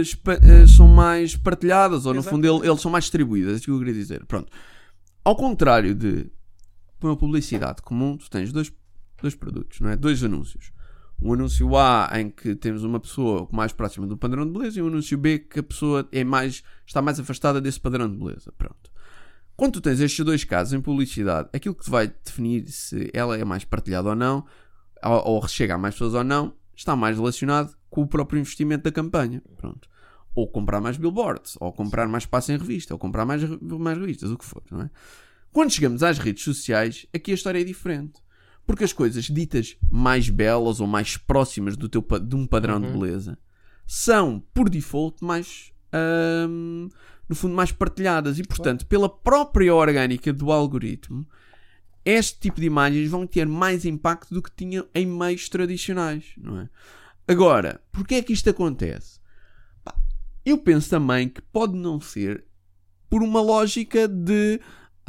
espa- 0.00 0.38
ah, 0.42 0.66
são 0.66 0.86
mais 0.88 1.36
partilhadas, 1.36 2.06
ou 2.06 2.14
no 2.14 2.20
Exato. 2.20 2.34
fundo 2.36 2.46
ele- 2.46 2.68
eles 2.68 2.80
são 2.80 2.90
mais 2.90 3.04
distribuídas, 3.04 3.52
é 3.52 3.56
isso 3.56 3.64
que 3.64 3.70
eu 3.70 3.78
queria 3.78 3.94
dizer. 3.94 4.24
Pronto. 4.26 4.50
Ao 5.24 5.34
contrário 5.36 5.94
de 5.94 6.26
uma 7.06 7.16
publicidade 7.16 7.82
comum, 7.82 8.16
tu 8.16 8.28
tens 8.30 8.52
dois, 8.52 8.72
dois 9.20 9.34
produtos, 9.34 9.80
não 9.80 9.90
é? 9.90 9.96
Dois 9.96 10.22
anúncios. 10.24 10.72
Um 11.20 11.32
anúncio 11.32 11.76
A 11.76 12.10
em 12.14 12.30
que 12.30 12.54
temos 12.54 12.84
uma 12.84 13.00
pessoa 13.00 13.48
mais 13.50 13.72
próxima 13.72 14.06
do 14.06 14.16
padrão 14.16 14.46
de 14.46 14.52
beleza 14.52 14.78
e 14.78 14.82
um 14.82 14.86
anúncio 14.86 15.18
B 15.18 15.40
que 15.40 15.58
a 15.58 15.62
pessoa 15.62 16.08
é 16.12 16.22
mais, 16.22 16.62
está 16.86 17.02
mais 17.02 17.18
afastada 17.18 17.60
desse 17.60 17.80
padrão 17.80 18.08
de 18.08 18.16
beleza. 18.16 18.52
Pronto. 18.56 18.90
Quando 19.56 19.72
tu 19.72 19.80
tens 19.80 19.98
estes 19.98 20.24
dois 20.24 20.44
casos 20.44 20.72
em 20.72 20.80
publicidade, 20.80 21.48
aquilo 21.52 21.74
que 21.74 21.90
vai 21.90 22.06
definir 22.24 22.68
se 22.68 23.10
ela 23.12 23.36
é 23.36 23.44
mais 23.44 23.64
partilhada 23.64 24.10
ou 24.10 24.14
não, 24.14 24.46
ou, 25.04 25.34
ou 25.34 25.48
chega 25.48 25.74
a 25.74 25.78
mais 25.78 25.94
pessoas 25.94 26.14
ou 26.14 26.22
não, 26.22 26.54
está 26.76 26.94
mais 26.94 27.16
relacionado 27.16 27.76
com 27.90 28.02
o 28.02 28.06
próprio 28.06 28.38
investimento 28.38 28.84
da 28.84 28.92
campanha. 28.92 29.42
Pronto. 29.56 29.88
Ou 30.32 30.46
comprar 30.46 30.80
mais 30.80 30.96
billboards, 30.96 31.56
ou 31.58 31.72
comprar 31.72 32.06
mais 32.06 32.22
espaço 32.22 32.52
em 32.52 32.56
revista, 32.56 32.94
ou 32.94 32.98
comprar 32.98 33.24
mais, 33.24 33.42
mais 33.60 33.98
revistas, 33.98 34.30
o 34.30 34.38
que 34.38 34.44
for, 34.44 34.62
não 34.70 34.82
é? 34.82 34.90
Quando 35.52 35.72
chegamos 35.72 36.02
às 36.02 36.18
redes 36.18 36.44
sociais, 36.44 37.06
aqui 37.14 37.30
a 37.32 37.34
história 37.34 37.60
é 37.60 37.64
diferente. 37.64 38.20
Porque 38.66 38.84
as 38.84 38.92
coisas 38.92 39.24
ditas 39.24 39.76
mais 39.90 40.28
belas 40.28 40.78
ou 40.80 40.86
mais 40.86 41.16
próximas 41.16 41.76
do 41.76 41.88
teu, 41.88 42.02
de 42.02 42.36
um 42.36 42.46
padrão 42.46 42.78
de 42.80 42.86
Uhum. 42.86 42.98
beleza 42.98 43.38
são, 43.86 44.40
por 44.52 44.68
default, 44.68 45.24
mais. 45.24 45.72
ahm, 45.90 46.88
no 47.26 47.34
fundo, 47.34 47.54
mais 47.54 47.72
partilhadas. 47.72 48.38
E, 48.38 48.42
portanto, 48.42 48.84
pela 48.86 49.08
própria 49.08 49.74
orgânica 49.74 50.32
do 50.32 50.52
algoritmo, 50.52 51.26
este 52.04 52.38
tipo 52.40 52.60
de 52.60 52.66
imagens 52.66 53.08
vão 53.10 53.26
ter 53.26 53.46
mais 53.46 53.84
impacto 53.86 54.32
do 54.34 54.42
que 54.42 54.50
tinham 54.54 54.86
em 54.94 55.06
meios 55.06 55.48
tradicionais, 55.48 56.24
não 56.36 56.60
é? 56.60 56.68
Agora, 57.26 57.80
porquê 57.92 58.16
é 58.16 58.22
que 58.22 58.32
isto 58.34 58.48
acontece? 58.50 59.18
Eu 60.44 60.58
penso 60.58 60.88
também 60.90 61.28
que 61.28 61.40
pode 61.42 61.74
não 61.76 62.00
ser 62.00 62.44
por 63.10 63.22
uma 63.22 63.40
lógica 63.40 64.06
de 64.08 64.60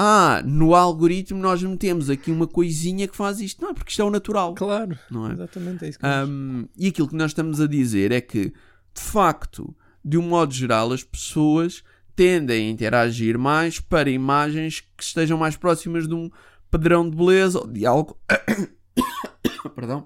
ah, 0.02 0.41
no 0.45 0.74
algoritmo 0.74 1.38
nós 1.41 1.62
metemos 1.62 2.10
aqui 2.10 2.32
uma 2.32 2.47
coisinha 2.47 3.06
que 3.06 3.18
faz 3.18 3.41
isto. 3.41 3.62
Não, 3.62 3.72
é 3.72 3.74
porque 3.74 3.89
isto 3.91 4.02
é 4.02 4.06
o 4.06 4.10
natural, 4.10 4.56
Claro, 4.56 4.97
não 5.12 5.28
é? 5.28 5.34
exatamente 5.34 5.84
é 5.84 5.89
isso 5.89 6.00
que 6.00 6.06
Um, 6.06 6.70
e 6.78 6.88
aquilo 6.88 7.10
que 7.10 7.16
nós 7.18 7.32
estamos 7.32 7.60
a 7.60 7.68
dizer 7.68 8.14
é 8.14 8.22
que, 8.22 8.45
de 8.45 9.02
facto, 9.02 9.76
de 10.04 10.18
um 10.18 10.22
modo 10.22 10.54
geral, 10.54 10.93
as 10.93 11.04
pessoas 11.04 11.84
tendem 12.16 12.68
a 12.68 12.72
interagir 12.72 13.38
mais 13.38 13.82
para 13.82 14.10
imagens 14.10 14.80
que 14.80 15.04
estejam 15.04 15.38
mais 15.38 15.58
próximas 15.58 16.08
de 16.08 16.14
um 16.14 16.30
padrão 16.72 17.10
de 17.10 17.18
beleza 17.18 17.60
ou 17.60 17.68
de 17.68 17.86
algo. 17.86 18.18
Perdão. 19.76 20.06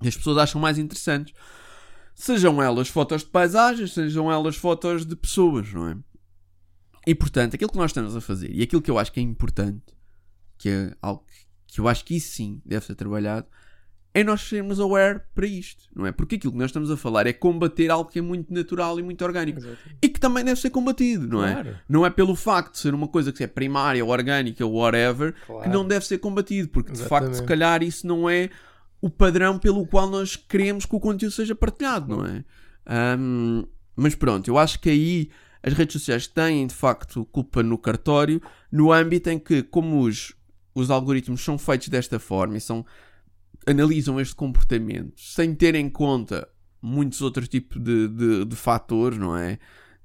Que 0.00 0.06
as 0.06 0.16
pessoas 0.16 0.38
acham 0.38 0.60
mais 0.60 0.78
interessantes. 0.78 1.34
Sejam 2.14 2.62
elas 2.62 2.86
fotos 2.86 3.22
de 3.22 3.28
paisagens, 3.30 3.94
sejam 3.94 4.30
elas 4.30 4.54
fotos 4.54 5.04
de 5.04 5.16
pessoas, 5.16 5.72
não 5.72 5.88
é? 5.88 5.96
E 7.06 7.14
portanto, 7.14 7.54
aquilo 7.54 7.70
que 7.70 7.76
nós 7.78 7.90
estamos 7.90 8.14
a 8.16 8.20
fazer 8.20 8.50
e 8.52 8.62
aquilo 8.62 8.80
que 8.82 8.90
eu 8.90 8.98
acho 8.98 9.12
que 9.12 9.20
é 9.20 9.22
importante, 9.22 9.82
que 10.58 10.68
é 10.68 10.94
algo 11.02 11.24
que- 11.26 11.74
que 11.74 11.80
eu 11.80 11.88
acho 11.88 12.04
que 12.04 12.16
isso 12.16 12.32
sim 12.34 12.60
deve 12.64 12.84
ser 12.84 12.94
trabalhado, 12.94 13.46
é 14.14 14.22
nós 14.22 14.42
sermos 14.42 14.78
aware 14.78 15.22
para 15.34 15.46
isto, 15.46 15.84
não 15.96 16.04
é? 16.06 16.12
Porque 16.12 16.34
aquilo 16.36 16.52
que 16.52 16.58
nós 16.58 16.66
estamos 16.68 16.90
a 16.90 16.96
falar 16.98 17.26
é 17.26 17.32
combater 17.32 17.90
algo 17.90 18.10
que 18.10 18.18
é 18.18 18.22
muito 18.22 18.52
natural 18.52 19.00
e 19.00 19.02
muito 19.02 19.24
orgânico 19.24 19.58
Exatamente. 19.58 19.96
e 20.02 20.08
que 20.10 20.20
também 20.20 20.44
deve 20.44 20.60
ser 20.60 20.68
combatido, 20.68 21.26
não 21.26 21.42
é? 21.44 21.52
Claro. 21.54 21.78
Não 21.88 22.04
é 22.06 22.10
pelo 22.10 22.36
facto 22.36 22.72
de 22.72 22.78
ser 22.78 22.92
uma 22.94 23.08
coisa 23.08 23.32
que 23.32 23.42
é 23.42 23.46
primária, 23.46 24.04
orgânica, 24.04 24.66
whatever, 24.66 25.32
que 25.32 25.46
Claro. 25.46 25.70
não 25.72 25.88
deve 25.88 26.04
ser 26.06 26.18
combatido, 26.18 26.68
porque 26.68 26.92
de 26.92 26.98
facto, 26.98 27.24
se 27.24 27.30
Exatamente. 27.30 27.48
calhar, 27.48 27.82
isso 27.82 28.06
não 28.06 28.28
é 28.28 28.50
o 29.00 29.08
padrão 29.08 29.58
pelo 29.58 29.86
qual 29.86 30.08
nós 30.10 30.36
queremos 30.36 30.84
que 30.84 30.94
o 30.94 31.00
conteúdo 31.00 31.32
seja 31.32 31.54
partilhado, 31.54 32.14
não 32.14 32.24
é? 32.26 32.44
Ahm, 32.86 33.64
mas 33.96 34.14
pronto, 34.14 34.46
eu 34.46 34.58
acho 34.58 34.78
que 34.78 34.90
aí 34.90 35.30
as 35.62 35.72
redes 35.72 35.92
sociais 35.94 36.26
têm 36.26 36.66
de 36.66 36.74
facto 36.74 37.24
culpa 37.26 37.62
no 37.62 37.78
cartório, 37.78 38.42
no 38.70 38.92
âmbito 38.92 39.30
em 39.30 39.38
que, 39.38 39.62
como 39.62 40.02
os, 40.02 40.34
os 40.74 40.90
algoritmos 40.90 41.42
são 41.42 41.56
feitos 41.56 41.88
desta 41.88 42.18
forma 42.18 42.56
e 42.56 42.60
são, 42.60 42.84
analisam 43.66 44.20
este 44.20 44.34
comportamento 44.34 45.20
sem 45.20 45.54
ter 45.54 45.74
em 45.74 45.88
conta 45.88 46.48
muitos 46.80 47.22
outros 47.22 47.48
tipos 47.48 47.80
de, 47.80 48.08
de, 48.08 48.44
de 48.44 48.56
fatores, 48.56 49.16
não 49.18 49.36
é? 49.36 49.58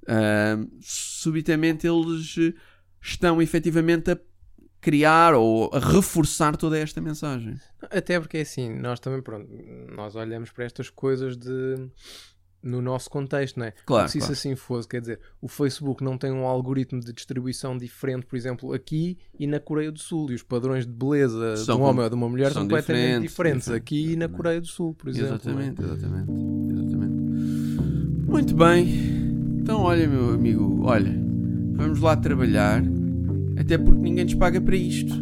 Ahm, 0.08 0.68
subitamente 0.80 1.88
eles 1.88 2.36
estão 3.02 3.42
efetivamente 3.42 4.12
a 4.12 4.20
criar 4.80 5.34
ou 5.34 5.70
a 5.74 5.80
reforçar 5.80 6.56
toda 6.56 6.78
esta 6.78 7.02
mensagem. 7.02 7.60
Até 7.90 8.20
porque 8.20 8.38
é 8.38 8.42
assim, 8.42 8.74
nós 8.80 9.00
também, 9.00 9.22
pronto, 9.22 9.50
nós 9.94 10.16
olhamos 10.16 10.52
para 10.52 10.66
estas 10.66 10.90
coisas 10.90 11.36
de 11.36 11.90
no 12.62 12.82
nosso 12.82 13.10
contexto, 13.10 13.58
não 13.60 13.66
é? 13.68 13.74
Claro, 13.86 14.10
Se 14.10 14.18
isso 14.18 14.28
claro. 14.28 14.34
assim 14.40 14.56
fosse, 14.56 14.88
quer 14.88 15.02
dizer, 15.02 15.20
o 15.42 15.48
Facebook 15.48 16.04
não 16.04 16.18
tem 16.18 16.32
um 16.32 16.46
algoritmo 16.46 17.00
de 17.00 17.14
distribuição 17.14 17.78
diferente, 17.78 18.26
por 18.26 18.36
exemplo, 18.36 18.74
aqui 18.74 19.18
e 19.40 19.48
na 19.48 19.60
Coreia 19.60 19.92
do 19.92 20.00
Sul, 20.00 20.32
e 20.32 20.36
os 20.36 20.44
padrões 20.44 20.86
de 20.86 20.92
beleza 20.92 21.58
São 21.58 21.76
de 21.78 21.82
um 21.82 21.86
homem 21.86 22.04
ou 22.04 22.10
de 22.10 22.16
uma 22.16 22.28
mulher 22.30 22.52
são 22.52 22.64
completamente 22.64 23.22
diferentes, 23.22 23.32
diferentes, 23.32 23.66
diferentes, 23.66 23.70
aqui 23.70 23.96
e 23.96 24.06
na 24.08 24.12
exatamente. 24.26 24.38
Coreia 24.38 24.62
do 24.62 24.68
Sul, 24.68 24.94
por 24.94 25.10
exemplo. 25.10 25.32
é? 25.32 25.36
Exatamente, 25.36 25.82
exatamente, 25.82 26.32
exatamente. 26.72 28.28
Muito 28.28 28.56
bem. 28.56 28.88
Então, 29.62 29.82
olha, 29.82 30.08
meu 30.08 30.32
amigo, 30.34 30.82
olha, 30.84 31.12
vamos 31.74 32.00
lá 32.00 32.16
trabalhar, 32.16 32.82
até 33.58 33.78
porque 33.78 34.00
ninguém 34.02 34.26
nos 34.26 34.34
paga 34.36 34.60
para 34.60 34.76
isto. 34.76 35.14